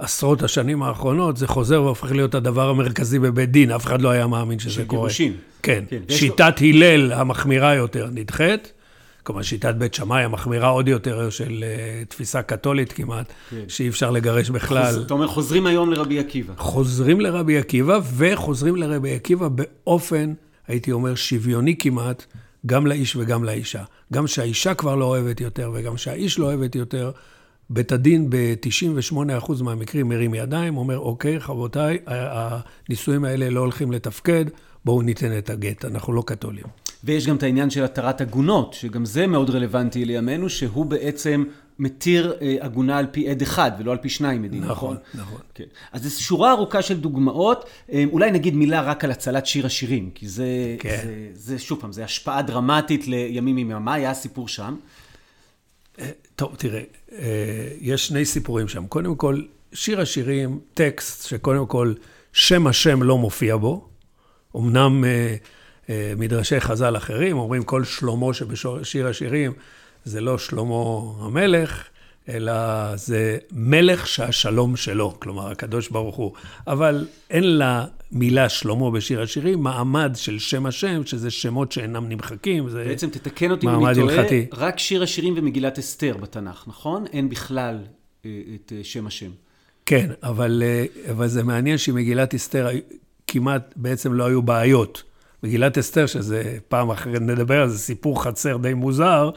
בעשרות 0.00 0.42
השנים 0.42 0.82
האחרונות, 0.82 1.36
זה 1.36 1.46
חוזר 1.46 1.82
והופך 1.82 2.12
להיות 2.12 2.34
הדבר 2.34 2.68
המרכזי 2.68 3.18
בבית 3.18 3.50
דין, 3.50 3.70
אף 3.70 3.86
אחד 3.86 4.02
לא 4.02 4.08
היה 4.08 4.26
מאמין 4.26 4.58
שזה 4.58 4.84
קורה. 4.84 5.10
של 5.10 5.26
גירושין. 5.26 5.32
כן, 5.62 5.84
כן. 5.88 6.02
שיטת 6.08 6.60
לו... 6.60 6.68
הלל 6.68 7.12
המחמירה 7.12 7.74
יותר 7.74 8.08
נדחית. 8.12 8.72
כלומר, 9.30 9.42
שיטת 9.42 9.74
בית 9.74 9.94
שמאי 9.94 10.22
המחמירה 10.22 10.68
עוד 10.68 10.88
יותר 10.88 11.30
של 11.30 11.64
uh, 11.64 12.08
תפיסה 12.08 12.42
קתולית 12.42 12.92
כמעט, 12.92 13.32
כן. 13.50 13.64
שאי 13.68 13.88
אפשר 13.88 14.10
לגרש 14.10 14.50
בכלל. 14.50 15.02
אתה 15.06 15.14
אומר, 15.14 15.26
חוזרים 15.26 15.66
היום 15.66 15.92
לרבי 15.92 16.18
עקיבא. 16.18 16.54
חוזרים 16.56 17.20
לרבי 17.20 17.58
עקיבא, 17.58 18.00
וחוזרים 18.16 18.76
לרבי 18.76 19.14
עקיבא 19.14 19.48
באופן, 19.48 20.32
הייתי 20.68 20.92
אומר, 20.92 21.14
שוויוני 21.14 21.76
כמעט, 21.78 22.26
גם 22.66 22.86
לאיש 22.86 23.16
וגם 23.16 23.44
לאישה. 23.44 23.82
גם 24.12 24.26
שהאישה 24.26 24.74
כבר 24.74 24.96
לא 24.96 25.04
אוהבת 25.04 25.40
יותר, 25.40 25.70
וגם 25.74 25.96
שהאיש 25.96 26.38
לא 26.38 26.46
אוהבת 26.46 26.74
יותר, 26.74 27.10
בית 27.70 27.92
הדין 27.92 28.30
ב-98% 28.30 29.62
מהמקרים 29.62 30.08
מרים 30.08 30.34
ידיים, 30.34 30.76
אומר, 30.76 30.98
אוקיי, 30.98 31.38
רבותיי, 31.38 31.98
הנישואים 32.06 33.24
האלה 33.24 33.50
לא 33.50 33.60
הולכים 33.60 33.92
לתפקד, 33.92 34.44
בואו 34.84 35.02
ניתן 35.02 35.38
את 35.38 35.50
הגט, 35.50 35.84
אנחנו 35.84 36.12
לא 36.12 36.22
קתולים. 36.26 36.64
ויש 37.04 37.26
גם 37.26 37.36
את 37.36 37.42
העניין 37.42 37.70
של 37.70 37.84
התרת 37.84 38.20
עגונות, 38.20 38.74
שגם 38.74 39.04
זה 39.04 39.26
מאוד 39.26 39.50
רלוונטי 39.50 40.04
לימינו, 40.04 40.48
שהוא 40.48 40.86
בעצם 40.86 41.44
מתיר 41.78 42.34
אה, 42.42 42.56
עגונה 42.60 42.98
על 42.98 43.06
פי 43.10 43.30
עד 43.30 43.42
אחד 43.42 43.70
ולא 43.78 43.92
על 43.92 43.98
פי 43.98 44.08
שניים 44.08 44.44
עדים, 44.44 44.64
נכון? 44.64 44.96
נכון, 45.14 45.20
נכון. 45.20 45.40
כן. 45.54 45.64
אז 45.92 46.02
זו 46.02 46.22
שורה 46.22 46.52
ארוכה 46.52 46.82
של 46.82 47.00
דוגמאות. 47.00 47.64
אה, 47.92 48.04
אולי 48.12 48.30
נגיד 48.30 48.54
מילה 48.54 48.82
רק 48.82 49.04
על 49.04 49.10
הצלת 49.10 49.46
שיר 49.46 49.66
השירים, 49.66 50.10
כי 50.14 50.28
זה, 50.28 50.76
כן. 50.78 51.00
זה, 51.04 51.28
זה 51.32 51.58
שוב 51.58 51.80
פעם, 51.80 51.92
זה 51.92 52.04
השפעה 52.04 52.42
דרמטית 52.42 53.06
לימים 53.06 53.58
ימימה. 53.58 53.78
מה 53.78 53.94
היה 53.94 54.10
הסיפור 54.10 54.48
שם? 54.48 54.76
אה, 55.98 56.10
טוב, 56.36 56.54
תראה, 56.56 56.82
יש 57.80 58.06
שני 58.06 58.24
סיפורים 58.24 58.68
שם. 58.68 58.86
קודם 58.86 59.16
כל, 59.16 59.42
שיר 59.72 60.00
השירים, 60.00 60.60
טקסט 60.74 61.28
שקודם 61.28 61.66
כל 61.66 61.94
שם 62.32 62.66
השם 62.66 63.02
לא 63.02 63.18
מופיע 63.18 63.56
בו. 63.56 63.89
אמנם... 64.56 65.04
מדרשי 66.16 66.60
חז"ל 66.60 66.96
אחרים, 66.96 67.38
אומרים 67.38 67.62
כל 67.62 67.84
שלמה 67.84 68.34
שבשיר 68.34 69.06
השירים 69.06 69.52
זה 70.04 70.20
לא 70.20 70.38
שלמה 70.38 71.00
המלך, 71.20 71.84
אלא 72.28 72.52
זה 72.96 73.38
מלך 73.52 74.06
שהשלום 74.06 74.76
שלו, 74.76 75.16
כלומר, 75.20 75.50
הקדוש 75.50 75.88
ברוך 75.88 76.16
הוא. 76.16 76.32
אבל 76.66 77.06
אין 77.30 77.44
למילה 77.58 78.48
שלמה 78.48 78.90
בשיר 78.90 79.22
השירים 79.22 79.62
מעמד 79.62 80.12
של 80.14 80.38
שם 80.38 80.66
השם, 80.66 81.06
שזה 81.06 81.30
שמות 81.30 81.72
שאינם 81.72 82.08
נמחקים, 82.08 82.68
זה 82.68 82.84
בעצם 82.84 83.10
תתקן 83.10 83.50
אותי 83.50 83.66
אם 83.66 83.86
אני 83.86 83.94
טועה, 83.94 84.24
רק 84.52 84.78
שיר 84.78 85.02
השירים 85.02 85.34
ומגילת 85.36 85.78
אסתר 85.78 86.16
בתנ"ך, 86.16 86.64
נכון? 86.66 87.04
אין 87.12 87.28
בכלל 87.28 87.78
אה, 88.24 88.30
את 88.54 88.72
אה, 88.76 88.84
שם 88.84 89.06
השם. 89.06 89.30
כן, 89.86 90.10
אבל, 90.22 90.62
אה, 90.66 90.84
אבל 91.10 91.28
זה 91.28 91.42
מעניין 91.42 91.78
שמגילת 91.78 92.34
אסתר 92.34 92.68
כמעט 93.32 93.72
בעצם 93.76 94.12
לא 94.12 94.26
היו 94.26 94.42
בעיות. 94.42 95.02
מגילת 95.42 95.78
אסתר, 95.78 96.06
שזה 96.06 96.58
פעם 96.68 96.90
אחרת 96.90 97.20
נדבר 97.20 97.62
על 97.62 97.68
זה, 97.68 97.78
סיפור 97.78 98.22
חצר 98.22 98.56
די 98.56 98.74
מוזר, 98.74 99.30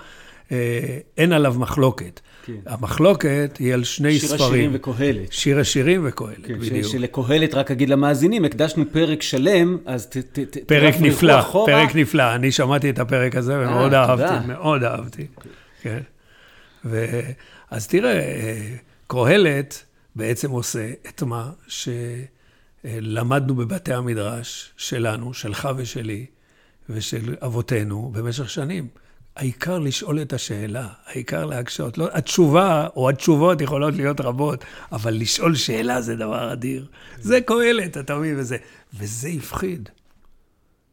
אין 1.17 1.32
עליו 1.32 1.56
מחלוקת. 1.58 2.19
כן. 2.45 2.53
המחלוקת 2.65 3.58
היא 3.60 3.73
על 3.73 3.84
שני 3.84 4.19
שיר 4.19 4.29
ספרים. 4.29 4.39
שיר 4.39 4.49
השירים 4.49 4.71
וקהלת. 4.73 5.32
שיר 5.32 5.60
השירים 5.60 6.01
וקהלת, 6.03 6.45
כן, 6.45 6.60
בדיוק. 6.60 6.91
שלקהלת, 6.91 7.53
רק 7.53 7.71
אגיד 7.71 7.89
למאזינים, 7.89 8.45
הקדשנו 8.45 8.84
פרק 8.91 9.21
שלם, 9.21 9.77
אז 9.86 10.06
ת... 10.06 10.17
ת, 10.17 10.39
ת 10.39 10.58
פרק 10.67 10.95
נפלא, 10.99 11.39
אחורה. 11.39 11.65
פרק 11.65 11.95
נפלא. 11.95 12.36
אני 12.36 12.51
שמעתי 12.51 12.89
את 12.89 12.99
הפרק 12.99 13.36
הזה 13.36 13.60
ומאוד 13.60 13.93
אה, 13.93 13.99
אהבתי, 14.01 14.23
תודה. 14.23 14.41
מאוד 14.47 14.84
אהבתי. 14.84 15.27
כן. 15.82 15.99
ו... 16.86 17.19
אז 17.71 17.88
תראה, 17.88 18.19
קהלת 19.08 19.84
בעצם 20.15 20.51
עושה 20.51 20.91
את 21.08 21.23
מה 21.23 21.49
שלמדנו 22.88 23.56
בבתי 23.56 23.93
המדרש 23.93 24.74
שלנו, 24.78 25.34
שלך 25.34 25.69
ושלי, 25.78 26.26
ושל 26.89 27.36
אבותינו 27.46 28.12
במשך 28.13 28.50
שנים. 28.50 28.88
העיקר 29.36 29.80
לשאול 29.80 30.22
את 30.22 30.34
השאלה, 30.34 30.88
העיקר 31.06 31.46
להקשות. 31.46 31.98
לא, 31.98 32.10
התשובה 32.12 32.88
או 32.96 33.10
התשובות 33.10 33.62
יכולות 33.62 33.93
להיות 33.93 34.22
רבות, 34.22 34.63
אבל 34.91 35.13
לשאול 35.13 35.56
שאלה 35.56 36.02
זה 36.02 36.15
דבר 36.15 36.54
אדיר. 36.54 36.88
זה 37.19 37.41
קהלת, 37.41 37.98
אתה 37.98 38.15
מבין? 38.15 38.39
וזה, 38.39 38.58
וזה 38.93 39.30
הפחיד. 39.30 39.89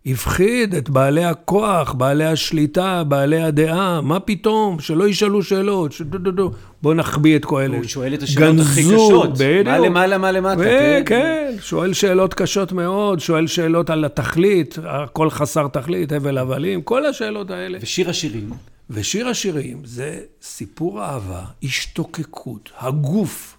הפחיד 0.06 0.74
את 0.74 0.90
בעלי 0.90 1.24
הכוח, 1.24 1.92
בעלי 1.92 2.24
השליטה, 2.24 3.04
בעלי 3.04 3.42
הדעה, 3.42 4.00
מה 4.00 4.20
פתאום, 4.20 4.80
שלא 4.80 5.08
ישאלו 5.08 5.42
שאלות, 5.42 5.92
שדודודו, 5.92 6.50
בוא 6.82 6.94
נחביא 6.94 7.36
את 7.36 7.44
קהלת. 7.44 7.74
הוא 7.76 7.84
שואל 7.84 8.14
את 8.14 8.22
השאלות 8.22 8.56
גנזו, 8.56 8.70
הכי 8.70 8.82
קשות, 8.82 9.38
בדיוק. 9.38 9.66
מה 9.66 9.78
למעלה, 9.78 10.18
מה 10.18 10.32
למטה. 10.32 10.62
כן, 10.62 11.02
כן, 11.06 11.54
שואל 11.60 11.92
שאלות 11.92 12.34
קשות 12.34 12.72
מאוד, 12.72 13.20
שואל 13.20 13.46
שאלות 13.46 13.90
על 13.90 14.04
התכלית, 14.04 14.78
הכל 14.84 15.30
חסר 15.30 15.68
תכלית, 15.68 16.12
הבל 16.12 16.38
הבלים, 16.38 16.82
כל 16.82 17.06
השאלות 17.06 17.50
האלה. 17.50 17.78
ושיר 17.80 18.10
השירים. 18.10 18.50
ושיר 18.90 19.28
השירים 19.28 19.82
זה 19.84 20.20
סיפור 20.42 21.02
אהבה, 21.02 21.42
השתוקקות, 21.62 22.70
הגוף. 22.78 23.56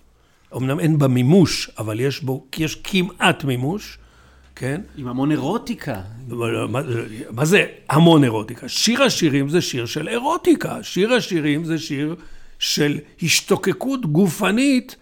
אמנם 0.58 0.80
אין 0.80 0.98
בה 0.98 1.08
מימוש, 1.08 1.72
אבל 1.78 2.00
יש 2.00 2.24
בו, 2.24 2.46
יש 2.58 2.76
כמעט 2.84 3.44
מימוש. 3.44 3.98
כן? 4.62 4.82
עם 4.98 5.08
המון 5.08 5.32
אירוטיקה. 5.32 6.02
מה, 6.28 6.82
מה 7.32 7.46
זה 7.46 7.66
המון 7.90 8.24
אירוטיקה? 8.24 8.70
שיר 8.70 9.04
השירים 9.04 9.50
זה 9.50 9.62
שיר 9.62 9.86
של 9.86 10.08
אירוטיקה. 10.08 10.84
שיר 10.84 11.14
השירים 11.14 11.66
זה 11.66 11.78
שיר 11.78 12.16
של 12.60 12.98
השתוקקות 13.22 14.06
גופנית, 14.06 14.96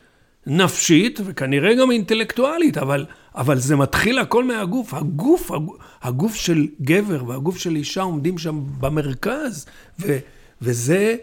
נפשית, 0.47 1.19
וכנראה 1.25 1.75
גם 1.75 1.91
אינטלקטואלית, 1.91 2.77
אבל, 2.77 3.05
אבל 3.35 3.57
זה 3.57 3.75
מתחיל 3.75 4.19
הכל 4.19 4.43
מהגוף. 4.43 4.93
הגוף, 4.93 5.51
הגוף, 5.51 5.77
הגוף 6.01 6.35
של 6.35 6.67
גבר 6.81 7.23
והגוף 7.27 7.57
של 7.57 7.75
אישה 7.75 8.01
עומדים 8.01 8.37
שם 8.37 8.63
במרכז, 8.79 9.65
ו, 9.99 10.17
וזה... 10.61 11.15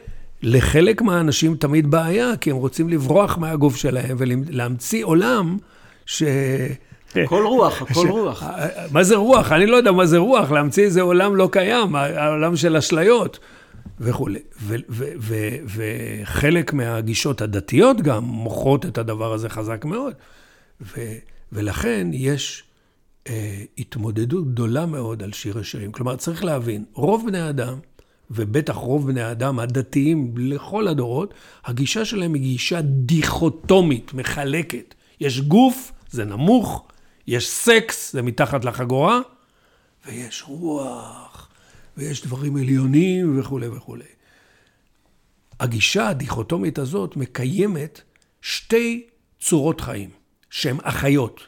לחלק 0.43 1.03
מהאנשים 1.03 1.57
תמיד 1.57 1.91
בעיה, 1.91 2.37
כי 2.37 2.51
הם 2.51 2.57
רוצים 2.57 2.89
לברוח 2.89 3.39
מהגוף 3.39 3.77
שלהם 3.77 4.17
ולהמציא 4.19 5.05
עולם 5.05 5.57
ש... 6.07 6.23
הכל 7.25 7.47
רוח, 7.47 7.83
הכל 7.83 8.09
רוח. 8.09 8.43
מה 8.93 9.05
זה 9.05 9.17
רוח? 9.17 9.53
אני 9.53 9.67
לא 9.67 9.77
יודע 9.77 9.93
מה 9.93 10.07
זה 10.07 10.19
רוח, 10.19 10.51
להמציא 10.51 10.85
איזה 10.85 11.03
עולם 11.03 11.37
לא 11.37 11.49
קיים, 11.53 11.95
העולם 11.95 12.57
של 12.57 12.77
אשליות 12.77 13.39
וכולי. 14.01 14.39
וחלק 15.67 16.73
מהגישות 16.73 17.41
הדתיות 17.41 18.01
גם 18.01 18.25
מוכרות 18.25 18.87
את 18.87 18.99
הדבר 18.99 19.33
הזה 19.33 19.49
חזק 19.49 19.85
מאוד. 19.85 20.15
ולכן 21.53 22.09
יש 22.13 22.65
אה, 23.29 23.63
התמודדות 23.79 24.53
גדולה 24.53 24.87
מאוד 24.87 25.23
על 25.23 25.33
שיר 25.33 25.59
השירים. 25.59 25.93
כלומר, 25.93 26.17
צריך 26.17 26.45
להבין, 26.45 26.85
רוב 26.95 27.27
בני 27.27 27.49
אדם, 27.49 27.79
ובטח 28.31 28.75
רוב 28.75 29.07
בני 29.07 29.23
האדם 29.23 29.59
הדתיים 29.59 30.35
לכל 30.37 30.89
הדורות, 30.89 31.35
הגישה 31.65 32.05
שלהם 32.05 32.35
היא 32.35 32.43
גישה 32.43 32.81
דיכוטומית, 32.83 34.15
מחלקת. 34.15 34.95
יש 35.21 35.41
גוף, 35.41 35.93
זה 36.11 36.25
נמוך, 36.25 36.89
יש 37.27 37.49
סקס, 37.49 38.13
זה 38.13 38.23
מתחת 38.23 38.65
לחגורה, 38.65 39.21
ויש 40.07 40.43
רוח, 40.47 41.49
ויש 41.97 42.27
דברים 42.27 42.57
עליונים 42.57 43.41
וכולי 43.41 43.69
וכולי. 43.69 44.05
הגישה 45.61 46.09
הדיכוטומית 46.09 46.79
הזאת 46.79 47.17
מקיימת 47.17 48.01
שתי 48.43 49.07
צורות 49.41 49.81
חיים, 49.81 50.11
שהן 50.51 50.77
אחיות. 50.83 51.41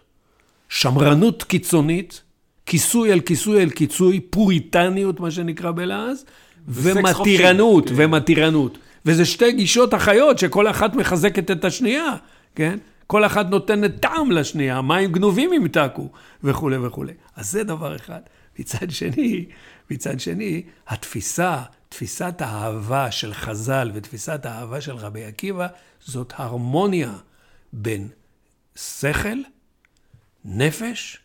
שמרנות 0.68 1.42
קיצונית, 1.42 2.22
כיסוי 2.66 3.12
על 3.12 3.20
כיסוי 3.20 3.62
על 3.62 3.70
כיסוי, 3.70 4.20
פוריטניות, 4.20 5.20
מה 5.20 5.30
שנקרא 5.30 5.70
בלעז, 5.70 6.24
ומתירנות, 6.68 7.90
ומתירנות. 7.96 8.78
וזה 9.06 9.24
שתי 9.24 9.52
גישות 9.52 9.94
אחיות 9.94 10.38
שכל 10.38 10.70
אחת 10.70 10.94
מחזקת 10.94 11.50
את 11.50 11.64
השנייה, 11.64 12.14
כן? 12.54 12.78
כל 13.09 13.27
אחת 13.27 13.47
נותנת 13.47 14.01
טעם 14.01 14.31
לשנייה, 14.31 14.83
מים 14.83 15.12
גנובים 15.12 15.53
ימתקו, 15.53 16.09
וכולי 16.44 16.77
וכולי. 16.77 17.12
אז 17.37 17.51
זה 17.51 17.64
דבר 17.64 17.97
אחד. 17.97 18.21
מצד 18.59 18.90
שני, 18.90 19.44
מצד 19.90 20.21
שני, 20.21 20.62
התפיסה, 20.88 21.62
תפיסת 21.88 22.35
האהבה 22.38 23.11
של 23.11 23.35
חז"ל 23.35 23.90
ותפיסת 23.94 24.47
האהבה 24.47 24.81
של 24.81 24.97
רבי 24.97 25.25
עקיבא, 25.25 25.66
זאת 26.05 26.33
הרמוניה 26.37 27.12
בין 27.73 28.09
שכל, 28.77 29.38
נפש 30.44 31.18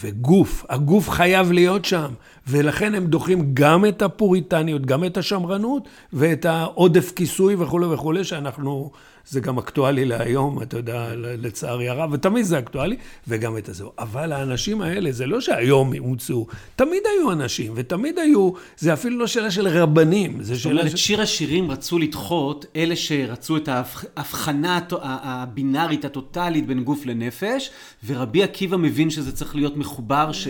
וגוף. 0.00 0.64
הגוף 0.68 1.10
חייב 1.10 1.52
להיות 1.52 1.84
שם, 1.84 2.14
ולכן 2.46 2.94
הם 2.94 3.06
דוחים 3.06 3.50
גם 3.54 3.86
את 3.86 4.02
הפוריטניות, 4.02 4.86
גם 4.86 5.04
את 5.04 5.16
השמרנות 5.16 5.88
ואת 6.12 6.44
העודף 6.44 7.12
כיסוי 7.16 7.54
וכולי 7.54 7.86
וכולי, 7.86 8.24
שאנחנו 8.24 8.90
זה 9.28 9.40
גם 9.40 9.58
אקטואלי 9.58 10.04
להיום, 10.04 10.62
אתה 10.62 10.76
יודע, 10.76 11.08
לצערי 11.16 11.88
הרב, 11.88 12.12
ותמיד 12.12 12.44
זה 12.44 12.58
אקטואלי, 12.58 12.96
וגם 13.28 13.58
את 13.58 13.68
הזו. 13.68 13.92
אבל 13.98 14.32
האנשים 14.32 14.82
האלה, 14.82 15.12
זה 15.12 15.26
לא 15.26 15.40
שהיום 15.40 15.92
הומצאו, 15.94 16.46
תמיד 16.76 17.02
היו 17.06 17.32
אנשים, 17.32 17.72
ותמיד 17.76 18.18
היו, 18.18 18.50
זה 18.78 18.92
אפילו 18.92 19.18
לא 19.18 19.26
שאלה 19.26 19.50
של 19.50 19.68
רבנים, 19.68 20.42
זה 20.42 20.58
שאלה... 20.58 20.74
זאת 20.74 20.82
אומרת, 20.82 20.98
שיר 20.98 21.20
השירים 21.20 21.70
רצו 21.70 21.98
לדחות, 21.98 22.66
אלה 22.76 22.96
שרצו 22.96 23.56
את 23.56 23.68
ההבחנה 23.68 24.80
הבינארית, 25.02 26.04
הטוטאלית 26.04 26.66
בין 26.66 26.84
גוף 26.84 27.06
לנפש, 27.06 27.70
ורבי 28.06 28.42
עקיבא 28.42 28.76
מבין 28.76 29.10
שזה 29.10 29.32
צריך 29.32 29.56
להיות 29.56 29.76
מחובר 29.76 30.32
ש... 30.32 30.48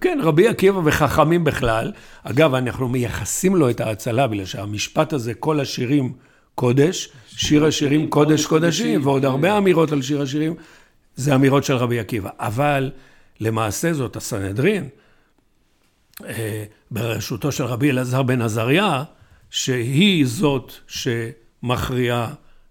כן, 0.00 0.18
רבי 0.22 0.48
עקיבא 0.48 0.80
וחכמים 0.84 1.44
בכלל. 1.44 1.92
אגב, 2.22 2.54
אנחנו 2.54 2.88
מייחסים 2.88 3.56
לו 3.56 3.70
את 3.70 3.80
ההצלה, 3.80 4.26
בגלל 4.26 4.44
שהמשפט 4.44 5.12
הזה, 5.12 5.34
כל 5.34 5.60
השירים... 5.60 6.12
קודש, 6.54 7.08
שיר 7.36 7.64
השירים 7.64 8.10
קודש 8.10 8.46
קודשים, 8.46 9.06
ועוד 9.06 9.24
הרבה 9.24 9.58
אמירות 9.58 9.92
על 9.92 10.02
שיר 10.02 10.22
השירים, 10.22 10.54
זה 11.16 11.34
אמירות 11.34 11.64
של 11.64 11.74
רבי 11.74 11.98
עקיבא. 11.98 12.30
אבל 12.38 12.90
למעשה 13.40 13.92
זאת 13.92 14.16
הסנהדרין, 14.16 14.88
אה, 16.24 16.64
בראשותו 16.90 17.52
של 17.52 17.64
רבי 17.64 17.90
אלעזר 17.90 18.22
בן 18.22 18.42
עזריה, 18.42 19.04
שהיא 19.50 20.26
זאת 20.26 20.72
שמכריעה 20.86 22.28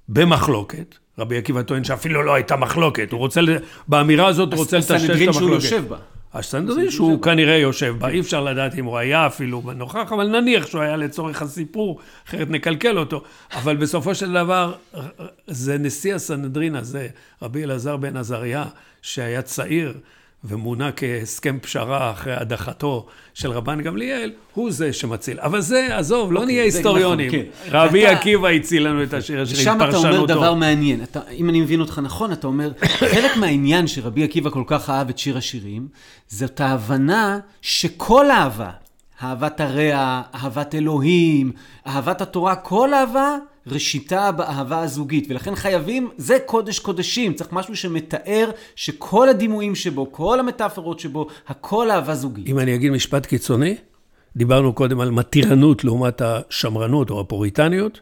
במחלוקת. 0.10 0.96
רבי 1.18 1.38
עקיבא 1.38 1.62
טוען 1.62 1.84
שאפילו 1.84 2.24
לא 2.24 2.34
הייתה 2.34 2.56
מחלוקת, 2.56 3.12
הוא 3.12 3.20
רוצה, 3.20 3.42
באמירה 3.88 4.28
הזאת 4.28 4.54
הוא 4.54 4.60
רוצה 4.60 4.78
לטשטש 4.78 4.92
את 4.92 5.00
המחלוקת. 5.00 5.30
הסנהדרין 5.30 5.34
שהוא 5.34 5.50
יושב 5.50 5.86
בה. 5.88 5.98
הסטנדרטי 6.34 6.92
שהוא 6.92 7.22
כנראה 7.22 7.56
יושב 7.58 7.96
בה, 8.00 8.10
אי 8.10 8.20
אפשר 8.20 8.44
לדעת 8.44 8.76
אם 8.76 8.86
הוא 8.86 8.98
היה 8.98 9.28
אפילו 9.28 9.64
נוכח, 9.76 10.12
אבל 10.12 10.28
נניח 10.28 10.68
שהוא 10.68 10.82
היה 10.82 10.96
לצורך 10.96 11.42
הסיפור, 11.42 12.00
אחרת 12.28 12.50
נקלקל 12.50 12.98
אותו. 12.98 13.24
אבל 13.54 13.76
בסופו 13.76 14.16
של 14.16 14.34
דבר, 14.34 14.74
זה 15.48 15.78
נשיא 15.78 16.16
הסנהדרין 16.16 16.76
הזה, 16.76 17.08
רבי 17.42 17.64
אלעזר 17.64 17.98
בן 17.98 18.18
עזריה, 18.18 18.66
שהיה 19.02 19.42
צעיר, 19.42 19.94
ומונה 20.44 20.92
כהסכם 20.92 21.60
פשרה 21.62 22.12
אחרי 22.12 22.34
הדחתו 22.34 23.06
של 23.34 23.52
רבן 23.52 23.82
גמליאל, 23.82 24.32
הוא 24.54 24.72
זה 24.72 24.94
שמציל. 24.94 25.40
אבל 25.40 25.62
זה, 25.62 25.98
עזוב, 25.98 26.32
לא 26.32 26.40
אוקיי, 26.40 26.54
נהיה 26.54 26.64
היסטוריונים. 26.64 27.28
נכון, 27.28 27.40
כן. 27.40 27.70
רבי. 27.72 28.08
עקיבא 28.08 28.48
הציל 28.48 28.88
לנו 28.88 29.04
את 29.04 29.14
השיר 29.14 29.42
השיר 29.42 29.72
עם 29.72 29.80
פרשנותו. 29.80 30.02
שם 30.02 30.08
אתה 30.08 30.16
אומר 30.16 30.26
דבר 30.26 30.54
מעניין. 30.54 31.04
אתה, 31.04 31.20
אם 31.32 31.50
אני 31.50 31.62
מבין 31.62 31.80
אותך 31.80 32.02
נכון, 32.04 32.32
אתה 32.32 32.48
אומר, 32.48 32.72
חלק 32.86 33.38
מהעניין 33.38 33.88
שרבי 33.88 34.24
עקיבא 34.24 34.50
כל 34.50 34.64
כך 34.68 34.90
אהב 34.90 35.10
את 35.10 35.18
שיר 35.18 35.38
השירים, 35.38 35.88
זאת 36.28 36.62
ההבנה 36.62 37.40
שכל 37.62 38.32
אהבה, 38.32 38.70
אהבת 39.24 39.62
הרע, 39.62 40.22
אהבת 40.36 40.76
אלוהים, 40.76 41.52
אהבת 41.88 42.22
התורה, 42.22 42.56
כל 42.56 42.94
אהבה 42.94 43.38
ראשיתה 43.68 44.32
באהבה 44.32 44.80
הזוגית, 44.80 45.26
ולכן 45.30 45.56
חייבים, 45.56 46.10
זה 46.18 46.38
קודש 46.46 46.80
קודשים, 46.80 47.34
צריך 47.34 47.54
משהו 47.54 47.76
שמתאר 47.76 48.50
שכל 48.76 49.30
הדימויים 49.30 49.76
שבו, 49.76 50.12
כל 50.12 50.40
המטאפורות 50.40 51.00
שבו, 51.00 51.28
הכל 51.48 51.92
אהבה 51.92 52.16
זוגית. 52.16 52.48
אם 52.48 52.60
אני 52.60 52.76
אגיד 52.76 52.92
משפט 52.92 53.26
קיצוני, 53.26 53.76
דיברנו 54.36 54.74
קודם 54.74 55.00
על 55.00 55.12
מתירנות 55.12 55.84
לעומת 55.84 56.22
השמרנות 56.22 57.10
או 57.10 57.20
הפוריטניות, 57.20 58.02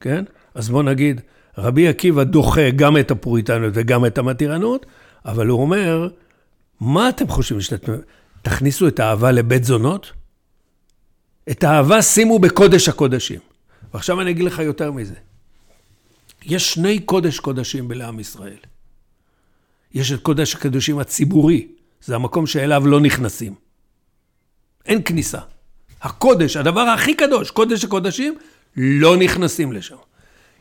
כן? 0.00 0.24
אז 0.54 0.68
בואו 0.68 0.82
נגיד, 0.82 1.20
רבי 1.58 1.88
עקיבא 1.88 2.24
דוחה 2.24 2.70
גם 2.70 2.96
את 2.96 3.10
הפוריטניות 3.10 3.72
וגם 3.76 4.06
את 4.06 4.18
המתירנות, 4.18 4.86
אבל 5.26 5.46
הוא 5.46 5.60
אומר, 5.60 6.08
מה 6.80 7.08
אתם 7.08 7.28
חושבים 7.28 7.60
שאתם... 7.60 7.92
תכניסו 8.42 8.88
את 8.88 9.00
האהבה 9.00 9.30
לבית 9.30 9.64
זונות? 9.64 10.12
את 11.50 11.64
האהבה 11.64 12.02
שימו 12.02 12.38
בקודש 12.38 12.88
הקודשים. 12.88 13.40
ועכשיו 13.94 14.20
אני 14.20 14.30
אגיד 14.30 14.44
לך 14.44 14.58
יותר 14.58 14.92
מזה. 14.92 15.14
יש 16.42 16.72
שני 16.72 17.00
קודש 17.00 17.38
קודשים 17.38 17.88
בלעם 17.88 18.20
ישראל. 18.20 18.58
יש 19.94 20.12
את 20.12 20.22
קודש 20.22 20.54
הקדושים 20.54 20.98
הציבורי, 20.98 21.68
זה 22.04 22.14
המקום 22.14 22.46
שאליו 22.46 22.86
לא 22.86 23.00
נכנסים. 23.00 23.54
אין 24.86 25.02
כניסה. 25.04 25.40
הקודש, 26.02 26.56
הדבר 26.56 26.80
הכי 26.80 27.14
קדוש, 27.14 27.50
קודש 27.50 27.84
הקודשים, 27.84 28.38
לא 28.76 29.16
נכנסים 29.16 29.72
לשם. 29.72 29.96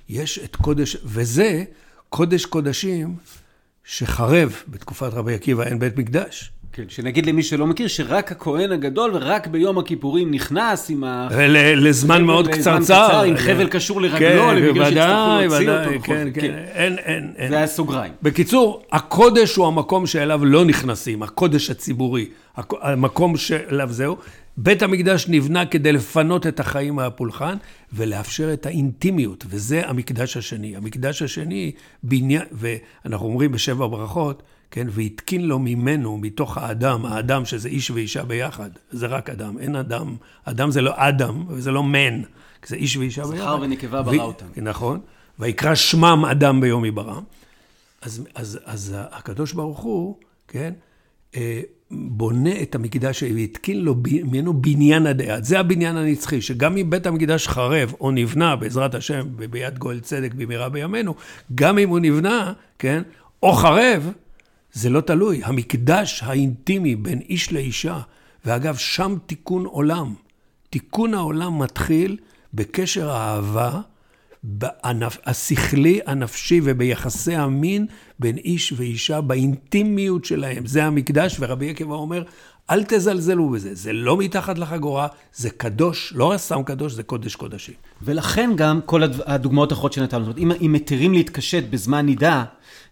יש 0.10 0.40
את 0.40 0.56
קודש, 0.56 0.98
וזה 1.04 1.64
קודש 2.10 2.46
קודשים 2.46 3.16
שחרב 3.84 4.64
בתקופת 4.68 5.14
רבי 5.14 5.34
עקיבא 5.34 5.64
אין 5.64 5.80
בית 5.80 5.98
מקדש. 5.98 6.52
כן, 6.74 6.84
שנגיד 6.88 7.26
למי 7.26 7.44
שלא 7.44 7.68
מכיר, 7.68 7.88
שרק 7.88 8.32
הכהן 8.32 8.72
הגדול 8.72 9.12
ורק 9.14 9.48
ביום 9.48 9.78
הכיפורים 9.78 10.32
נכנס 10.32 10.90
עם 10.90 11.04
ה... 11.04 11.28
לזמן 11.76 12.24
מאוד 12.24 12.48
קצרצר. 12.48 13.22
עם 13.22 13.38
חבל 13.38 13.68
קשור 13.68 14.02
לרגלו, 14.02 14.20
כן, 14.20 14.56
למקרה 14.56 14.86
שיצטרכו 14.86 15.40
להוציא 15.40 15.70
אותו. 15.70 16.04
כן, 16.04 16.28
כן, 16.34 16.54
אין, 16.74 16.98
אין. 17.38 17.50
זה 17.50 17.58
היה 17.58 17.68
סוגריים. 17.68 18.14
בקיצור, 18.22 18.84
הקודש 18.92 19.56
הוא 19.56 19.68
המקום 19.68 20.08
שאליו 20.08 20.46
לא 20.46 20.66
נכנסים, 20.66 21.24
הקודש 21.24 21.70
הציבורי, 21.70 22.26
המקום 22.82 23.38
שאליו 23.38 23.88
זהו. 23.92 24.18
בית 24.58 24.84
המקדש 24.84 25.26
נבנה 25.28 25.66
כדי 25.66 25.92
לפנות 25.92 26.48
את 26.48 26.60
החיים 26.60 26.96
מהפולחן 26.96 27.58
ולאפשר 27.94 28.54
את 28.54 28.66
האינטימיות, 28.66 29.46
וזה 29.50 29.82
המקדש 29.86 30.38
השני. 30.38 30.76
המקדש 30.76 31.22
השני, 31.22 31.72
בניין, 32.04 32.42
ואנחנו 32.52 33.28
אומרים 33.28 33.52
בשבע 33.52 33.88
ברכות, 33.88 34.44
כן, 34.72 34.88
והתקין 34.90 35.48
לו 35.48 35.60
ממנו, 35.60 36.18
מתוך 36.18 36.58
האדם, 36.58 37.06
האדם 37.06 37.46
שזה 37.46 37.70
איש 37.70 37.92
ואישה 37.92 38.24
ביחד, 38.24 38.70
זה 38.92 39.08
רק 39.08 39.30
אדם, 39.30 39.58
אין 39.60 39.76
אדם, 39.76 40.16
אדם 40.44 40.72
זה 40.72 40.82
לא 40.82 40.94
אדם, 40.96 41.46
וזה 41.48 41.72
לא 41.72 41.84
מן, 41.84 42.22
זה 42.68 42.76
איש 42.76 42.98
ואישה 42.98 43.24
ביחד. 43.24 43.38
זכר 43.38 43.58
ונקבה 43.62 44.02
ברא 44.02 44.24
אותם. 44.24 44.46
נכון, 44.58 45.00
ויקרא 45.40 45.76
שמם 45.76 46.26
אדם 46.32 46.62
ביום 46.62 46.86
יברא. 46.86 47.20
אז, 48.02 48.24
אז, 48.36 48.60
אז 48.66 48.96
הקדוש 49.12 49.54
ברוך 49.54 49.80
הוא, 49.80 50.16
כן, 50.48 50.74
אה, 51.36 51.62
בונה 51.92 52.62
את 52.62 52.76
המקדש 52.76 53.24
והתקין 53.24 53.82
לו 53.82 53.96
ממנו 54.24 54.62
בניין 54.62 55.08
הדעת. 55.08 55.46
זה 55.46 55.60
הבניין 55.60 55.98
הנצחי, 55.98 56.42
שגם 56.42 56.78
אם 56.78 56.90
בית 56.90 57.06
המקדש 57.06 57.48
חרב 57.48 57.94
או 58.02 58.12
נבנה, 58.12 58.56
בעזרת 58.56 58.96
השם, 58.96 59.28
ביד 59.50 59.78
גואל 59.78 60.00
צדק 60.00 60.34
במהרה 60.34 60.70
בימינו, 60.70 61.16
גם 61.56 61.78
אם 61.78 61.90
הוא 61.90 62.00
נבנה, 62.00 62.54
כן, 62.80 63.02
או 63.44 63.54
חרב, 63.54 64.12
זה 64.74 64.90
לא 64.90 65.02
תלוי. 65.02 65.42
המקדש 65.44 66.24
האינטימי 66.24 66.96
בין 66.96 67.20
איש 67.20 67.54
לאישה, 67.54 68.00
ואגב, 68.46 68.76
שם 68.76 69.16
תיקון 69.26 69.66
עולם. 69.66 70.14
תיקון 70.70 71.14
העולם 71.14 71.60
מתחיל 71.60 72.18
בקשר 72.54 73.10
האהבה, 73.10 73.82
בענף, 74.44 75.18
השכלי, 75.26 76.00
הנפשי 76.06 76.62
וביחסי 76.64 77.36
המין 77.36 77.86
בין 78.20 78.38
איש 78.38 78.74
ואישה, 78.78 79.22
באינטימיות 79.22 80.26
שלהם. 80.26 80.66
זה 80.66 80.86
המקדש, 80.86 81.38
ורבי 81.40 81.70
עקיבא 81.70 81.94
אומר, 81.94 82.24
אל 82.70 82.84
תזלזלו 82.88 83.50
בזה, 83.50 83.76
זה 83.76 83.94
לא 83.94 84.18
מתחת 84.18 84.58
לחגורה, 84.58 85.08
זה 85.34 85.50
קדוש, 85.50 86.14
לא 86.16 86.34
סתם 86.38 86.64
קדוש, 86.64 86.94
זה 86.94 87.04
קודש 87.04 87.36
קודשים. 87.36 87.76
ולכן 88.02 88.52
גם 88.56 88.80
כל 88.86 89.04
הדוגמאות 89.26 89.72
האחרות 89.72 89.94
שנתנו, 89.94 90.26
זאת 90.26 90.38
אומרת, 90.38 90.62
אם 90.62 90.74
מתירים 90.74 91.14
להתקשט 91.14 91.64
בזמן 91.70 92.06
נידה, 92.06 92.44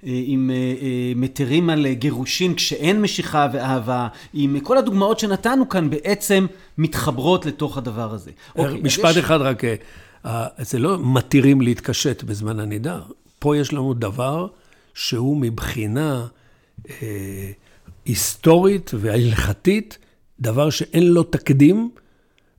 אם 0.04 0.52
אה, 0.54 0.56
אה, 0.56 1.14
מתירים 1.16 1.70
על 1.70 1.88
גירושים 1.88 2.56
כשאין 2.56 3.02
משיכה 3.02 3.48
ואהבה, 3.54 4.08
אם 4.36 4.58
כל 4.64 4.78
הדוגמאות 4.78 5.20
שנתנו 5.20 5.70
כאן 5.70 5.90
בעצם 5.90 6.46
מתחברות 6.78 7.46
לתוך 7.46 7.78
הדבר 7.78 8.14
הזה. 8.14 8.32
אוקיי, 8.56 8.82
משפט 8.82 9.12
יש... 9.12 9.18
אחד 9.18 9.42
רק, 9.42 9.64
אה, 10.26 10.48
זה 10.58 10.80
לא 10.80 10.98
מתירים 11.00 11.62
להתקשט 11.62 12.24
בזמן 12.24 12.60
הנידה, 12.60 13.00
פה 13.40 13.58
יש 13.58 13.74
לנו 13.74 13.94
דבר 13.94 14.48
שהוא 14.94 15.38
מבחינה 15.38 16.28
אה, 16.90 17.52
היסטורית 18.06 18.92
והלכתית, 18.94 19.98
דבר 20.40 20.70
שאין 20.70 21.08
לו 21.08 21.24
תקדים. 21.24 21.90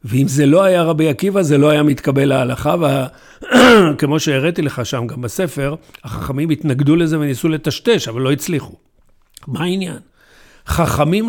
ואם 0.04 0.28
זה 0.28 0.46
לא 0.46 0.62
היה 0.62 0.82
רבי 0.82 1.08
עקיבא, 1.08 1.42
זה 1.42 1.58
לא 1.58 1.70
היה 1.70 1.82
מתקבל 1.82 2.24
להלכה, 2.24 2.74
וכמו 3.94 4.20
שהראיתי 4.24 4.62
לך 4.62 4.86
שם 4.86 5.06
גם 5.06 5.20
בספר, 5.20 5.74
החכמים 6.04 6.50
התנגדו 6.50 6.96
לזה 6.96 7.18
וניסו 7.18 7.48
לטשטש, 7.48 8.08
אבל 8.08 8.20
לא 8.20 8.32
הצליחו. 8.32 8.74
מה 9.46 9.60
העניין? 9.60 9.98
חכמים, 10.66 11.28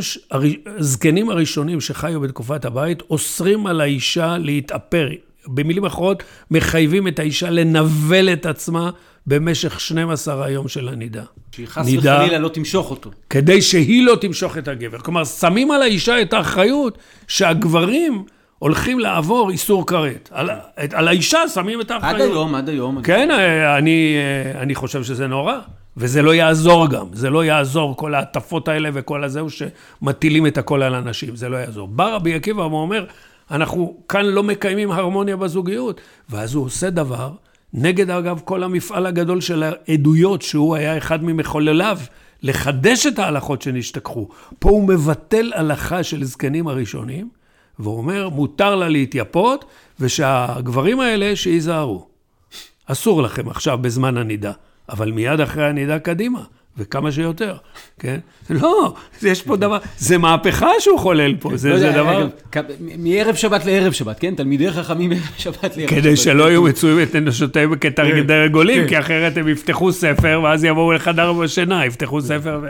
הזקנים 0.78 1.30
הראשונים 1.30 1.82
שחיו 1.82 2.22
בתקופת 2.22 2.66
הבית, 2.66 3.04
אוסרים 3.10 3.68
על 3.68 3.82
האישה 3.82 4.38
להתאפר. 4.38 5.10
במילים 5.48 5.86
אחרות, 5.86 6.24
מחייבים 6.52 7.08
את 7.08 7.20
האישה 7.20 7.50
לנבל 7.50 8.34
את 8.34 8.46
עצמה 8.46 8.90
במשך 9.28 9.80
12 9.80 10.46
היום 10.46 10.68
של 10.68 10.88
הנידה. 10.88 11.24
שהיא 11.52 11.68
חס 11.68 11.88
וחלילה 11.98 12.40
לא 12.40 12.50
תמשוך 12.50 12.92
אותו. 12.92 13.12
כדי 13.30 13.62
שהיא 13.62 14.06
לא 14.06 14.18
תמשוך 14.22 14.58
את 14.58 14.68
הגבר. 14.68 15.00
כלומר, 15.00 15.26
שמים 15.26 15.72
על 15.72 15.82
האישה 15.82 16.22
את 16.22 16.34
האחריות 16.34 16.98
שהגברים... 17.28 18.24
הולכים 18.60 19.00
לעבור 19.00 19.50
איסור 19.50 19.88
כרת. 19.88 20.30
על, 20.32 20.50
על 20.94 21.08
האישה 21.08 21.48
שמים 21.48 21.82
את 21.82 21.92
האחריות. 21.92 22.16
עד 22.16 22.22
היום, 22.22 22.56
עד 22.56 22.70
היום. 22.70 23.02
כן, 23.02 23.30
אני, 23.78 24.16
אני 24.56 24.76
חושב 24.76 25.04
שזה 25.04 25.28
נורא. 25.28 25.58
וזה 25.98 26.22
לא 26.22 26.34
יעזור 26.36 26.90
גם, 26.90 27.06
זה 27.14 27.30
לא 27.30 27.46
יעזור, 27.46 27.98
כל 27.98 28.16
ההטפות 28.16 28.68
האלה 28.68 28.90
וכל 28.94 29.24
הזהו 29.24 29.48
שמטילים 29.50 30.48
את 30.48 30.58
הכל 30.58 30.84
על 30.84 30.96
אנשים, 30.96 31.36
זה 31.36 31.50
לא 31.50 31.58
יעזור. 31.58 31.88
בא 31.88 32.16
רבי 32.16 32.34
עקיבא 32.34 32.62
ואומר, 32.62 33.06
אנחנו 33.52 33.98
כאן 34.10 34.26
לא 34.26 34.44
מקיימים 34.44 34.92
הרמוניה 34.92 35.38
בזוגיות. 35.38 36.02
ואז 36.30 36.54
הוא 36.54 36.66
עושה 36.66 36.90
דבר, 36.90 37.32
נגד 37.74 38.10
אגב 38.10 38.42
כל 38.46 38.64
המפעל 38.64 39.06
הגדול 39.06 39.42
של 39.42 39.64
העדויות, 39.64 40.42
שהוא 40.42 40.76
היה 40.76 40.98
אחד 40.98 41.24
ממחולליו, 41.24 42.00
לחדש 42.44 43.06
את 43.06 43.20
ההלכות 43.20 43.62
שנשתכחו. 43.62 44.28
פה 44.60 44.70
הוא 44.70 44.88
מבטל 44.88 45.52
הלכה 45.56 46.04
של 46.04 46.24
זקנים 46.24 46.68
הראשונים, 46.68 47.30
והוא 47.80 47.98
אומר, 47.98 48.30
מותר 48.30 48.76
לה 48.76 48.90
להתייפות, 48.90 49.66
ושהגברים 50.00 51.00
האלה 51.00 51.36
שייזהרו. 51.36 52.08
אסור 52.86 53.24
לכם 53.24 53.50
עכשיו 53.50 53.78
בזמן 53.78 54.18
הנידה, 54.18 54.52
אבל 54.90 55.12
מיד 55.12 55.40
אחרי 55.40 55.66
הנידה 55.66 56.00
קדימה, 56.00 56.42
וכמה 56.78 57.12
שיותר, 57.12 57.56
כן? 58.00 58.20
לא, 58.50 58.94
יש 59.24 59.42
פה 59.42 59.58
דבר, 59.58 59.78
זה 59.98 60.18
מהפכה 60.18 60.70
שהוא 60.80 61.00
חולל 61.00 61.36
פה, 61.36 61.58
זה, 61.58 61.70
לא 61.70 61.80
זה 61.80 61.92
דבר... 61.92 62.28
מערב 62.98 63.36
שבת 63.36 63.66
לערב 63.66 63.92
שבת, 63.92 64.20
כן? 64.20 64.36
תלמידי 64.36 64.72
חכמים 64.72 65.10
מערב 65.10 65.34
שבת 65.38 65.78
לערב 65.78 65.90
שבת. 65.90 66.00
כדי 66.00 66.16
שלא 66.18 66.50
יהיו 66.50 66.64
מצויים 66.64 67.08
את 67.08 67.16
נשותיהם 67.16 67.76
כתרגידי 67.76 68.46
גולים, 68.52 68.82
כן. 68.82 68.88
כי 68.88 69.00
אחרת 69.00 69.38
הם 69.38 69.48
יפתחו 69.48 69.92
ספר, 69.92 70.42
ואז 70.44 70.64
יבואו 70.64 70.92
לחדר 70.92 71.34
בשינה, 71.34 71.86
יפתחו 71.86 72.22
ספר 72.22 72.60
ו... 72.64 72.68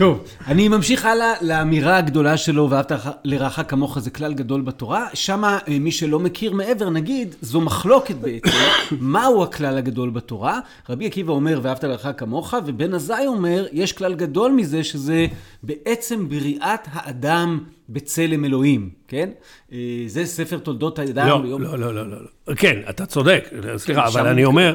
טוב, 0.00 0.24
אני 0.46 0.68
ממשיך 0.68 1.04
הלאה 1.04 1.32
לאמירה 1.42 1.96
הגדולה 1.96 2.36
שלו, 2.36 2.70
ואהבת 2.70 2.92
לרעך 3.24 3.60
כמוך 3.68 3.98
זה 3.98 4.10
כלל 4.10 4.34
גדול 4.34 4.60
בתורה. 4.60 5.06
שמה, 5.14 5.58
אה, 5.68 5.78
מי 5.78 5.92
שלא 5.92 6.18
מכיר 6.18 6.52
מעבר, 6.52 6.90
נגיד, 6.90 7.34
זו 7.42 7.60
מחלוקת 7.60 8.14
בעצם, 8.14 8.50
מהו 9.00 9.42
הכלל 9.42 9.78
הגדול 9.78 10.10
בתורה. 10.10 10.60
רבי 10.88 11.06
עקיבא 11.06 11.32
אומר, 11.32 11.60
ואהבת 11.62 11.84
לרעך 11.84 12.06
כמוך, 12.16 12.54
ובן 12.66 12.94
עזאי 12.94 13.26
אומר, 13.26 13.66
יש 13.72 13.92
כלל 13.92 14.14
גדול 14.14 14.52
מזה, 14.52 14.84
שזה 14.84 15.26
בעצם 15.62 16.28
בריאת 16.28 16.88
האדם 16.92 17.58
בצלם 17.88 18.44
אלוהים, 18.44 18.90
כן? 19.08 19.30
אה, 19.72 19.78
זה 20.06 20.26
ספר 20.26 20.58
תולדות 20.58 20.98
האדם. 20.98 21.28
לא, 21.28 21.38
ביום... 21.38 21.62
לא, 21.62 21.78
לא, 21.78 21.94
לא, 21.94 22.10
לא. 22.10 22.54
כן, 22.54 22.78
אתה 22.90 23.06
צודק, 23.06 23.50
סליחה, 23.76 24.06
אבל 24.06 24.26
אני 24.26 24.44
אומר, 24.44 24.74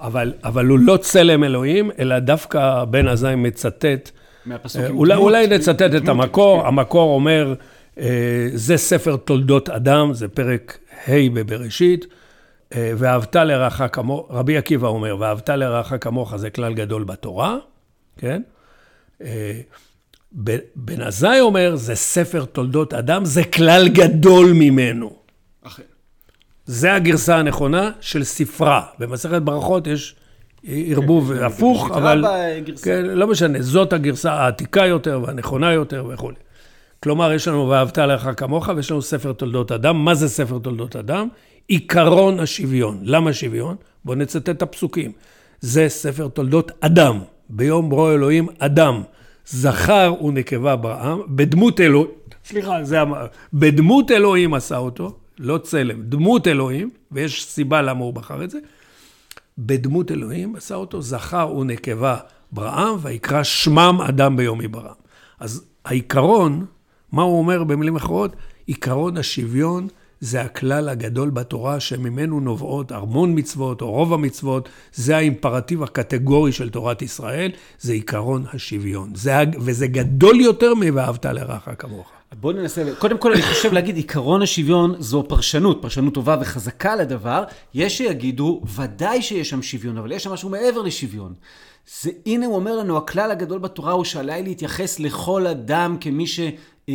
אבל, 0.00 0.32
אבל 0.44 0.66
הוא 0.66 0.78
לא 0.78 0.96
צלם 0.96 1.44
אלוהים, 1.44 1.90
אלא 1.98 2.18
דווקא 2.18 2.84
בן 2.84 3.08
עזאי 3.08 3.34
מצטט 3.34 4.10
מהפסוקים. 4.46 4.86
אה, 4.86 4.92
אולי, 4.92 5.14
אולי 5.14 5.46
נצטט 5.46 5.94
את 5.96 6.08
המקור. 6.08 6.66
המקור 6.66 7.14
אומר, 7.14 7.54
אה, 7.98 8.48
זה 8.54 8.76
ספר 8.76 9.16
תולדות 9.16 9.68
אדם, 9.68 10.12
זה 10.14 10.28
פרק 10.28 10.78
ה' 11.08 11.12
בבראשית, 11.34 12.06
אה, 12.74 12.92
ואהבת 12.96 13.36
לרעך 13.36 13.82
כמוך, 13.92 14.26
רבי 14.30 14.56
עקיבא 14.56 14.88
אומר, 14.88 15.16
ואהבת 15.18 15.50
לרעך 15.50 15.92
כמוך 16.00 16.36
זה 16.36 16.50
כלל 16.50 16.74
גדול 16.74 17.04
בתורה, 17.04 17.56
כן? 18.18 18.42
בן 20.76 21.00
עזאי 21.00 21.40
אומר, 21.40 21.76
זה 21.76 21.94
ספר 21.94 22.44
תולדות 22.44 22.94
אדם, 22.94 23.24
זה 23.24 23.44
כלל 23.44 23.88
גדול 23.88 24.52
ממנו. 24.52 25.12
אכן. 25.62 25.82
זה 26.66 26.94
הגרסה 26.94 27.36
הנכונה 27.36 27.90
של 28.00 28.24
ספרה. 28.24 28.82
במסכת 28.98 29.42
ברכות 29.42 29.86
יש 29.86 30.14
ערבוב 30.64 31.34
כן, 31.34 31.44
הפוך, 31.44 31.88
כן, 31.88 31.94
אבל... 31.94 32.24
כן, 32.82 33.04
לא 33.04 33.26
משנה, 33.26 33.62
זאת 33.62 33.92
הגרסה 33.92 34.32
העתיקה 34.32 34.86
יותר 34.86 35.20
והנכונה 35.26 35.72
יותר 35.72 36.06
וכו'. 36.08 36.30
כלומר, 37.02 37.32
יש 37.32 37.48
לנו 37.48 37.68
ואהבת 37.68 37.98
לך 37.98 38.30
כמוך, 38.36 38.68
ויש 38.76 38.90
לנו 38.90 39.02
ספר 39.02 39.32
תולדות 39.32 39.72
אדם. 39.72 40.04
מה 40.04 40.14
זה 40.14 40.28
ספר 40.28 40.58
תולדות 40.58 40.96
אדם? 40.96 41.28
עיקרון 41.68 42.40
השוויון. 42.40 42.98
למה 43.02 43.32
שוויון? 43.32 43.76
בואו 44.04 44.18
נצטט 44.18 44.48
את 44.48 44.62
הפסוקים. 44.62 45.12
זה 45.60 45.88
ספר 45.88 46.28
תולדות 46.28 46.72
אדם. 46.80 47.20
ביום 47.48 47.90
ברוא 47.90 48.12
אלוהים 48.12 48.48
אדם. 48.58 49.02
זכר 49.46 50.14
ונקבה 50.24 50.76
בעם, 50.76 51.20
בדמות 51.28 51.80
אלוהים, 51.80 52.10
סליחה, 52.44 52.84
זה 52.84 53.02
אמר, 53.02 53.26
בדמות 53.52 54.10
אלוהים 54.10 54.54
עשה 54.54 54.76
אותו, 54.76 55.16
לא 55.38 55.58
צלם, 55.58 56.02
דמות 56.02 56.48
אלוהים, 56.48 56.90
ויש 57.12 57.44
סיבה 57.44 57.82
למה 57.82 58.04
הוא 58.04 58.14
בחר 58.14 58.44
את 58.44 58.50
זה. 58.50 58.58
בדמות 59.66 60.10
אלוהים 60.10 60.56
עשה 60.56 60.74
אותו 60.74 61.02
זכר 61.02 61.54
ונקבה 61.56 62.16
בראם, 62.52 62.96
ויקרא 63.02 63.42
שמם 63.42 63.98
אדם 64.08 64.36
ביום 64.36 64.60
יברם. 64.60 64.94
אז 65.40 65.64
העיקרון, 65.84 66.66
מה 67.12 67.22
הוא 67.22 67.38
אומר 67.38 67.64
במילים 67.64 67.96
אחרות? 67.96 68.36
עיקרון 68.66 69.16
השוויון 69.16 69.88
זה 70.20 70.40
הכלל 70.40 70.88
הגדול 70.88 71.30
בתורה 71.30 71.80
שממנו 71.80 72.40
נובעות 72.40 72.92
המון 72.92 73.38
מצוות 73.38 73.82
או 73.82 73.90
רוב 73.90 74.12
המצוות, 74.12 74.68
זה 74.94 75.16
האימפרטיב 75.16 75.82
הקטגורי 75.82 76.52
של 76.52 76.70
תורת 76.70 77.02
ישראל, 77.02 77.50
זה 77.80 77.92
עיקרון 77.92 78.44
השוויון. 78.52 79.14
זה, 79.14 79.34
וזה 79.60 79.86
גדול 79.86 80.40
יותר 80.40 80.74
מ"ואהבת 80.74 81.26
לרעך 81.26 81.68
כמוך". 81.78 82.12
בואו 82.34 82.52
ננסה, 82.52 82.84
קודם 82.98 83.18
כל 83.18 83.32
אני 83.32 83.42
חושב 83.42 83.72
להגיד 83.72 83.96
עיקרון 83.96 84.42
השוויון 84.42 84.94
זו 84.98 85.24
פרשנות, 85.28 85.82
פרשנות 85.82 86.14
טובה 86.14 86.36
וחזקה 86.40 86.96
לדבר. 86.96 87.44
יש 87.74 87.98
שיגידו, 87.98 88.62
ודאי 88.76 89.22
שיש 89.22 89.50
שם 89.50 89.62
שוויון, 89.62 89.98
אבל 89.98 90.12
יש 90.12 90.24
שם 90.24 90.32
משהו 90.32 90.48
מעבר 90.48 90.82
לשוויון. 90.82 91.34
זה, 92.00 92.10
הנה 92.26 92.46
הוא 92.46 92.54
אומר 92.54 92.76
לנו, 92.76 92.96
הכלל 92.96 93.30
הגדול 93.30 93.58
בתורה 93.58 93.92
הוא 93.92 94.04
שעליי 94.04 94.42
להתייחס 94.42 95.00
לכל 95.00 95.46
אדם 95.46 95.96
כמי 96.00 96.26
שהוא 96.26 96.50
אה, 96.88 96.94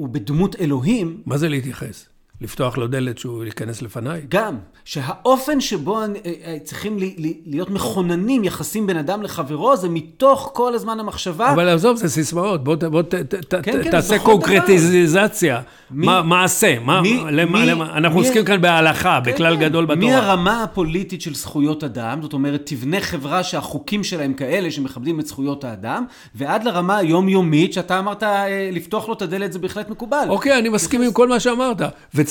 אה, 0.00 0.06
בדמות 0.06 0.56
אלוהים. 0.60 1.22
מה 1.26 1.38
זה 1.38 1.48
להתייחס? 1.48 2.06
לפתוח 2.40 2.78
לו 2.78 2.86
דלת 2.86 3.18
שהוא 3.18 3.44
ייכנס 3.44 3.82
לפניי? 3.82 4.22
גם, 4.28 4.56
שהאופן 4.84 5.60
שבו 5.60 6.00
אה, 6.00 6.06
אה, 6.26 6.56
צריכים 6.64 6.98
להיות 7.46 7.70
מכוננים 7.70 8.44
יחסים 8.44 8.86
בין 8.86 8.96
אדם 8.96 9.22
לחברו, 9.22 9.76
זה 9.76 9.88
מתוך 9.88 10.50
כל 10.54 10.74
הזמן 10.74 11.00
המחשבה. 11.00 11.52
אבל 11.52 11.68
עזוב, 11.68 11.96
זה 11.96 12.08
סיסמאות, 12.08 12.64
בוא, 12.64 12.74
בוא 12.74 13.02
ת, 13.02 13.14
ת, 13.14 13.54
כן, 13.62 13.82
כן, 13.82 13.90
תעשה 13.90 14.18
קונקרטיזציה. 14.18 15.60
מי, 15.90 16.06
מעשה, 16.24 16.78
מה, 16.78 17.02
מי, 17.02 17.20
למה, 17.30 17.60
מי, 17.60 17.66
למה, 17.66 17.96
אנחנו 17.96 18.20
מי, 18.20 18.26
עוסקים 18.26 18.44
כאן 18.44 18.60
בהלכה, 18.60 19.20
כן, 19.24 19.32
בכלל 19.32 19.56
כן. 19.56 19.62
גדול 19.62 19.86
בתורה. 19.86 20.06
מהרמה 20.06 20.62
הפוליטית 20.62 21.22
של 21.22 21.34
זכויות 21.34 21.84
אדם, 21.84 22.22
זאת 22.22 22.32
אומרת, 22.32 22.62
תבנה 22.64 23.00
חברה 23.00 23.42
שהחוקים 23.42 24.04
שלהם 24.04 24.34
כאלה 24.34 24.70
שמכבדים 24.70 25.20
את 25.20 25.26
זכויות 25.26 25.64
האדם, 25.64 26.04
ועד 26.34 26.64
לרמה 26.64 26.96
היומיומית, 26.96 27.72
שאתה 27.72 27.98
אמרת, 27.98 28.22
אה, 28.22 28.70
לפתוח 28.72 29.08
לו 29.08 29.14
את 29.14 29.22
הדלת 29.22 29.52
זה 29.52 29.58
בהחלט 29.58 29.90
מקובל. 29.90 30.26
אוקיי, 30.28 30.58
אני 30.58 30.68
מסכים 30.68 31.02
עם 31.02 31.12
כל 31.12 31.28
מה 31.28 31.40
שאמרת. 31.40 31.82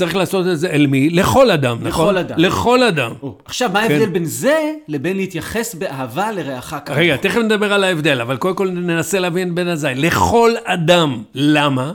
וצריך 0.01 0.15
לעשות 0.15 0.47
את 0.47 0.59
זה 0.59 0.69
אל 0.69 0.87
מי? 0.87 1.09
לכל 1.09 1.51
אדם, 1.51 1.77
נכון? 1.81 2.15
לכל 2.15 2.17
אדם. 2.17 2.35
לכל 2.39 2.83
אדם. 2.83 3.11
עכשיו, 3.45 3.69
מה 3.73 3.79
ההבדל 3.79 4.05
כן. 4.05 4.13
בין 4.13 4.25
זה 4.25 4.71
לבין 4.87 5.17
להתייחס 5.17 5.75
באהבה 5.75 6.31
לרעך 6.31 6.75
כמוך? 6.85 6.97
רגע, 6.99 7.15
תכף 7.17 7.37
נדבר 7.37 7.73
על 7.73 7.83
ההבדל, 7.83 8.21
אבל 8.21 8.37
קודם 8.37 8.55
כל 8.55 8.69
ננסה 8.69 9.19
להבין 9.19 9.55
בין 9.55 9.67
הזין. 9.67 10.01
לכל 10.01 10.51
אדם. 10.63 11.23
למה? 11.35 11.91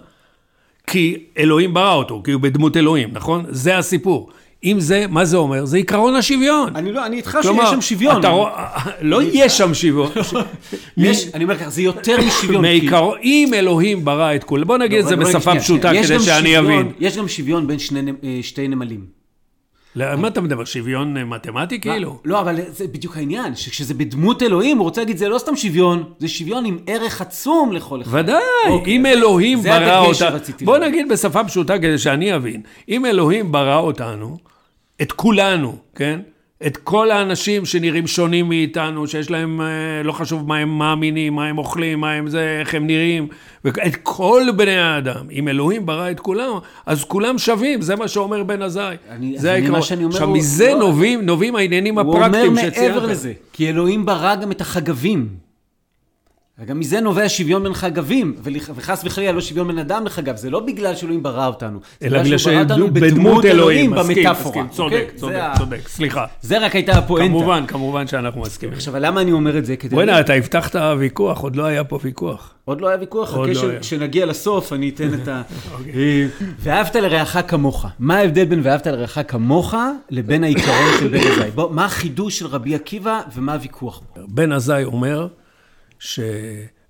כי 0.87 1.25
אלוהים 1.39 1.75
ברא 1.75 1.95
אותו, 1.95 2.23
כי 2.25 2.33
הוא 2.33 2.43
בדמות 2.43 2.77
אלוהים, 2.77 3.09
נכון? 3.13 3.45
זה 3.49 3.79
הסיפור. 3.79 4.31
אם 4.65 4.81
זה, 4.81 5.05
מה 5.09 5.25
זה 5.25 5.37
אומר? 5.37 5.65
זה 5.65 5.77
עיקרון 5.77 6.15
השוויון. 6.15 6.77
אני 6.77 6.93
לא, 6.93 7.07
אני 7.07 7.17
איתך 7.17 7.39
שיש 7.43 7.71
שם 7.71 7.81
שוויון. 7.81 8.21
אתה 8.21 8.33
לא 9.01 9.21
יש 9.33 9.59
שם 9.59 9.75
שוויון. 9.75 10.11
יש, 10.97 11.29
אני 11.35 11.45
אומר 11.45 11.59
ככה, 11.59 11.71
זה 11.71 11.83
יותר 11.83 12.17
משוויון. 12.27 12.63
מעיקרו, 12.63 13.15
אם 13.23 13.51
אלוהים 13.55 14.05
ברא 14.05 14.35
את 14.35 14.45
כולם, 14.45 14.67
בוא 14.67 14.79
נגיד 14.79 14.99
את 14.99 15.07
זה 15.07 15.17
בשפה 15.17 15.61
פשוטה 15.61 15.93
כדי 16.05 16.21
שאני 16.21 16.59
אבין. 16.59 16.93
יש 17.01 17.17
גם 17.17 17.29
שוויון 17.29 17.67
בין 17.67 17.79
אה, 18.25 18.39
שתי 18.43 18.69
נמלים. 18.69 19.16
מה 19.97 20.29
אתה 20.29 20.41
מדבר, 20.41 20.65
שוויון 20.65 21.17
אה, 21.17 21.25
מתמטי 21.25 21.81
כאילו? 21.81 22.19
לא, 22.25 22.41
אבל 22.41 22.57
זה 22.69 22.87
בדיוק 22.87 23.17
העניין, 23.17 23.55
שכשזה 23.55 23.95
בדמות 23.95 24.43
אלוהים, 24.43 24.79
הוא 24.79 24.85
רוצה 24.85 25.01
להגיד, 25.01 25.17
זה 25.17 25.29
לא 25.29 25.39
סתם 25.39 25.57
שוויון, 25.57 26.05
זה 26.19 26.29
שוויון 26.29 26.65
עם 26.65 26.79
ערך 26.87 27.21
עצום 27.21 27.73
לכל 27.73 28.03
אחד. 28.03 28.19
ודאי, 28.19 28.41
אוקיי, 28.69 28.97
אם 28.97 29.07
אלוהים 29.07 29.63
ברא 29.63 29.99
אותנו, 29.99 30.39
בוא 30.65 30.79
נגיד 30.79 31.09
בשפה 31.09 31.45
פשוטה 31.45 31.79
כדי 31.79 31.99
שאני 31.99 32.35
אבין, 32.37 32.63
אם 32.89 33.07
אלוהים 33.07 33.53
ברא 33.53 33.79
אותנו, 33.79 34.39
את 35.03 35.13
כולנו, 35.13 35.77
כן? 35.95 36.21
את 36.67 36.77
כל 36.77 37.11
האנשים 37.11 37.65
שנראים 37.65 38.07
שונים 38.07 38.49
מאיתנו, 38.49 39.07
שיש 39.07 39.31
להם, 39.31 39.61
אה, 39.61 39.67
לא 40.05 40.13
חשוב 40.13 40.49
מה 40.49 40.57
הם 40.57 40.79
מאמינים, 40.79 41.35
מה 41.35 41.47
הם 41.47 41.59
אוכלים, 41.59 42.01
מה 42.01 42.13
הם 42.13 42.29
זה, 42.29 42.57
איך 42.61 42.75
הם 42.75 42.87
נראים, 42.87 43.29
את 43.67 43.97
כל 44.03 44.43
בני 44.57 44.79
האדם. 44.79 45.31
אם 45.33 45.49
אלוהים 45.49 45.87
ברא 45.87 46.11
את 46.11 46.21
כולם, 46.21 46.51
אז 46.87 47.05
כולם 47.05 47.39
שווים, 47.39 47.83
זה 47.83 47.97
מה 47.97 48.09
שאומר 48.09 48.43
בן 48.43 48.63
עזאי. 48.63 48.97
זה 49.37 49.53
העיקרון. 49.53 49.81
עכשיו, 50.07 50.31
מזה 50.31 50.69
לא, 50.73 50.79
נובעים, 50.79 51.27
נובעים 51.27 51.57
העניינים 51.57 51.99
הפרקטיים 51.99 52.57
שציינת. 52.57 52.77
הוא 52.77 52.85
אומר 52.85 52.95
מעבר 52.95 53.07
לזה, 53.07 53.33
כי 53.53 53.69
אלוהים 53.69 54.07
ברא 54.07 54.35
גם 54.35 54.51
את 54.51 54.61
החגבים. 54.61 55.46
וגם 56.59 56.81
מזה 56.81 57.01
נובע 57.01 57.29
שוויון 57.29 57.63
בין 57.63 57.75
חגבים, 57.75 58.35
וחס 58.75 59.03
וחלילה 59.05 59.33
לא 59.33 59.41
שוויון 59.41 59.69
בין 59.69 59.79
אדם 59.79 60.07
לחגב, 60.07 60.37
זה 60.37 60.51
לא 60.51 60.61
בגלל 60.61 60.95
שאלוהים 60.95 61.23
ברא 61.23 61.47
אותנו, 61.47 61.81
אלא 62.03 62.23
בגלל 62.23 62.39
שהוא 62.39 62.53
ברא 62.53 62.63
אותנו 62.63 62.95
בדמות 62.95 63.45
אלוהים, 63.45 63.91
במטאפורה. 63.91 64.63
מסכים, 64.63 64.69
צודק, 64.69 65.13
צודק, 65.17 65.43
צודק, 65.59 65.89
סליחה. 65.89 66.25
זה 66.41 66.59
רק 66.59 66.75
הייתה 66.75 66.93
הפואנטה. 66.93 67.29
כמובן, 67.29 67.65
כמובן 67.67 68.07
שאנחנו 68.07 68.41
מסכימים. 68.41 68.75
עכשיו, 68.75 68.99
למה 68.99 69.21
אני 69.21 69.33
אומר 69.33 69.59
את 69.59 69.65
זה? 69.65 69.75
בוא'נה, 69.91 70.21
אתה 70.21 70.33
הבטחת 70.33 70.77
ויכוח, 70.99 71.41
עוד 71.41 71.57
לא 71.57 71.65
היה 71.65 71.85
פה 71.85 71.99
ויכוח. 72.03 72.55
עוד 72.65 72.81
לא 72.81 72.89
היה 72.89 72.99
ויכוח, 73.01 73.31
חכה 73.31 73.41
לא 73.41 73.81
כשנגיע 73.81 74.27
לסוף, 74.27 74.73
אני 74.73 74.89
אתן 74.89 75.15
את 75.15 75.29
ה... 75.29 75.43
אוקיי. 75.79 75.93
אה, 75.95 76.27
ואהבת 76.59 76.97
לרעך 76.97 77.37
כמוך. 77.49 77.87
מה 77.99 78.17
ההבדל 78.17 78.45
בין 78.45 78.61
ואהבת 78.63 78.87
לרעך 78.87 79.19
כמוך 79.29 79.75
לבין 80.11 80.45
העיקרון 80.45 80.91
של 80.99 81.09
בן 81.09 81.19
עזאי? 81.19 81.51
בוא, 81.51 81.71
מה 81.73 81.85
החידוש 81.85 82.39
של 82.39 82.47
רבי 82.47 82.75
עקיבא 82.75 83.21
ומה 83.35 83.53
הוויכוח? 83.53 84.01
בן 84.29 84.53
עזאי 84.53 84.85
אומר, 84.85 85.29
ש... 86.07 86.21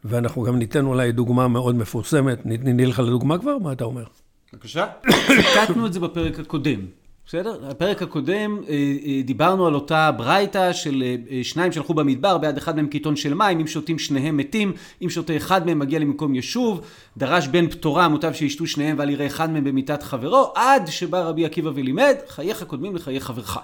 ואנחנו 0.05 0.43
גם 0.43 0.59
ניתן 0.59 0.87
אולי 0.87 1.13
דוגמה 1.13 1.49
מאוד 1.49 1.75
מפורסמת. 1.75 2.39
נלך 2.45 2.99
לדוגמה 2.99 3.39
כבר? 3.39 3.59
מה 3.59 3.73
אתה 3.73 3.85
אומר? 3.85 4.05
בבקשה. 4.53 4.87
ציטטנו 5.27 5.87
את 5.87 5.93
זה 5.93 6.01
בפרק 6.01 6.39
הקודם. 6.39 6.81
בסדר? 7.27 7.59
בפרק 7.71 8.03
הקודם 8.03 8.59
אה, 8.69 8.75
אה, 9.07 9.23
דיברנו 9.25 9.67
על 9.67 9.75
אותה 9.75 10.11
ברייתא 10.13 10.73
של 10.73 11.03
אה, 11.31 11.45
שניים 11.45 11.73
שהלכו 11.73 11.95
במדבר, 11.95 12.39
ביד 12.39 12.57
אחד 12.57 12.77
מהם 12.77 12.87
קיתון 12.87 13.17
של 13.17 13.35
מים, 13.35 13.61
אם 13.61 13.67
שותים 13.67 13.99
שניהם 13.99 14.37
מתים, 14.37 14.73
אם 15.03 15.11
שותה 15.11 15.37
אחד 15.37 15.67
מהם 15.67 15.79
מגיע 15.79 15.99
למקום 15.99 16.35
יישוב, 16.35 16.81
דרש 17.17 17.49
בן 17.49 17.69
פטורה, 17.69 18.09
מוטב 18.09 18.33
שישתו 18.33 18.67
שניהם 18.67 18.99
ואל 18.99 19.11
יראה 19.11 19.27
אחד 19.27 19.51
מהם 19.51 19.65
במיטת 19.65 20.03
חברו, 20.03 20.53
עד 20.55 20.87
שבא 20.87 21.19
רבי 21.19 21.45
עקיבא 21.45 21.71
ולימד, 21.75 22.15
חייך 22.29 22.63
קודמים 22.63 22.97
לחיי 22.97 23.21
חברך. 23.21 23.59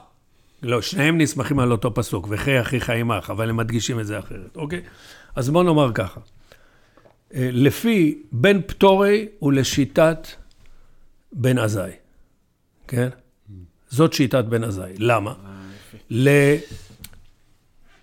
לא, 0.62 0.82
שניהם 0.82 1.18
נסמכים 1.18 1.58
על 1.58 1.72
אותו 1.72 1.94
פסוק, 1.94 2.26
וחי 2.30 2.60
אחיך 2.60 2.90
עמך, 2.90 3.30
אבל 3.30 3.50
הם 3.50 3.56
מדגישים 3.56 4.00
את 4.00 4.06
זה 4.06 4.18
אחרת, 4.18 4.56
אוקיי? 4.56 4.80
אז 5.36 5.50
בוא 5.50 5.64
נאמר 5.64 5.90
ככה, 5.94 6.20
אה, 7.34 7.48
לפי 7.52 8.22
בן 8.32 8.62
פטורי 8.62 9.28
ולשיטת 9.42 10.28
בן 11.32 11.58
עזאי, 11.58 11.92
כן? 12.88 13.08
זאת 13.88 14.12
שיטת 14.12 14.44
בן 14.44 14.64
עזאי. 14.64 14.92
למה? 14.98 15.34
ל... 16.10 16.28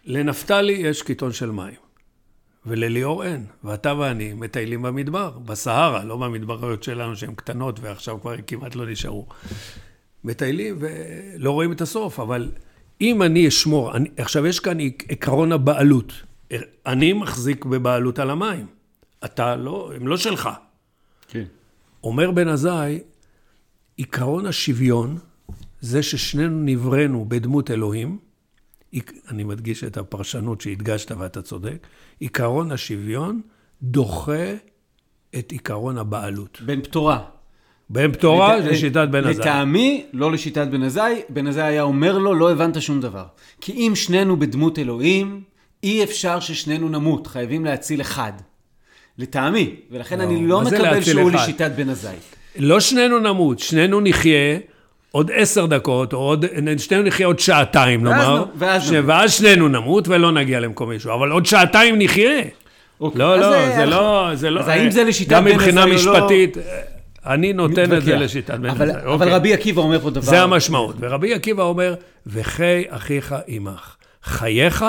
לנפתלי 0.06 0.74
יש 0.74 1.02
קיתון 1.02 1.32
של 1.32 1.52
מים, 1.52 1.76
ולליאור 2.66 3.24
אין. 3.24 3.46
ואתה 3.64 3.96
ואני 3.96 4.34
מטיילים 4.34 4.82
במדבר, 4.82 5.30
בסהרה, 5.46 6.04
לא 6.04 6.18
במדבריות 6.18 6.84
שלנו 6.84 7.16
שהן 7.16 7.36
קטנות 7.36 7.80
ועכשיו 7.80 8.22
כבר 8.22 8.36
כמעט 8.48 8.76
לא 8.76 8.86
נשארו. 8.86 9.28
מטיילים 10.24 10.76
ולא 10.80 11.52
רואים 11.52 11.72
את 11.72 11.82
הסוף, 11.82 12.20
אבל 12.20 12.52
אם 13.02 13.22
אני 13.22 13.48
אשמור, 13.48 13.96
אני, 13.96 14.10
עכשיו 14.18 14.48
יש 14.48 14.60
כאן 14.60 14.78
עקרון 15.10 15.52
הבעלות. 15.52 16.14
אני 16.86 17.14
מחזיק 17.14 17.66
בבעלות 17.66 18.20
על 18.20 18.30
המים. 18.30 18.66
אתה 19.26 19.56
לא, 19.56 19.92
הם 19.96 20.08
לא 20.08 20.18
שלך. 20.18 20.50
כן. 21.28 21.44
אומר 22.04 22.32
בן 22.32 22.48
עזאי, 22.48 23.00
עקרון 23.98 24.46
השוויון, 24.46 25.18
זה 25.82 26.04
ששנינו 26.04 26.62
נבראנו 26.64 27.26
בדמות 27.28 27.72
אלוהים, 27.72 28.18
אני 29.30 29.44
מדגיש 29.44 29.84
את 29.84 29.98
הפרשנות 29.98 30.62
שהדגשת 30.62 31.12
ואתה 31.12 31.42
צודק, 31.42 31.88
עקרון 32.22 32.72
השוויון 32.72 33.42
דוחה 33.82 34.54
את 35.40 35.54
עקרון 35.56 35.98
הבעלות. 35.98 36.62
בן 36.66 36.82
פטורה. 36.82 37.24
בן 37.90 38.12
פטורה 38.12 38.58
לת... 38.58 38.66
לשיטת 38.66 39.08
בן 39.12 39.26
עזאי. 39.26 39.42
לטעמי, 39.42 40.06
לא 40.14 40.32
לשיטת 40.32 40.68
בן 40.68 40.84
עזאי, 40.84 41.22
בן 41.30 41.48
עזאי 41.48 41.64
היה 41.64 41.82
אומר 41.82 42.18
לו, 42.18 42.34
לא 42.34 42.52
הבנת 42.52 42.82
שום 42.82 43.02
דבר. 43.02 43.26
כי 43.62 43.72
אם 43.72 43.92
שנינו 43.96 44.40
בדמות 44.40 44.80
אלוהים, 44.80 45.44
אי 45.84 46.04
אפשר 46.04 46.40
ששנינו 46.40 46.90
נמות, 46.90 47.28
חייבים 47.28 47.66
להציל 47.66 48.02
אחד. 48.02 48.32
לטעמי, 49.18 49.76
ולכן 49.92 50.22
אני 50.22 50.48
לא 50.48 50.62
מקבל 50.62 51.02
שהוא 51.02 51.32
לשיטת 51.32 51.72
בן 51.76 51.90
עזאי. 51.90 52.16
לא 52.60 52.80
שנינו 52.80 53.20
נמות, 53.20 53.60
שנינו 53.60 54.02
נחיה 54.02 54.58
עוד 55.12 55.32
עשר 55.34 55.66
דקות, 55.66 56.14
או 56.14 56.18
עוד, 56.18 56.46
שנינו 56.78 57.04
נחיה 57.04 57.28
עוד 57.28 57.40
שעתיים, 57.40 58.04
נאמר, 58.04 58.46
ואז, 58.56 58.84
ש... 58.84 58.92
ואז 59.06 59.34
שנינו 59.34 59.68
נמות 59.68 60.08
ולא 60.08 60.32
נגיע 60.32 60.60
למקום 60.60 60.90
מישהו, 60.90 61.14
אבל 61.14 61.32
עוד 61.32 61.46
שעתיים 61.46 61.96
נחיה. 61.98 62.42
אוקיי. 63.02 63.20
לא, 63.20 63.40
לא, 63.40 63.50
זה, 63.50 63.74
זה 63.76 63.86
לא, 63.86 64.30
זה 64.34 64.50
לא... 64.50 64.60
אז 64.60 64.68
האם 64.68 64.92
זה 64.92 65.04
לשיטת 65.04 65.30
בן 65.32 65.38
עזאי 65.38 65.52
או 65.52 65.58
לא? 65.58 65.62
גם 65.62 65.66
מבחינה 65.66 65.86
משפטית, 65.86 66.58
אני 67.26 67.54
נותן 67.54 67.98
את 67.98 68.04
זה 68.04 68.16
לשיטת 68.16 68.54
בן 68.54 68.70
עזאי. 68.70 68.90
אבל 68.90 69.08
אוקיי. 69.08 69.30
רבי 69.30 69.54
עקיבא 69.54 69.82
אומר 69.82 70.00
פה 70.00 70.10
דבר... 70.10 70.22
זה 70.22 70.42
המשמעות. 70.42 70.96
ורבי 71.00 71.34
עקיבא 71.34 71.64
אומר, 71.64 71.96
וחי 72.28 72.84
אחיך 72.90 73.36
עמך. 73.48 73.96
חייך 74.24 74.86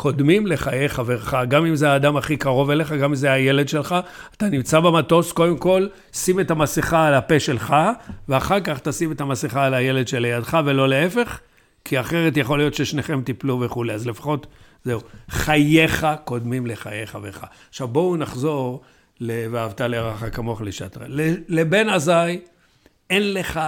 קודמים 0.00 0.46
לחיי 0.46 0.88
חברך, 0.88 1.34
גם 1.48 1.66
אם 1.66 1.76
זה 1.76 1.90
האדם 1.90 2.16
הכי 2.16 2.36
קרוב 2.36 2.70
אליך, 2.70 2.92
גם 2.92 3.10
אם 3.10 3.14
זה 3.14 3.32
הילד 3.32 3.68
שלך. 3.68 3.94
אתה 4.36 4.48
נמצא 4.48 4.80
במטוס, 4.80 5.32
קודם 5.32 5.58
כל, 5.58 5.86
שים 6.12 6.40
את 6.40 6.50
המסכה 6.50 7.06
על 7.06 7.14
הפה 7.14 7.40
שלך, 7.40 7.76
ואחר 8.28 8.60
כך 8.60 8.78
תשים 8.78 9.12
את 9.12 9.20
המסכה 9.20 9.64
על 9.64 9.74
הילד 9.74 10.08
שלידך, 10.08 10.58
ולא 10.64 10.88
להפך, 10.88 11.40
כי 11.84 12.00
אחרת 12.00 12.36
יכול 12.36 12.58
להיות 12.58 12.74
ששניכם 12.74 13.22
תיפלו 13.22 13.60
וכולי. 13.60 13.92
אז 13.92 14.06
לפחות, 14.06 14.46
זהו. 14.84 15.00
חייך 15.30 16.06
קודמים 16.24 16.66
לחיי 16.66 17.06
חברך. 17.06 17.44
עכשיו 17.68 17.88
בואו 17.88 18.16
נחזור 18.16 18.80
ל"ואהבת 19.20 19.80
לרעך 19.80 20.24
כמוך 20.32 20.62
לשעתך". 20.62 21.00
לבן 21.48 21.88
עזאי, 21.88 22.40
אין 23.10 23.34
לך 23.34 23.60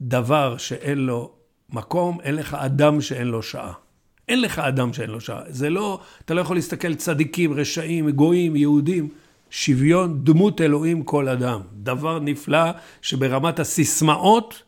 דבר 0.00 0.56
שאין 0.56 0.98
לו 0.98 1.32
מקום, 1.70 2.18
אין 2.20 2.34
לך 2.34 2.54
אדם 2.54 3.00
שאין 3.00 3.26
לו 3.26 3.42
שעה. 3.42 3.83
אין 4.28 4.40
לך 4.40 4.58
אדם 4.58 4.92
שאין 4.92 5.10
לו 5.10 5.20
שעה. 5.20 5.40
זה 5.48 5.70
לא, 5.70 6.00
אתה 6.24 6.34
לא 6.34 6.40
יכול 6.40 6.56
להסתכל 6.56 6.94
צדיקים, 6.94 7.52
רשעים, 7.52 8.10
גויים, 8.10 8.56
יהודים. 8.56 9.08
שוויון, 9.50 10.24
דמות 10.24 10.60
אלוהים 10.60 11.02
כל 11.02 11.28
אדם. 11.28 11.60
דבר 11.72 12.18
נפלא 12.18 12.70
שברמת 13.02 13.60
הסיסמאות 13.60 14.62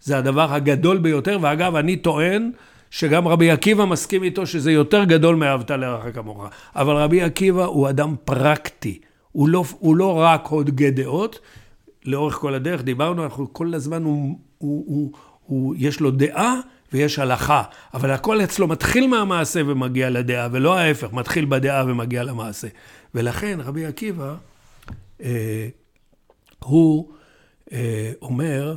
זה 0.00 0.18
הדבר 0.18 0.54
הגדול 0.54 0.98
ביותר, 0.98 1.38
ואגב, 1.40 1.76
אני 1.76 1.96
טוען 1.96 2.50
שגם 2.90 3.28
רבי 3.28 3.50
עקיבא 3.50 3.84
מסכים 3.84 4.22
איתו 4.22 4.46
שזה 4.46 4.72
יותר 4.72 5.04
גדול 5.04 5.36
מאהבת 5.36 5.70
לרעך 5.70 6.14
כמוך. 6.14 6.44
אבל 6.76 6.96
רבי 6.96 7.22
עקיבא 7.22 7.64
הוא 7.64 7.88
אדם 7.88 8.14
פרקטי, 8.24 9.00
הוא 9.32 9.48
לא, 9.48 9.64
הוא 9.78 9.96
לא 9.96 10.18
רק 10.18 10.46
הוגה 10.46 10.90
דעות, 10.90 11.40
לאורך 12.04 12.34
כל 12.34 12.54
הדרך 12.54 12.82
דיברנו, 12.82 13.24
אנחנו 13.24 13.52
כל 13.52 13.74
הזמן, 13.74 14.04
הוא, 14.04 14.38
הוא, 14.58 14.84
הוא, 14.86 15.12
הוא, 15.46 15.74
יש 15.78 16.00
לו 16.00 16.10
דעה 16.10 16.60
ויש 16.92 17.18
הלכה, 17.18 17.62
אבל 17.94 18.10
הכל 18.10 18.44
אצלו 18.44 18.68
מתחיל 18.68 19.06
מהמעשה 19.06 19.60
ומגיע 19.66 20.10
לדעה, 20.10 20.48
ולא 20.52 20.78
ההפך, 20.78 21.12
מתחיל 21.12 21.44
בדעה 21.44 21.84
ומגיע 21.86 22.22
למעשה. 22.22 22.68
ולכן 23.14 23.58
רבי 23.64 23.86
עקיבא, 23.86 24.34
אה, 25.22 25.68
הוא 26.58 27.12
אה, 27.72 28.12
אומר, 28.22 28.76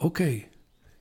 אוקיי, 0.00 0.40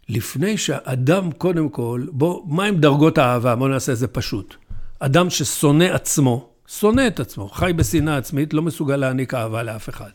לפני 0.10 0.58
שאדם 0.58 1.32
קודם 1.32 1.70
כל, 1.70 2.06
בוא, 2.12 2.44
מהם 2.48 2.76
דרגות 2.76 3.18
האהבה? 3.18 3.56
בואו 3.56 3.70
נעשה 3.70 3.92
את 3.92 3.98
זה 3.98 4.08
פשוט. 4.08 4.56
אדם 5.00 5.30
ששונא 5.30 5.84
עצמו, 5.84 6.50
שונא 6.68 7.08
את 7.08 7.20
עצמו, 7.20 7.50
חי 7.50 7.74
בשנאה 7.76 8.18
עצמית, 8.18 8.54
לא 8.54 8.62
מסוגל 8.62 8.96
להעניק 8.96 9.34
אהבה 9.34 9.64
לאף 9.64 9.90
אחד. 9.90 10.12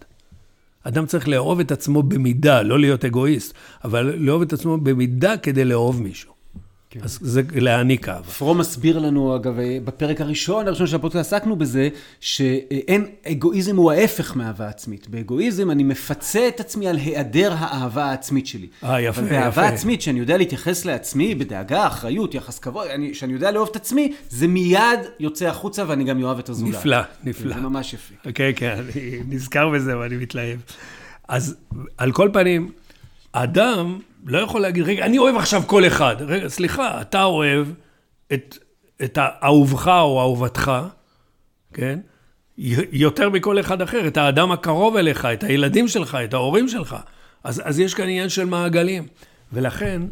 אדם 0.84 1.06
צריך 1.06 1.28
לאהוב 1.28 1.60
את 1.60 1.72
עצמו 1.72 2.02
במידה, 2.02 2.62
לא 2.62 2.78
להיות 2.78 3.04
אגואיסט, 3.04 3.54
אבל 3.84 4.14
לאהוב 4.18 4.42
את 4.42 4.52
עצמו 4.52 4.78
במידה 4.78 5.36
כדי 5.36 5.64
לאהוב 5.64 6.02
מישהו. 6.02 6.39
כן. 6.93 7.01
אז 7.03 7.18
זה 7.22 7.43
להעניק 7.55 8.09
אהבה. 8.09 8.30
פרום 8.30 8.59
מסביר 8.59 8.99
לנו, 8.99 9.36
אגב, 9.36 9.55
בפרק 9.84 10.20
הראשון, 10.20 10.66
הראשון 10.66 10.86
של 10.86 10.97
הפודקאסט 10.97 11.32
עסקנו 11.32 11.57
בזה, 11.57 11.88
שאין, 12.20 13.07
אגואיזם 13.26 13.76
הוא 13.76 13.93
ההפך 13.93 14.36
מאהבה 14.36 14.68
עצמית. 14.68 15.09
באגואיזם 15.09 15.70
אני 15.70 15.82
מפצה 15.82 16.49
את 16.49 16.61
עצמי 16.61 16.88
על 16.88 16.97
היעדר 16.97 17.53
האהבה 17.59 18.05
העצמית 18.05 18.47
שלי. 18.47 18.66
אה, 18.84 19.01
יפה, 19.01 19.20
אבל 19.20 19.26
יפה. 19.26 19.41
באהבה 19.41 19.68
עצמית, 19.68 20.03
שאני 20.03 20.18
יודע 20.18 20.36
להתייחס 20.36 20.84
לעצמי 20.84 21.34
בדאגה, 21.34 21.86
אחריות, 21.86 22.34
יחס 22.34 22.59
כבוד, 22.59 22.86
שאני 23.12 23.32
יודע 23.32 23.51
לאהוב 23.51 23.68
את 23.70 23.76
עצמי, 23.76 24.12
זה 24.28 24.49
מיד 24.49 25.01
יוצא 25.20 25.47
החוצה 25.47 25.84
ואני 25.88 26.05
גם 26.05 26.22
אוהב 26.22 26.38
את 26.38 26.49
הזולת. 26.49 26.74
נפלא, 26.74 26.99
נפלא. 27.24 27.55
זה 27.55 27.61
ממש 27.61 27.95
יפה. 27.95 28.14
כן, 28.34 28.51
כן, 28.57 28.76
אני 28.78 29.20
נזכר 29.28 29.68
בזה 29.68 29.99
ואני 29.99 30.16
מתלהב. 30.16 30.59
אז 31.28 31.57
על 31.99 32.12
כל 32.12 32.30
פנים, 32.32 32.70
אדם 33.32 33.98
לא 34.26 34.38
יכול 34.38 34.60
להגיד, 34.60 34.84
רגע, 34.84 35.04
אני 35.06 35.18
אוהב 35.18 35.36
עכשיו 35.36 35.62
כל 35.66 35.86
אחד. 35.86 36.16
רגע, 36.20 36.48
סליחה, 36.48 37.00
אתה 37.00 37.24
אוהב 37.24 37.68
את, 38.32 38.58
את 39.02 39.18
אהובך 39.44 39.88
או 39.88 40.20
אהובתך, 40.20 40.72
כן? 41.72 41.98
יותר 42.92 43.28
מכל 43.28 43.60
אחד 43.60 43.82
אחר, 43.82 44.06
את 44.06 44.16
האדם 44.16 44.52
הקרוב 44.52 44.96
אליך, 44.96 45.24
את 45.24 45.42
הילדים 45.42 45.88
שלך, 45.88 46.18
את 46.24 46.34
ההורים 46.34 46.68
שלך. 46.68 46.96
אז, 47.44 47.62
אז 47.64 47.78
יש 47.78 47.94
כאן 47.94 48.04
עניין 48.04 48.28
של 48.28 48.44
מעגלים. 48.44 49.06
ולכן, 49.52 50.02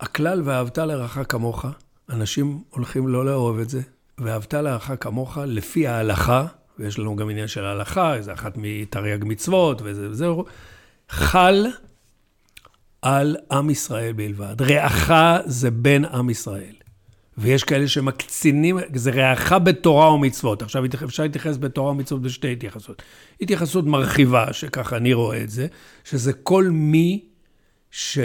הכלל 0.00 0.42
ואהבת 0.44 0.78
לרעך 0.78 1.18
כמוך, 1.28 1.66
אנשים 2.10 2.62
הולכים 2.70 3.08
לא 3.08 3.26
לאהוב 3.26 3.58
את 3.58 3.68
זה, 3.68 3.80
ואהבת 4.18 4.54
לרעך 4.54 4.90
כמוך 5.00 5.38
לפי 5.46 5.86
ההלכה, 5.86 6.46
ויש 6.78 6.98
לנו 6.98 7.16
גם 7.16 7.30
עניין 7.30 7.48
של 7.48 7.64
ההלכה, 7.64 8.14
זה 8.20 8.32
אחת 8.32 8.52
מתרי"ג 8.56 9.24
מצוות, 9.24 9.82
וזה 9.84 10.10
וזהו, 10.10 10.44
חל 11.08 11.66
על 13.02 13.36
עם 13.52 13.70
ישראל 13.70 14.12
בלבד. 14.12 14.62
רעך 14.62 15.12
זה 15.44 15.70
בן 15.70 16.04
עם 16.04 16.30
ישראל. 16.30 16.74
ויש 17.38 17.64
כאלה 17.64 17.88
שמקצינים, 17.88 18.78
זה 18.94 19.10
רעך 19.10 19.52
בתורה 19.52 20.12
ומצוות. 20.12 20.62
עכשיו, 20.62 20.84
אפשר 21.04 21.22
להתייחס 21.22 21.56
בתורה 21.56 21.90
ומצוות 21.90 22.22
בשתי 22.22 22.52
התייחסות. 22.52 23.02
התייחסות 23.40 23.86
מרחיבה, 23.86 24.52
שככה 24.52 24.96
אני 24.96 25.12
רואה 25.12 25.42
את 25.42 25.50
זה, 25.50 25.66
שזה 26.04 26.32
כל 26.32 26.68
מי 26.70 27.24
ש... 27.90 28.18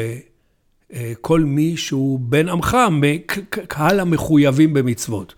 אה, 0.94 1.14
כל 1.22 1.40
מי 1.40 1.78
שהוא 1.78 2.20
בן 2.20 2.50
עמך, 2.50 2.78
קהל 3.68 4.00
המחויבים 4.00 4.74
במצוות. 4.74 5.34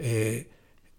אה, 0.00 0.38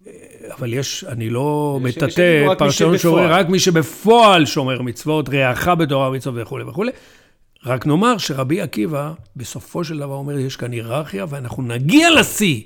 אה, 0.06 0.12
אבל 0.58 0.74
יש, 0.74 1.04
אני 1.04 1.30
לא 1.30 1.78
מטאטא 1.82 2.54
פרשנות 2.58 3.00
שאומר, 3.00 3.32
רק 3.32 3.48
מי 3.48 3.58
שבפועל 3.58 4.46
שומר 4.46 4.82
מצוות, 4.82 5.28
רעך 5.28 5.68
בתורה 5.68 6.08
ומצוות 6.10 6.42
וכולי 6.42 6.64
וכולי. 6.64 6.90
רק 7.66 7.86
נאמר 7.86 8.18
שרבי 8.18 8.60
עקיבא, 8.60 9.12
בסופו 9.36 9.84
של 9.84 9.98
דבר 9.98 10.14
אומר, 10.14 10.38
יש 10.38 10.56
כאן 10.56 10.72
היררכיה, 10.72 11.26
ואנחנו 11.28 11.62
נגיע 11.62 12.10
לשיא 12.10 12.62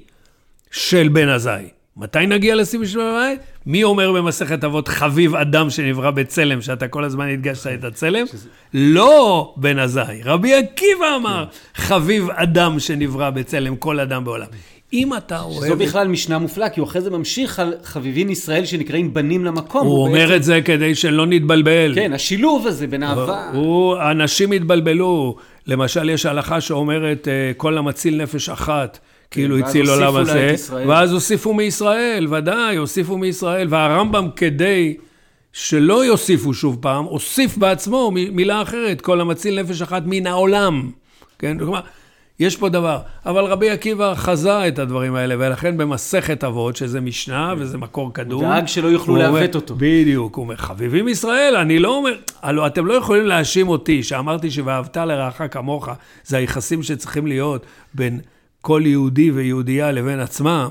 של 0.71 1.09
בן 1.09 1.29
עזאי. 1.29 1.69
מתי 1.97 2.27
נגיע 2.27 2.55
לשיא 2.55 2.79
של 2.85 2.99
בן 2.99 3.05
עזאי? 3.07 3.37
מי 3.67 3.85
אומר 3.85 4.13
במסכת 4.13 4.65
אבות, 4.65 4.89
חביב 4.89 5.35
אדם 5.35 5.71
שנברא 5.71 6.11
בצלם, 6.11 6.61
שאתה 6.61 6.89
כל 6.89 7.05
הזמן 7.05 7.29
הדגשת 7.29 7.67
את 7.67 7.85
הצלם? 7.85 8.27
שזה... 8.27 8.49
לא 8.75 9.55
בן 9.57 9.79
עזאי. 9.79 10.23
רבי 10.25 10.55
עקיבא 10.55 11.17
אמר. 11.17 11.47
חביב 11.75 12.31
אדם 12.31 12.81
שנברא 12.81 13.31
בצלם, 13.31 13.77
כל 13.77 14.01
אדם 14.01 14.25
בעולם. 14.25 14.47
אם 14.93 15.17
אתה 15.17 15.41
אוהב... 15.41 15.69
זו 15.69 15.77
בכלל 15.77 16.09
משנה 16.09 16.39
מופלאה, 16.39 16.69
כי 16.69 16.81
הוא 16.81 16.89
אחרי 16.89 17.01
זה 17.01 17.11
ממשיך 17.11 17.59
על 17.59 17.75
חביבין 17.85 18.31
ישראל 18.31 18.65
שנקראים 18.65 19.15
בנים 19.15 19.45
למקום. 19.45 19.87
הוא, 19.87 19.97
הוא 19.97 20.07
אומר 20.07 20.19
בעצם... 20.19 20.35
את 20.35 20.43
זה 20.43 20.61
כדי 20.65 20.95
שלא 20.95 21.27
נתבלבל. 21.27 21.93
כן, 21.95 22.13
השילוב 22.13 22.67
הזה 22.67 22.87
בין 22.87 23.03
אהבה. 23.03 23.51
הוא, 23.53 23.97
אנשים 24.11 24.53
התבלבלו. 24.53 25.37
למשל, 25.67 26.11
יש 26.11 26.27
הלכה 26.27 26.61
שאומרת, 26.61 27.29
אה, 27.29 27.53
כל 27.57 27.79
המציל 27.79 28.23
נפש 28.23 28.49
אחת. 28.49 28.99
כאילו 29.31 29.57
כן, 29.57 29.63
הציל 29.63 29.91
עולם 29.91 30.17
הזה, 30.17 30.55
ואז 30.87 31.13
הוסיפו 31.13 31.55
מישראל, 31.55 32.27
ודאי, 32.31 32.77
הוסיפו 32.77 33.19
מישראל, 33.19 33.67
והרמב"ם 33.71 34.29
כדי 34.37 34.97
שלא 35.53 36.05
יוסיפו 36.05 36.55
שוב 36.55 36.79
פעם, 36.81 37.05
הוסיף 37.05 37.57
בעצמו 37.57 38.11
מילה 38.11 38.63
אחרת, 38.63 39.01
כל 39.01 39.21
המציל 39.21 39.63
נפש 39.63 39.83
אחת 39.83 40.03
מן 40.07 40.27
העולם. 40.27 40.91
כן, 41.39 41.59
כלומר, 41.59 41.81
יש 42.43 42.57
פה 42.57 42.69
דבר. 42.69 42.99
אבל 43.27 43.45
רבי 43.45 43.71
עקיבא 43.71 44.15
חזה 44.15 44.69
את 44.69 44.79
הדברים 44.79 45.15
האלה, 45.15 45.35
ולכן 45.39 45.77
במסכת 45.77 46.45
אבות, 46.45 46.77
שזה 46.77 47.01
משנה 47.01 47.55
וזה 47.59 47.79
מקור 47.79 48.15
קדום. 48.15 48.45
הוא 48.45 48.55
דאג 48.55 48.67
שלא 48.67 48.89
יוכלו 48.89 49.17
לעוות 49.17 49.55
אותו. 49.55 49.75
בדיוק, 49.79 50.37
הוא 50.37 50.45
אומר, 50.45 50.57
חביבים 50.57 51.09
ישראל, 51.09 51.57
אני 51.57 51.79
לא 51.79 51.97
אומר, 51.97 52.15
הלוא 52.43 52.67
אתם 52.67 52.87
לא 52.87 52.95
יכולים 52.95 53.27
להאשים 53.27 53.69
אותי, 53.69 54.03
שאמרתי 54.03 54.51
שאהבת 54.51 54.97
לרעך 54.97 55.43
כמוך, 55.51 55.89
זה 56.25 56.37
היחסים 56.37 56.83
שצריכים 56.83 57.27
להיות 57.27 57.67
בין 57.95 58.21
כל 58.61 58.83
יהודי 58.85 59.31
ויהודייה 59.31 59.93
לבין 59.93 60.21
עצמם, 60.21 60.69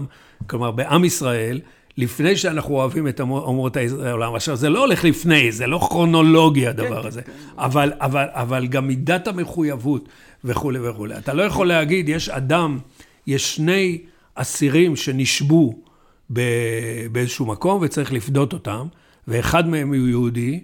כלומר, 0.47 0.72
בעם 0.72 1.05
ישראל. 1.05 1.59
לפני 1.98 2.36
שאנחנו 2.36 2.76
אוהבים 2.76 3.08
את 3.08 3.20
אומות 3.20 3.78
העולם. 3.78 4.36
עכשיו, 4.36 4.56
זה 4.56 4.70
לא 4.70 4.80
הולך 4.80 5.04
לפני, 5.04 5.52
זה 5.52 5.68
לא 5.68 5.78
כרונולוגי 5.78 6.68
הדבר 6.68 7.02
כן, 7.02 7.08
הזה, 7.08 7.22
כן. 7.22 7.32
אבל, 7.58 7.94
אבל, 8.02 8.26
אבל 8.30 8.68
גם 8.68 8.88
מידת 8.88 9.28
המחויבות 9.28 10.10
וכולי 10.44 10.89
וכולי. 10.89 11.18
אתה 11.18 11.34
לא 11.34 11.44
יכול 11.44 11.68
להגיד, 11.68 12.10
יש 12.10 12.30
אדם, 12.30 12.80
יש 13.28 13.56
שני 13.56 14.02
אסירים 14.36 14.96
שנשבו 14.96 15.74
באיזשהו 17.12 17.46
מקום 17.46 17.82
וצריך 17.82 18.14
לפדות 18.14 18.54
אותם, 18.54 18.88
ואחד 19.28 19.70
מהם 19.70 19.88
הוא 19.88 19.96
יהודי, 19.96 20.60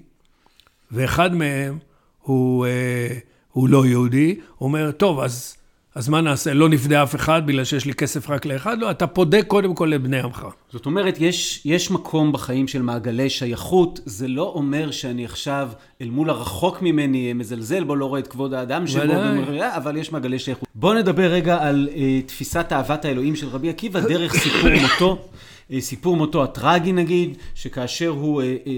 ואחד 0.92 1.36
מהם 1.36 1.78
הוא, 2.22 2.66
אה, 2.66 3.18
הוא 3.52 3.70
לא 3.70 3.86
יהודי, 3.86 4.36
הוא 4.58 4.68
אומר, 4.68 4.92
טוב, 4.92 5.20
אז, 5.20 5.58
אז 5.98 6.10
מה 6.10 6.22
נעשה? 6.22 6.54
לא 6.54 6.70
נפדה 6.70 7.04
אף 7.04 7.16
אחד 7.16 7.46
בגלל 7.46 7.64
שיש 7.64 7.86
לי 7.86 7.94
כסף 7.94 8.30
רק 8.30 8.46
לאחד? 8.46 8.80
לא, 8.80 8.92
אתה 8.92 9.08
פודה 9.08 9.44
קודם 9.44 9.76
כל 9.76 9.86
לבני 9.86 10.20
עמך. 10.20 10.46
זאת 10.72 10.86
אומרת, 10.86 11.16
יש, 11.20 11.62
יש 11.66 11.92
מקום 11.92 12.32
בחיים 12.32 12.68
של 12.68 12.82
מעגלי 12.82 13.30
שייכות, 13.30 14.00
זה 14.06 14.28
לא 14.28 14.52
אומר 14.56 14.92
שאני 14.92 15.26
עכשיו 15.26 15.70
אל 16.02 16.10
מול 16.10 16.30
הרחוק 16.30 16.82
ממני 16.82 17.34
מזלזל 17.34 17.84
בו, 17.84 17.96
לא 17.96 18.06
רואה 18.06 18.20
את 18.20 18.28
כבוד 18.28 18.54
האדם 18.54 18.88
שבו, 18.88 19.14
אבל 19.62 19.98
יש 19.98 20.12
מעגלי 20.12 20.40
שייכות. 20.40 20.68
בואו 20.76 20.94
נדבר 20.94 21.32
רגע 21.32 21.58
על 21.62 21.90
uh, 21.92 22.28
תפיסת 22.28 22.68
אהבת 22.72 23.06
האלוהים 23.06 23.36
של 23.36 23.48
רבי 23.48 23.70
עקיבא 23.70 24.00
דרך 24.00 24.36
סיפור 24.36 24.70
מותו. 24.82 25.28
אה, 25.72 25.82
סיפור 25.82 26.18
מותו 26.18 26.44
הטרגי 26.44 26.92
נגיד, 26.92 27.38
שכאשר 27.56 28.08
הוא 28.08 28.42
אה, 28.42 28.48
אה, 28.48 28.74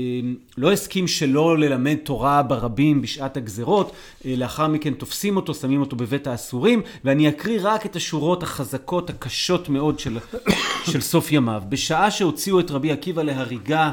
לא 0.57 0.71
הסכים 0.71 1.07
שלא 1.07 1.57
ללמד 1.57 1.95
תורה 1.95 2.43
ברבים 2.43 3.01
בשעת 3.01 3.37
הגזרות, 3.37 3.91
לאחר 4.25 4.67
מכן 4.67 4.93
תופסים 4.93 5.35
אותו, 5.35 5.53
שמים 5.53 5.79
אותו 5.79 5.95
בבית 5.95 6.27
האסורים, 6.27 6.81
ואני 7.03 7.29
אקריא 7.29 7.59
רק 7.63 7.85
את 7.85 7.95
השורות 7.95 8.43
החזקות, 8.43 9.09
הקשות 9.09 9.69
מאוד 9.69 9.99
של, 9.99 10.17
של 10.91 11.01
סוף 11.01 11.31
ימיו. 11.31 11.63
בשעה 11.69 12.11
שהוציאו 12.11 12.59
את 12.59 12.71
רבי 12.71 12.91
עקיבא 12.91 13.23
להריגה, 13.23 13.91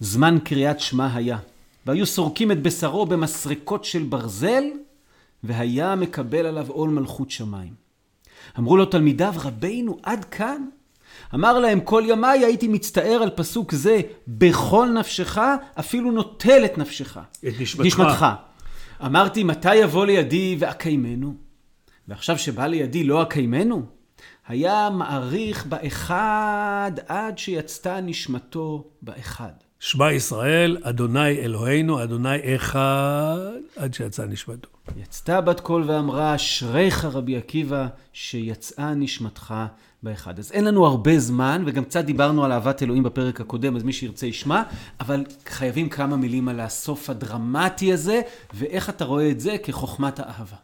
זמן 0.00 0.38
קריאת 0.44 0.80
שמע 0.80 1.14
היה. 1.14 1.38
והיו 1.86 2.06
סורקים 2.06 2.52
את 2.52 2.62
בשרו 2.62 3.06
במסרקות 3.06 3.84
של 3.84 4.02
ברזל, 4.02 4.64
והיה 5.44 5.96
מקבל 5.96 6.46
עליו 6.46 6.66
עול 6.68 6.90
מלכות 6.90 7.30
שמיים. 7.30 7.72
אמרו 8.58 8.76
לו 8.76 8.84
תלמידיו, 8.84 9.34
רבינו, 9.38 9.98
עד 10.02 10.24
כאן? 10.24 10.62
אמר 11.34 11.58
להם, 11.58 11.80
כל 11.80 12.02
ימיי 12.06 12.44
הייתי 12.44 12.68
מצטער 12.68 13.20
על 13.22 13.30
פסוק 13.30 13.72
זה, 13.72 14.00
בכל 14.28 14.88
נפשך, 14.98 15.38
אפילו 15.78 16.10
נוטל 16.10 16.64
את 16.64 16.78
נפשך. 16.78 17.16
את 17.48 17.60
נשמתך. 17.60 17.86
נשמתך. 17.86 18.26
אמרתי, 19.04 19.44
מתי 19.44 19.74
יבוא 19.74 20.06
לידי 20.06 20.56
ואקיימנו? 20.58 21.34
ועכשיו 22.08 22.38
שבא 22.38 22.66
לידי 22.66 23.04
לא 23.04 23.22
אקיימנו? 23.22 23.82
היה 24.48 24.90
מעריך 24.90 25.66
באחד 25.66 26.92
עד 27.08 27.38
שיצתה 27.38 28.00
נשמתו 28.00 28.84
באחד. 29.02 29.52
שמע 29.80 30.12
ישראל, 30.12 30.78
אדוני 30.82 31.38
אלוהינו, 31.38 32.02
אדוני 32.02 32.56
אחד, 32.56 33.58
עד 33.76 33.94
שיצאה 33.94 34.26
נשמתו. 34.26 34.68
יצתה 34.96 35.40
בת 35.40 35.60
קול 35.60 35.84
ואמרה, 35.86 36.34
אשריך 36.34 37.04
רבי 37.04 37.36
עקיבא, 37.36 37.86
שיצאה 38.12 38.94
נשמתך 38.94 39.54
באחד. 40.02 40.38
אז 40.38 40.52
אין 40.52 40.64
לנו 40.64 40.86
הרבה 40.86 41.18
זמן, 41.18 41.62
וגם 41.66 41.84
קצת 41.84 42.04
דיברנו 42.04 42.44
על 42.44 42.52
אהבת 42.52 42.82
אלוהים 42.82 43.02
בפרק 43.02 43.40
הקודם, 43.40 43.76
אז 43.76 43.82
מי 43.82 43.92
שירצה 43.92 44.26
ישמע, 44.26 44.62
אבל 45.00 45.24
חייבים 45.46 45.88
כמה 45.88 46.16
מילים 46.16 46.48
על 46.48 46.60
הסוף 46.60 47.10
הדרמטי 47.10 47.92
הזה, 47.92 48.20
ואיך 48.54 48.90
אתה 48.90 49.04
רואה 49.04 49.30
את 49.30 49.40
זה 49.40 49.56
כחוכמת 49.62 50.20
האהבה. 50.20 50.56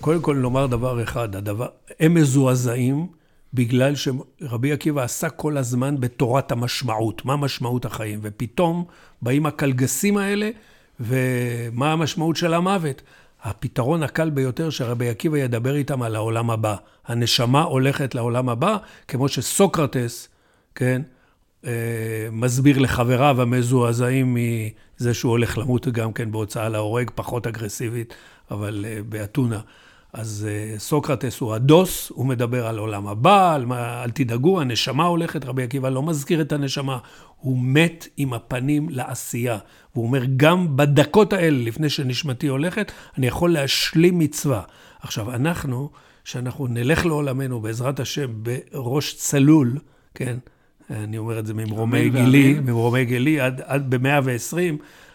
קודם 0.00 0.22
כל 0.22 0.36
לומר 0.40 0.66
דבר 0.66 1.02
אחד, 1.02 1.36
הדבר, 1.36 1.66
הם 2.00 2.14
מזועזעים 2.14 3.06
בגלל 3.54 3.94
שרבי 3.94 4.72
עקיבא 4.72 5.02
עסק 5.02 5.32
כל 5.36 5.56
הזמן 5.56 6.00
בתורת 6.00 6.52
המשמעות, 6.52 7.24
מה 7.24 7.36
משמעות 7.36 7.84
החיים, 7.84 8.18
ופתאום 8.22 8.84
באים 9.22 9.46
הקלגסים 9.46 10.16
האלה, 10.16 10.50
ומה 11.00 11.92
המשמעות 11.92 12.36
של 12.36 12.54
המוות. 12.54 13.02
הפתרון 13.46 14.02
הקל 14.02 14.30
ביותר 14.30 14.70
שרבי 14.70 15.08
עקיבא 15.08 15.38
ידבר 15.38 15.74
איתם 15.74 16.02
על 16.02 16.16
העולם 16.16 16.50
הבא. 16.50 16.76
הנשמה 17.06 17.62
הולכת 17.62 18.14
לעולם 18.14 18.48
הבא, 18.48 18.76
כמו 19.08 19.28
שסוקרטס, 19.28 20.28
כן, 20.74 21.02
אה, 21.66 21.70
מסביר 22.32 22.78
לחבריו 22.78 23.42
המזועזעים 23.42 24.34
מזה 24.34 25.14
שהוא 25.14 25.30
הולך 25.30 25.58
למות 25.58 25.88
גם 25.88 26.12
כן 26.12 26.32
בהוצאה 26.32 26.68
להורג, 26.68 27.10
פחות 27.14 27.46
אגרסיבית, 27.46 28.14
אבל 28.50 28.84
אה, 28.88 28.98
באתונה. 29.08 29.60
אז 30.16 30.48
אה, 30.48 30.78
סוקרטס 30.78 31.40
הוא 31.40 31.54
הדוס, 31.54 32.10
הוא 32.14 32.26
מדבר 32.26 32.66
על 32.66 32.78
עולם 32.78 33.06
הבא, 33.06 33.54
על 33.54 33.66
מה, 33.66 34.04
אל 34.04 34.10
תדאגו, 34.10 34.60
הנשמה 34.60 35.04
הולכת, 35.04 35.44
רבי 35.44 35.62
עקיבא 35.62 35.88
לא 35.88 36.02
מזכיר 36.02 36.40
את 36.40 36.52
הנשמה, 36.52 36.98
הוא 37.36 37.58
מת 37.60 38.08
עם 38.16 38.32
הפנים 38.32 38.88
לעשייה. 38.88 39.58
והוא 39.94 40.06
אומר, 40.06 40.22
גם 40.36 40.76
בדקות 40.76 41.32
האלה, 41.32 41.58
לפני 41.58 41.90
שנשמתי 41.90 42.46
הולכת, 42.46 42.92
אני 43.18 43.26
יכול 43.26 43.52
להשלים 43.52 44.18
מצווה. 44.18 44.62
עכשיו, 45.00 45.34
אנחנו, 45.34 45.90
שאנחנו 46.24 46.66
נלך 46.66 47.06
לעולמנו, 47.06 47.60
בעזרת 47.60 48.00
השם, 48.00 48.30
בראש 48.42 49.14
צלול, 49.14 49.78
כן, 50.14 50.36
אני 50.90 51.18
אומר 51.18 51.38
את 51.38 51.46
זה 51.46 51.54
ממרומי 51.54 52.10
גילי, 52.10 52.54
ממרומי 52.60 53.04
גילי, 53.04 53.40
עד, 53.40 53.60
עד 53.64 53.94
ב-120, 53.94 54.56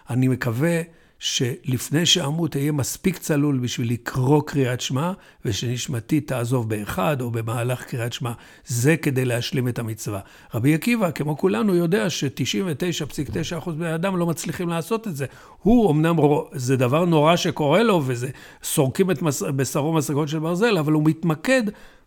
אני 0.10 0.28
מקווה 0.28 0.82
שלפני 1.22 2.06
שאמות 2.06 2.56
אהיה 2.56 2.72
מספיק 2.72 3.18
צלול 3.18 3.60
בשביל 3.60 3.92
לקרוא 3.92 4.42
קריאת 4.46 4.82
שמע, 4.82 5.12
ושנשמתי 5.46 6.22
תעזוב 6.22 6.70
באחד 6.70 7.22
או 7.22 7.32
במהלך 7.32 7.84
קריאת 7.84 8.14
שמע. 8.14 8.32
זה 8.66 8.98
כדי 8.98 9.26
להשלים 9.26 9.68
את 9.68 9.80
המצווה. 9.80 10.20
רבי 10.54 10.74
עקיבא, 10.74 11.12
כמו 11.12 11.38
כולנו, 11.38 11.76
יודע 11.76 12.10
ש-99.9% 12.10 13.70
בני 13.72 13.96
אדם 13.96 14.18
לא 14.18 14.26
מצליחים 14.26 14.70
לעשות 14.70 15.08
את 15.08 15.16
זה. 15.16 15.26
הוא, 15.62 15.92
אמנם 15.92 16.16
זה 16.54 16.78
דבר 16.78 17.06
נורא 17.06 17.36
שקורה 17.36 17.84
לו, 17.84 18.02
וזה 18.06 18.30
סורקים 18.64 19.12
את 19.12 19.22
מס... 19.22 19.44
בשרו 19.44 19.94
מסגות 19.94 20.30
של 20.30 20.40
ברזל, 20.40 20.78
אבל 20.78 20.94
הוא 20.94 21.04
מתמקד 21.06 21.64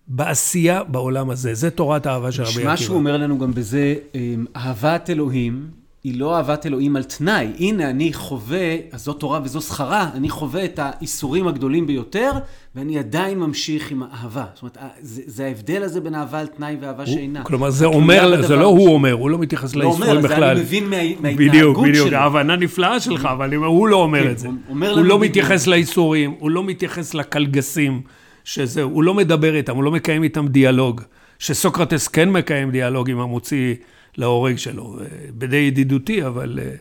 בעשייה 0.08 0.84
בעולם 0.84 1.30
הזה. 1.30 1.54
זה 1.54 1.70
תורת 1.70 2.06
האהבה 2.06 2.32
של 2.32 2.42
רבי 2.42 2.50
עקיבא. 2.50 2.70
מה 2.70 2.76
שהוא 2.76 2.96
אומר 2.96 3.16
לנו 3.16 3.38
גם 3.38 3.52
בזה, 3.52 3.94
אמ, 4.14 4.46
אהבת 4.56 5.10
אלוהים. 5.10 5.83
היא 6.04 6.20
לא 6.20 6.36
אהבת 6.36 6.66
אלוהים 6.66 6.96
על 6.96 7.02
תנאי. 7.02 7.46
הנה, 7.58 7.90
אני 7.90 8.12
חווה, 8.12 8.76
אז 8.92 9.04
זו 9.04 9.12
תורה 9.12 9.40
וזו 9.44 9.60
שכרה, 9.60 10.10
אני 10.14 10.30
חווה 10.30 10.64
את 10.64 10.78
האיסורים 10.82 11.48
הגדולים 11.48 11.86
ביותר, 11.86 12.30
ואני 12.74 12.98
עדיין 12.98 13.38
ממשיך 13.38 13.90
עם 13.90 14.02
האהבה. 14.02 14.44
זאת 14.54 14.62
אומרת, 14.62 14.78
זה, 15.00 15.22
זה 15.26 15.44
ההבדל 15.44 15.82
הזה 15.82 16.00
בין 16.00 16.14
אהבה 16.14 16.40
על 16.40 16.46
תנאי 16.46 16.76
ואהבה 16.80 17.06
שאינה. 17.06 17.44
כלומר, 17.44 17.70
זה 17.70 17.86
אומר, 17.86 18.42
זה 18.46 18.56
לא 18.56 18.66
הוא 18.66 18.94
אומר, 18.94 19.12
הוא 19.12 19.30
לא 19.30 19.38
מתייחס 19.38 19.74
לא 19.74 19.84
לאיסורים 19.84 20.22
בכלל. 20.22 20.40
לא 20.40 20.44
אומר, 20.44 20.46
זה 20.46 20.52
אני 20.52 20.60
מבין 20.60 20.84
מה, 20.84 20.96
מההתנהגות 21.20 21.38
שלו. 21.38 21.48
בדיוק, 21.48 21.78
בדיוק, 21.78 22.12
ההבנה 22.12 22.56
נפלאה 22.56 23.00
שלך, 23.00 23.28
אבל 23.32 23.54
הוא 23.54 23.88
לא 23.88 23.96
אומר 23.96 24.22
כן, 24.22 24.30
את 24.30 24.38
זה. 24.38 24.48
הוא, 24.48 24.86
הוא 24.86 25.04
לא 25.04 25.18
מתייחס 25.18 25.66
לאיסורים, 25.66 26.34
הוא 26.38 26.50
לא 26.50 26.64
מתייחס 26.64 27.14
לקלגסים, 27.14 28.00
שזה, 28.44 28.82
הוא 28.82 29.02
לא 29.02 29.14
מדבר 29.14 29.56
איתם, 29.56 29.76
הוא 29.76 29.84
לא 29.84 29.90
מקיים 29.90 30.22
איתם 30.22 30.48
דיאלוג. 30.48 31.00
שסוקרטס 31.38 32.08
כן 32.08 32.30
מקיים 32.30 32.70
דיאלוג 32.70 33.10
עם 33.10 33.20
המוציא 33.20 33.74
להורג 34.16 34.56
שלו. 34.56 34.98
אה, 35.00 35.06
בדי 35.30 35.56
ידידותי, 35.56 36.26
אבל... 36.26 36.58
אה, 36.62 36.74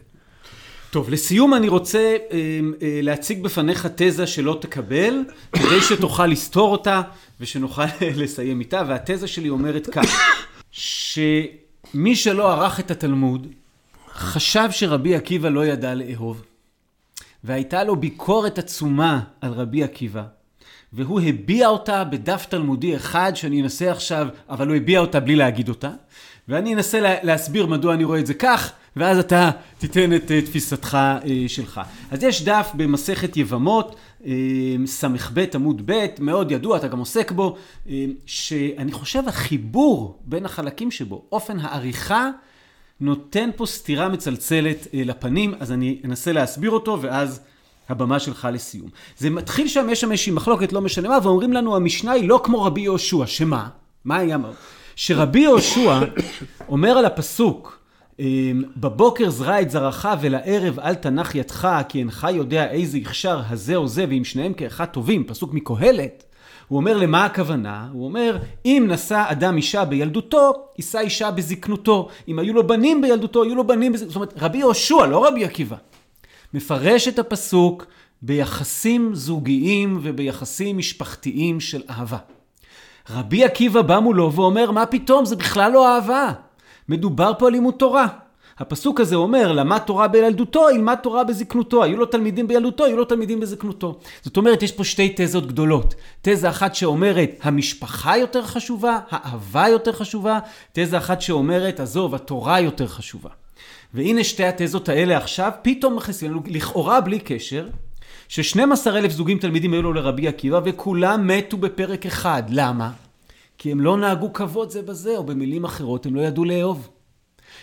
טוב, 0.94 1.10
לסיום 1.10 1.54
אני 1.54 1.68
רוצה 1.68 2.18
אה, 2.32 2.60
להציג 2.82 3.44
בפניך 3.44 3.88
תזה 3.96 4.28
שלא 4.28 4.58
תקבל, 4.62 5.24
כדי 5.56 5.82
שתוכל 5.82 6.28
לסתור 6.28 6.72
אותה 6.72 7.02
ושנוכל 7.40 7.84
לסיים 8.22 8.60
איתה, 8.60 8.84
והתזה 8.88 9.28
שלי 9.28 9.50
אומרת 9.50 9.90
כך, 9.92 10.06
שמי 10.72 12.16
שלא 12.16 12.52
ערך 12.52 12.80
את 12.80 12.92
התלמוד, 12.92 13.48
חשב 14.14 14.68
שרבי 14.72 15.16
עקיבא 15.16 15.50
לא 15.50 15.66
ידע 15.66 15.96
לאהוב, 15.96 16.44
והייתה 17.44 17.84
לו 17.84 17.96
ביקורת 17.96 18.60
עצומה 18.60 19.20
על 19.42 19.52
רבי 19.54 19.84
עקיבא, 19.84 20.24
והוא 20.94 21.22
הביע 21.22 21.68
אותה 21.68 22.04
בדף 22.04 22.46
תלמודי 22.50 22.96
אחד 22.96 23.32
שאני 23.36 23.62
אנסה 23.62 23.92
עכשיו, 23.92 24.28
אבל 24.50 24.68
הוא 24.68 24.76
הביע 24.76 25.00
אותה 25.00 25.20
בלי 25.20 25.36
להגיד 25.36 25.70
אותה, 25.70 25.92
ואני 26.48 26.74
אנסה 26.74 27.00
לה, 27.00 27.16
להסביר 27.24 27.66
מדוע 27.66 27.94
אני 27.94 28.04
רואה 28.04 28.20
את 28.20 28.26
זה 28.26 28.34
כך, 28.34 28.72
ואז 28.96 29.20
אתה 29.20 29.52
תיתן 29.78 30.16
את 30.16 30.32
uh, 30.32 30.46
תפיסתך 30.46 30.98
uh, 31.22 31.28
שלך. 31.48 31.82
אז 32.12 32.24
יש 32.24 32.44
דף 32.44 32.72
במסכת 32.74 33.38
יבמות, 33.38 33.96
uh, 34.22 34.26
ס"ב 34.86 35.40
עמוד 35.56 35.82
ב', 35.86 36.06
מאוד 36.20 36.52
ידוע, 36.52 36.78
אתה 36.78 36.88
גם 36.88 37.00
עוסק 37.00 37.32
בו, 37.32 37.58
uh, 37.86 37.90
שאני 38.26 38.92
חושב 38.92 39.24
החיבור 39.28 40.20
בין 40.26 40.46
החלקים 40.46 40.92
שבו, 40.92 41.26
אופן 41.32 41.60
העריכה, 41.60 42.30
נותן 43.02 43.50
פה 43.56 43.66
סתירה 43.66 44.10
מצלצלת 44.10 44.84
uh, 44.84 44.88
לפנים, 44.94 45.54
אז 45.60 45.72
אני 45.72 46.00
אנסה 46.06 46.32
להסביר 46.32 46.72
אותו, 46.72 46.98
ואז... 47.02 47.40
הבמה 47.90 48.20
שלך 48.20 48.48
לסיום. 48.54 48.90
זה 49.18 49.30
מתחיל 49.30 49.68
שם, 49.68 49.88
יש 49.90 50.02
שם 50.02 50.12
איזושהי 50.12 50.32
מחלוקת, 50.32 50.74
לא 50.74 50.82
משנה 50.82 51.10
מה, 51.10 51.18
ואומרים 51.24 51.54
לנו, 51.54 51.76
המשנה 51.76 52.12
היא 52.12 52.30
לא 52.30 52.42
כמו 52.44 52.64
רבי 52.64 52.82
יהושע, 52.82 53.26
שמה? 53.26 53.70
מה 54.06 54.18
היה? 54.18 54.38
שרבי 54.96 55.40
יהושע 55.40 56.00
אומר 56.70 56.90
על 56.90 57.06
הפסוק, 57.06 57.80
אמ, 58.20 58.64
בבוקר 58.78 59.30
זרע 59.30 59.62
את 59.62 59.72
זרעך 59.72 60.08
ולערב 60.22 60.80
אל 60.80 60.96
תנח 60.96 61.36
ידך, 61.36 61.82
כי 61.90 62.00
אינך 62.00 62.28
יודע 62.34 62.72
איזה 62.72 62.98
יכשר 62.98 63.42
הזה 63.50 63.76
או 63.76 63.88
זה, 63.88 64.06
ואם 64.10 64.24
שניהם 64.24 64.54
כאחד 64.54 64.86
טובים, 64.86 65.24
פסוק 65.24 65.54
מקהלת. 65.54 66.24
הוא 66.68 66.78
אומר 66.78 66.98
למה 66.98 67.26
הכוונה? 67.26 67.88
הוא 67.92 68.06
אומר, 68.06 68.38
אם 68.66 68.86
נשא 68.90 69.24
אדם 69.28 69.58
אישה 69.58 69.86
בילדותו, 69.86 70.54
יישא 70.78 71.00
אישה 71.00 71.32
בזקנותו. 71.32 72.10
אם 72.28 72.40
היו 72.40 72.54
לו 72.54 72.68
בנים 72.68 73.02
בילדותו, 73.02 73.46
יהיו 73.46 73.56
לו 73.56 73.68
בנים 73.68 73.92
בזקנותו. 73.92 74.14
זאת 74.14 74.16
אומרת, 74.16 74.34
רבי 74.38 74.58
יהושע, 74.58 75.06
לא 75.06 75.28
רבי 75.28 75.46
עקיבא. 75.46 75.76
מפרש 76.54 77.08
את 77.08 77.20
הפסוק 77.20 77.86
ביחסים 78.22 79.16
זוגיים 79.16 80.00
וביחסים 80.02 80.78
משפחתיים 80.78 81.60
של 81.60 81.82
אהבה. 81.90 82.18
רבי 83.10 83.44
עקיבא 83.44 83.82
בא 83.82 84.00
מולו 84.00 84.34
ואומר, 84.34 84.72
מה 84.72 84.86
פתאום, 84.86 85.26
זה 85.26 85.36
בכלל 85.36 85.72
לא 85.72 85.96
אהבה. 85.96 86.32
מדובר 86.90 87.32
פה 87.40 87.48
על 87.48 87.54
לימוד 87.54 87.74
תורה. 87.74 88.08
הפסוק 88.60 89.00
הזה 89.00 89.16
אומר, 89.16 89.52
למד 89.52 89.78
תורה 89.78 90.08
בילדותו, 90.08 90.70
ילמד 90.70 90.96
תורה 91.04 91.24
בזקנותו. 91.24 91.84
היו 91.84 91.98
לו 91.98 92.06
תלמידים 92.06 92.48
בילדותו, 92.48 92.86
היו 92.86 92.98
לו 92.98 93.06
תלמידים 93.06 93.40
בזקנותו. 93.40 94.00
זאת 94.22 94.38
אומרת, 94.38 94.64
יש 94.64 94.72
פה 94.72 94.84
שתי 94.84 95.14
תזות 95.16 95.48
גדולות. 95.48 95.96
תזה 96.22 96.50
אחת 96.50 96.76
שאומרת, 96.76 97.32
המשפחה 97.42 98.18
יותר 98.18 98.44
חשובה, 98.44 99.00
האהבה 99.10 99.68
יותר 99.68 99.92
חשובה. 99.92 100.40
תזה 100.74 100.98
אחת 100.98 101.22
שאומרת, 101.22 101.80
עזוב, 101.80 102.16
התורה 102.16 102.60
יותר 102.60 102.88
חשובה. 102.88 103.30
והנה 103.94 104.24
שתי 104.24 104.46
התזות 104.46 104.90
האלה 104.90 105.18
עכשיו, 105.18 105.52
פתאום 105.62 105.96
מכניסים 105.96 106.32
לנו, 106.32 106.42
לכאורה 106.48 107.02
בלי 107.02 107.20
קשר, 107.20 107.68
ש-12 108.34 108.88
אלף 108.88 109.12
זוגים 109.12 109.40
תלמידים 109.40 109.74
היו 109.74 109.82
לו 109.82 109.94
לרבי 109.94 110.28
עקיבא, 110.28 110.60
וכולם 110.66 111.28
מתו 111.28 111.58
בפרק 111.58 112.06
אחד. 112.06 112.44
למה? 112.50 112.92
כי 113.58 113.72
הם 113.72 113.82
לא 113.82 113.98
נהגו 113.98 114.34
כבוד 114.34 114.70
זה 114.70 114.82
בזה, 114.82 115.18
או 115.18 115.24
במילים 115.24 115.64
אחרות, 115.64 116.06
הם 116.06 116.16
לא 116.16 116.22
ידעו 116.22 116.46
לאהוב. 116.46 116.90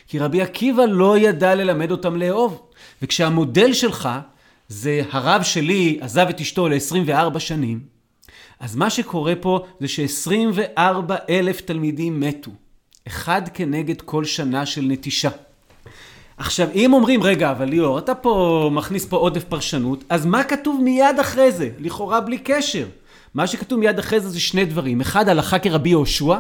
כי 0.09 0.19
רבי 0.19 0.43
עקיבא 0.43 0.83
לא 0.83 1.19
ידע 1.19 1.55
ללמד 1.55 1.91
אותם 1.91 2.17
לאהוב. 2.17 2.63
וכשהמודל 3.03 3.73
שלך 3.73 4.09
זה 4.69 5.03
הרב 5.11 5.43
שלי 5.43 5.99
עזב 6.01 6.27
את 6.31 6.41
אשתו 6.41 6.69
ל-24 6.69 7.39
שנים, 7.39 7.81
אז 8.61 8.77
מה 8.77 8.91
שקורה 8.91 9.35
פה 9.41 9.67
זה 9.81 9.89
ש-24 9.89 10.81
אלף 11.31 11.61
תלמידים 11.61 12.21
מתו. 12.21 12.51
אחד 13.07 13.43
כנגד 13.55 14.01
כל 14.01 14.25
שנה 14.25 14.67
של 14.67 14.83
נטישה. 14.83 15.31
עכשיו, 16.41 16.69
אם 16.75 16.93
אומרים, 16.93 17.23
רגע, 17.23 17.51
אבל 17.51 17.69
ליאור, 17.69 17.99
אתה 17.99 18.15
פה 18.15 18.71
מכניס 18.73 19.07
פה 19.07 19.17
עודף 19.17 19.45
פרשנות, 19.45 20.05
אז 20.09 20.27
מה 20.27 20.45
כתוב 20.45 20.81
מיד 20.85 21.19
אחרי 21.21 21.53
זה? 21.53 21.69
לכאורה 21.79 22.21
בלי 22.21 22.39
קשר. 22.39 22.87
מה 23.35 23.47
שכתוב 23.47 23.81
מיד 23.81 23.99
אחרי 23.99 24.21
זה 24.21 24.29
זה 24.29 24.41
שני 24.41 24.65
דברים. 24.65 25.01
אחד, 25.01 25.29
הלכה 25.29 25.59
כרבי 25.59 25.89
יהושע. 25.89 26.37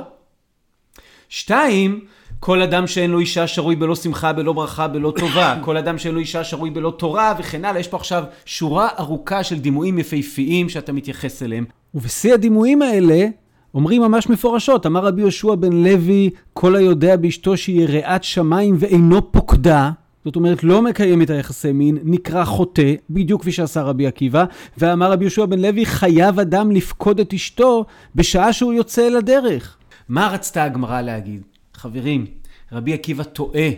שתיים, 1.28 2.05
כל 2.40 2.62
אדם 2.62 2.86
שאין 2.86 3.11
לו 3.11 3.18
אישה 3.18 3.46
שרוי 3.46 3.76
בלא 3.76 3.94
שמחה, 3.94 4.32
בלא 4.32 4.53
ברכה, 4.53 4.88
בלא 4.88 5.12
טובה. 5.18 5.57
כל 5.64 5.76
אדם 5.76 5.98
שאין 5.98 6.14
לו 6.14 6.20
אישה 6.20 6.44
שרוי 6.44 6.70
בלא 6.70 6.92
תורה 6.98 7.34
וכן 7.38 7.64
הלאה. 7.64 7.80
יש 7.80 7.88
פה 7.88 7.96
עכשיו 7.96 8.24
שורה 8.44 8.88
ארוכה 8.98 9.44
של 9.44 9.59
דימויים 9.59 9.98
יפהפיים 9.98 10.68
שאתה 10.68 10.92
מתייחס 10.92 11.42
אליהם. 11.42 11.64
ובשיא 11.94 12.34
הדימויים 12.34 12.82
האלה, 12.82 13.26
אומרים 13.75 14.03
ממש 14.03 14.29
מפורשות, 14.29 14.87
אמר 14.87 15.07
רבי 15.07 15.21
יהושע 15.21 15.55
בן 15.55 15.73
לוי, 15.73 16.31
כל 16.53 16.77
היודע 16.77 17.16
באשתו 17.16 17.57
שהיא 17.57 17.81
יראת 17.81 18.25
שמיים 18.25 18.77
ואינו 18.79 19.33
פוקדה, 19.33 19.91
זאת 20.25 20.37
אומרת, 20.37 20.64
לא 20.64 20.83
מקיים 20.83 21.23
את 21.23 21.31
היחסי 21.31 21.73
מין, 21.73 21.99
נקרא 22.03 22.45
חוטא, 22.45 22.95
בדיוק 23.11 23.41
כפי 23.41 23.53
שעשה 23.53 23.83
רבי 23.83 24.07
עקיבא, 24.07 24.45
ואמר 24.79 25.12
רבי 25.12 25.25
יהושע 25.25 25.47
בן 25.47 25.59
לוי, 25.59 25.87
חייב 25.87 26.41
אדם 26.41 26.71
לפקוד 26.71 27.21
את 27.21 27.33
אשתו 27.35 27.85
בשעה 28.14 28.53
שהוא 28.53 28.73
יוצא 28.73 29.07
אל 29.07 29.16
הדרך. 29.16 29.77
מה 30.09 30.29
רצתה 30.29 30.64
הגמרא 30.64 31.01
להגיד? 31.01 31.43
חברים, 31.75 32.27
רבי 32.73 32.93
עקיבא 32.93 33.23
טועה. 33.23 33.68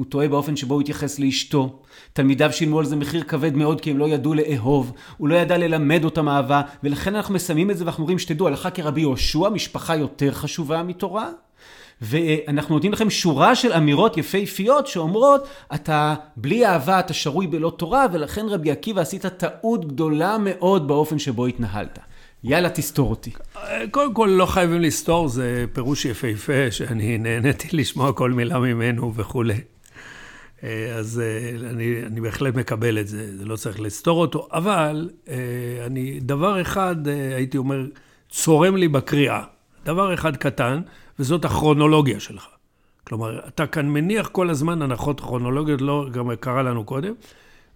הוא 0.00 0.06
טועה 0.08 0.28
באופן 0.28 0.56
שבו 0.56 0.74
הוא 0.74 0.80
התייחס 0.80 1.18
לאשתו. 1.18 1.78
תלמידיו 2.12 2.52
שילמו 2.52 2.78
על 2.78 2.84
זה 2.84 2.96
מחיר 2.96 3.22
כבד 3.22 3.56
מאוד 3.56 3.80
כי 3.80 3.90
הם 3.90 3.98
לא 3.98 4.08
ידעו 4.08 4.34
לאהוב. 4.34 4.92
הוא 5.16 5.28
לא 5.28 5.34
ידע 5.34 5.58
ללמד 5.58 6.04
אותם 6.04 6.28
אהבה, 6.28 6.62
ולכן 6.82 7.16
אנחנו 7.16 7.34
מסיימים 7.34 7.70
את 7.70 7.78
זה 7.78 7.84
ואנחנו 7.84 8.02
אומרים 8.02 8.18
שתדעו, 8.18 8.48
הלכה 8.48 8.70
כרבי 8.70 9.00
יהושע, 9.00 9.48
משפחה 9.48 9.96
יותר 9.96 10.32
חשובה 10.32 10.82
מתורה. 10.82 11.30
ואנחנו 12.00 12.74
נותנים 12.74 12.92
לכם 12.92 13.10
שורה 13.10 13.54
של 13.54 13.72
אמירות 13.72 14.16
יפהפיות 14.16 14.86
שאומרות, 14.86 15.48
אתה 15.74 16.14
בלי 16.36 16.66
אהבה 16.66 17.00
אתה 17.00 17.12
שרוי 17.12 17.46
בלא 17.46 17.72
תורה, 17.76 18.06
ולכן 18.12 18.46
רבי 18.48 18.70
עקיבא 18.70 19.00
עשית 19.00 19.26
טעות 19.26 19.88
גדולה 19.88 20.36
מאוד 20.40 20.88
באופן 20.88 21.18
שבו 21.18 21.46
התנהלת. 21.46 21.98
יאללה, 22.44 22.70
תסתור 22.70 23.10
אותי. 23.10 23.30
קודם 23.90 24.14
כל, 24.14 24.28
לא 24.32 24.46
חייבים 24.46 24.80
לסתור, 24.80 25.28
זה 25.28 25.64
פירוש 25.72 26.04
יפהפה, 26.04 26.70
שאני 26.70 27.18
נהניתי 27.18 27.76
לשמוע 27.76 28.12
כל 28.12 28.30
מילה 28.30 28.58
ממנו 28.58 29.14
וכולי. 29.14 29.60
אז 30.98 31.22
אני, 31.70 32.02
אני 32.06 32.20
בהחלט 32.20 32.54
מקבל 32.54 32.98
את 32.98 33.08
זה, 33.08 33.36
זה 33.36 33.44
לא 33.44 33.56
צריך 33.56 33.80
לסתור 33.80 34.20
אותו, 34.20 34.48
אבל 34.52 35.10
אני, 35.86 36.20
דבר 36.20 36.60
אחד, 36.60 36.96
הייתי 37.36 37.58
אומר, 37.58 37.86
צורם 38.28 38.76
לי 38.76 38.88
בקריאה. 38.88 39.44
דבר 39.84 40.14
אחד 40.14 40.36
קטן, 40.36 40.80
וזאת 41.18 41.44
הכרונולוגיה 41.44 42.20
שלך. 42.20 42.46
כלומר, 43.04 43.40
אתה 43.48 43.66
כאן 43.66 43.88
מניח 43.88 44.28
כל 44.28 44.50
הזמן 44.50 44.82
הנחות 44.82 45.20
כרונולוגיות, 45.20 45.80
לא 45.80 46.06
גם 46.12 46.30
קרה 46.40 46.62
לנו 46.62 46.84
קודם, 46.84 47.14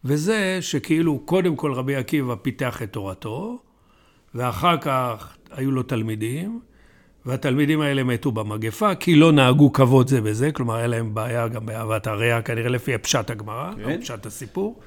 וזה 0.05 0.59
שכאילו 0.61 1.19
קודם 1.19 1.57
כל 1.57 1.73
רבי 1.73 1.97
עקיבא 1.97 2.35
פיתח 2.43 2.83
את 2.83 2.93
תורתו, 2.93 3.59
ואחר 4.35 4.77
כך 4.77 5.37
היו 5.51 5.71
לו 5.71 5.83
תלמידים, 5.83 6.61
והתלמידים 7.27 7.81
האלה 7.81 8.03
מתו 8.03 8.33
במגפה, 8.33 8.95
כי 8.95 9.15
לא 9.15 9.33
נהגו 9.33 9.73
כבוד 9.73 10.09
זה 10.09 10.21
בזה, 10.21 10.53
כלומר, 10.53 10.75
היה 10.75 10.87
להם 10.87 11.15
בעיה 11.15 11.49
גם 11.49 11.67
באהבת 11.67 12.07
הרע, 12.07 12.41
כנראה 12.43 12.69
לפי 12.69 12.99
פשט 12.99 13.31
הגמרא, 13.31 13.71
כן. 13.85 13.95
או 13.95 14.01
פשט 14.01 14.27
הסיפור, 14.27 14.81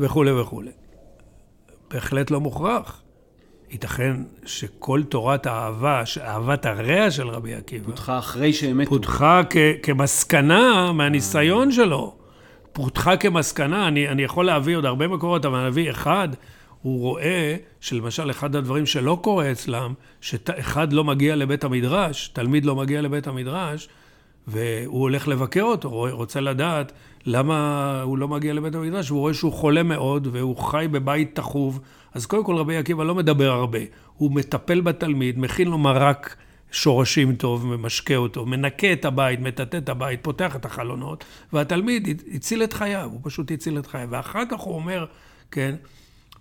וכולי 0.00 0.32
וכולי. 0.32 0.70
בהחלט 1.90 2.30
לא 2.30 2.40
מוכרח. 2.40 3.02
ייתכן 3.70 4.16
שכל 4.46 5.02
תורת 5.08 5.46
האהבה, 5.46 6.02
אהבת 6.22 6.66
הרע 6.66 7.10
של 7.10 7.28
רבי 7.28 7.54
עקיבא, 7.54 7.84
פותחה 7.86 8.18
אחרי 8.18 8.52
שהם 8.52 8.78
מתו. 8.78 8.90
פותחה 8.90 9.40
כ- 9.50 9.56
כמסקנה 9.82 10.92
מהניסיון 10.92 11.72
שלו. 11.72 12.14
פותחה 12.72 13.16
כמסקנה, 13.16 13.88
אני, 13.88 14.08
אני 14.08 14.22
יכול 14.22 14.46
להביא 14.46 14.76
עוד 14.76 14.84
הרבה 14.84 15.08
מקורות, 15.08 15.44
אבל 15.44 15.58
אני 15.58 15.68
אביא 15.68 15.90
אחד, 15.90 16.28
הוא 16.82 17.00
רואה 17.00 17.56
שלמשל 17.80 18.30
אחד 18.30 18.56
הדברים 18.56 18.86
שלא 18.86 19.18
קורה 19.22 19.52
אצלם, 19.52 19.94
שאחד 20.20 20.92
לא 20.92 21.04
מגיע 21.04 21.36
לבית 21.36 21.64
המדרש, 21.64 22.28
תלמיד 22.28 22.64
לא 22.64 22.76
מגיע 22.76 23.02
לבית 23.02 23.26
המדרש, 23.26 23.88
והוא 24.46 25.00
הולך 25.00 25.28
לבקר 25.28 25.62
אותו, 25.62 26.06
רוצה 26.10 26.40
לדעת 26.40 26.92
למה 27.26 28.02
הוא 28.02 28.18
לא 28.18 28.28
מגיע 28.28 28.54
לבית 28.54 28.74
המדרש, 28.74 29.10
והוא 29.10 29.20
רואה 29.20 29.34
שהוא 29.34 29.52
חולה 29.52 29.82
מאוד, 29.82 30.28
והוא 30.32 30.56
חי 30.56 30.86
בבית 30.90 31.34
תחוב. 31.34 31.80
אז 32.14 32.26
קודם 32.26 32.44
כל 32.44 32.56
רבי 32.56 32.76
עקיבא 32.76 33.04
לא 33.04 33.14
מדבר 33.14 33.50
הרבה, 33.50 33.78
הוא 34.16 34.32
מטפל 34.32 34.80
בתלמיד, 34.80 35.38
מכין 35.38 35.68
לו 35.68 35.78
מרק 35.78 36.36
שורשים 36.72 37.34
טוב, 37.34 37.66
ממשקה 37.66 38.16
אותו, 38.16 38.46
מנקה 38.46 38.92
את 38.92 39.04
הבית, 39.04 39.40
מטאטא 39.40 39.76
את 39.76 39.88
הבית, 39.88 40.20
פותח 40.22 40.56
את 40.56 40.64
החלונות, 40.64 41.24
והתלמיד 41.52 42.22
הציל 42.34 42.62
את 42.62 42.72
חייו, 42.72 43.08
הוא 43.12 43.20
פשוט 43.22 43.50
הציל 43.50 43.78
את 43.78 43.86
חייו. 43.86 44.08
ואחר 44.10 44.42
כך 44.50 44.60
הוא 44.60 44.74
אומר, 44.74 45.06
כן, 45.50 45.74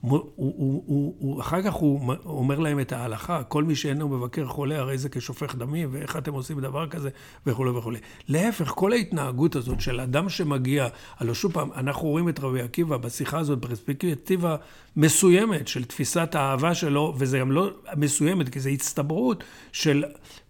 הוא, 0.01 0.19
הוא, 0.35 0.53
הוא, 0.85 1.15
הוא, 1.19 1.41
אחר 1.41 1.61
כך 1.61 1.73
הוא 1.73 2.13
אומר 2.25 2.59
להם 2.59 2.79
את 2.79 2.91
ההלכה, 2.91 3.43
כל 3.43 3.63
מי 3.63 3.75
שאינו 3.75 4.09
מבקר 4.09 4.45
חולה, 4.45 4.79
הרי 4.79 4.97
זה 4.97 5.09
כשופך 5.09 5.55
דמים, 5.55 5.89
ואיך 5.91 6.17
אתם 6.17 6.33
עושים 6.33 6.59
דבר 6.59 6.87
כזה, 6.87 7.09
וכולי 7.45 7.69
וכולי. 7.69 7.99
להפך, 8.27 8.67
כל 8.67 8.91
ההתנהגות 8.91 9.55
הזאת 9.55 9.81
של 9.81 9.99
אדם 9.99 10.29
שמגיע, 10.29 10.87
הלוא 11.17 11.33
שוב 11.33 11.51
פעם, 11.51 11.69
אנחנו 11.75 12.07
רואים 12.07 12.29
את 12.29 12.39
רבי 12.39 12.61
עקיבא 12.61 12.97
בשיחה 12.97 13.39
הזאת 13.39 13.59
בפרספקטיבה 13.59 14.55
מסוימת 14.95 15.67
של 15.67 15.83
תפיסת 15.83 16.35
האהבה 16.35 16.75
שלו, 16.75 17.13
וזה 17.17 17.39
גם 17.39 17.51
לא 17.51 17.69
מסוימת, 17.95 18.49
כי 18.49 18.59
זו 18.59 18.69
הצטברות 18.69 19.43
של 19.71 20.03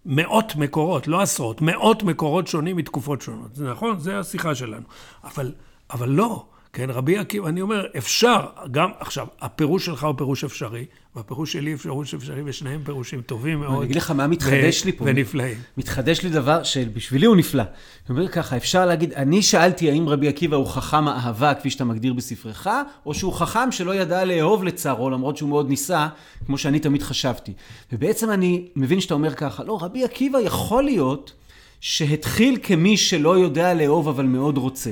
מאות 0.06 0.56
מקורות, 0.56 1.08
לא 1.08 1.20
עשרות, 1.20 1.62
מאות 1.62 2.02
מקורות 2.02 2.46
שונים 2.46 2.76
מתקופות 2.76 3.22
שונות. 3.22 3.54
זה 3.54 3.70
נכון? 3.70 3.98
זה 3.98 4.18
השיחה 4.18 4.54
שלנו. 4.54 4.84
אבל, 5.24 5.52
אבל 5.90 6.08
לא. 6.08 6.44
כן, 6.72 6.90
רבי 6.90 7.18
עקיבא, 7.18 7.48
אני 7.48 7.60
אומר, 7.60 7.86
אפשר, 7.98 8.46
גם, 8.70 8.90
עכשיו, 9.00 9.26
הפירוש 9.40 9.86
שלך 9.86 10.04
הוא 10.04 10.14
פירוש 10.16 10.44
אפשרי, 10.44 10.84
והפירוש 11.16 11.52
שלי 11.52 11.72
הוא 11.72 11.78
פירוש 11.78 12.14
אפשרי, 12.14 12.42
ושניהם 12.44 12.80
פירושים 12.84 13.22
טובים 13.22 13.60
מאוד. 13.60 13.76
אני 13.76 13.84
אגיד 13.84 13.96
לך 13.96 14.10
מה 14.10 14.26
מתחדש 14.26 14.84
לי 14.84 14.92
פה. 14.92 15.04
ונפלאים. 15.08 15.58
מתחדש 15.76 16.22
לי 16.22 16.30
דבר 16.30 16.62
שבשבילי 16.62 17.26
הוא 17.26 17.36
נפלא. 17.36 17.62
אני 17.62 18.18
אומר 18.18 18.28
ככה, 18.28 18.56
אפשר 18.56 18.86
להגיד, 18.86 19.12
אני 19.12 19.42
שאלתי 19.42 19.90
האם 19.90 20.08
רבי 20.08 20.28
עקיבא 20.28 20.56
הוא 20.56 20.66
חכם 20.66 21.08
האהבה, 21.08 21.54
כפי 21.54 21.70
שאתה 21.70 21.84
מגדיר 21.84 22.12
בספרך, 22.12 22.66
או 23.06 23.14
שהוא 23.14 23.32
חכם 23.32 23.72
שלא 23.72 23.94
ידע 23.94 24.24
לאהוב 24.24 24.64
לצערו, 24.64 25.10
למרות 25.10 25.36
שהוא 25.36 25.48
מאוד 25.48 25.68
ניסה, 25.68 26.08
כמו 26.46 26.58
שאני 26.58 26.78
תמיד 26.78 27.02
חשבתי. 27.02 27.52
ובעצם 27.92 28.30
אני 28.30 28.68
מבין 28.76 29.00
שאתה 29.00 29.14
אומר 29.14 29.34
ככה, 29.34 29.64
לא, 29.64 29.78
רבי 29.82 30.04
עקיבא 30.04 30.38
יכול 30.38 30.84
להיות 30.84 31.32
שהתחיל 31.80 32.58
כמי 32.62 32.96
שלא 32.96 33.38
יודע 33.38 33.74
לאהוב 33.74 34.08
אבל 34.08 34.24
מאוד 34.24 34.58
רוצה. 34.58 34.90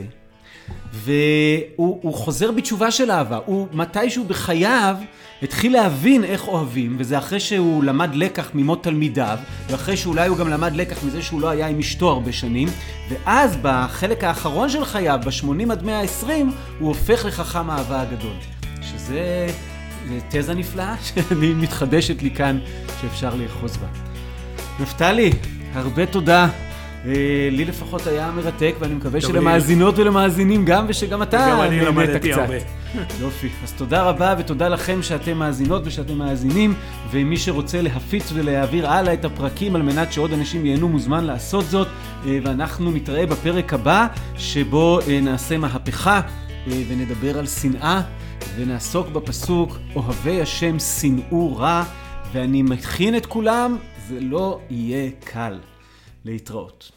והוא 0.92 2.14
חוזר 2.14 2.50
בתשובה 2.50 2.90
של 2.90 3.10
אהבה. 3.10 3.38
הוא 3.46 3.68
מתישהו 3.72 4.24
בחייו 4.24 4.96
התחיל 5.42 5.72
להבין 5.72 6.24
איך 6.24 6.48
אוהבים, 6.48 6.96
וזה 6.98 7.18
אחרי 7.18 7.40
שהוא 7.40 7.84
למד 7.84 8.14
לקח 8.14 8.50
ממות 8.54 8.82
תלמידיו, 8.82 9.38
ואחרי 9.70 9.96
שאולי 9.96 10.28
הוא 10.28 10.36
גם 10.36 10.48
למד 10.48 10.76
לקח 10.76 11.04
מזה 11.04 11.22
שהוא 11.22 11.40
לא 11.40 11.48
היה 11.48 11.68
עם 11.68 11.78
אשתו 11.78 12.10
הרבה 12.10 12.32
שנים, 12.32 12.68
ואז 13.08 13.58
בחלק 13.62 14.24
האחרון 14.24 14.68
של 14.68 14.84
חייו, 14.84 15.20
ב-80 15.24 15.72
עד 15.72 15.84
120, 15.84 16.52
הוא 16.78 16.88
הופך 16.88 17.24
לחכם 17.24 17.70
האהבה 17.70 18.00
הגדול. 18.00 18.36
שזה 18.82 19.46
תזה 20.30 20.54
נפלאה 20.54 20.94
שאני 21.06 21.54
מתחדשת 21.54 22.22
לי 22.22 22.30
כאן, 22.30 22.58
שאפשר 23.00 23.34
לאחוז 23.34 23.76
בה. 23.76 23.86
נפתלי, 24.80 25.32
הרבה 25.74 26.06
תודה. 26.06 26.48
אה, 27.07 27.12
לי 27.51 27.64
לפחות 27.64 28.07
היה 28.07 28.30
מרתק, 28.30 28.74
ואני 28.80 28.94
מקווה 28.94 29.20
שלמאזינות 29.20 29.99
ולמאזינים 29.99 30.64
גם, 30.64 30.84
ושגם 30.88 31.22
אתה 31.22 31.68
נהנית 31.70 32.16
קצת. 32.16 32.49
יופי. 33.20 33.49
אז 33.64 33.72
תודה 33.72 34.03
רבה, 34.03 34.34
ותודה 34.38 34.68
לכם 34.68 35.03
שאתם 35.03 35.38
מאזינות 35.38 35.82
ושאתם 35.84 36.18
מאזינים, 36.18 36.74
ומי 37.11 37.36
שרוצה 37.36 37.82
להפיץ 37.82 38.32
ולהעביר 38.34 38.90
הלאה 38.90 39.12
את 39.12 39.24
הפרקים 39.24 39.76
על 39.76 39.82
מנת 39.82 40.12
שעוד 40.12 40.32
אנשים 40.32 40.66
ייהנו, 40.66 40.88
מוזמן 40.88 41.24
לעשות 41.24 41.64
זאת, 41.64 41.88
אה, 42.26 42.38
ואנחנו 42.42 42.92
נתראה 42.92 43.26
בפרק 43.26 43.74
הבא, 43.74 44.07
שבו 44.36 45.01
אה, 45.09 45.20
נעשה 45.20 45.59
מהפכה 45.59 46.20
ונדבר 46.88 47.38
על 47.38 47.46
שנאה, 47.46 48.01
ונעסוק 48.57 49.09
בפסוק, 49.09 49.78
אוהבי 49.96 50.40
השם 50.40 50.78
שנאו 50.78 51.57
רע, 51.57 51.84
ואני 52.32 52.62
מכין 52.62 53.16
את 53.16 53.26
כולם, 53.26 53.76
זה 54.09 54.18
לא 54.20 54.61
יהיה 54.70 55.11
קל. 55.24 55.59
להתראות. 56.28 56.90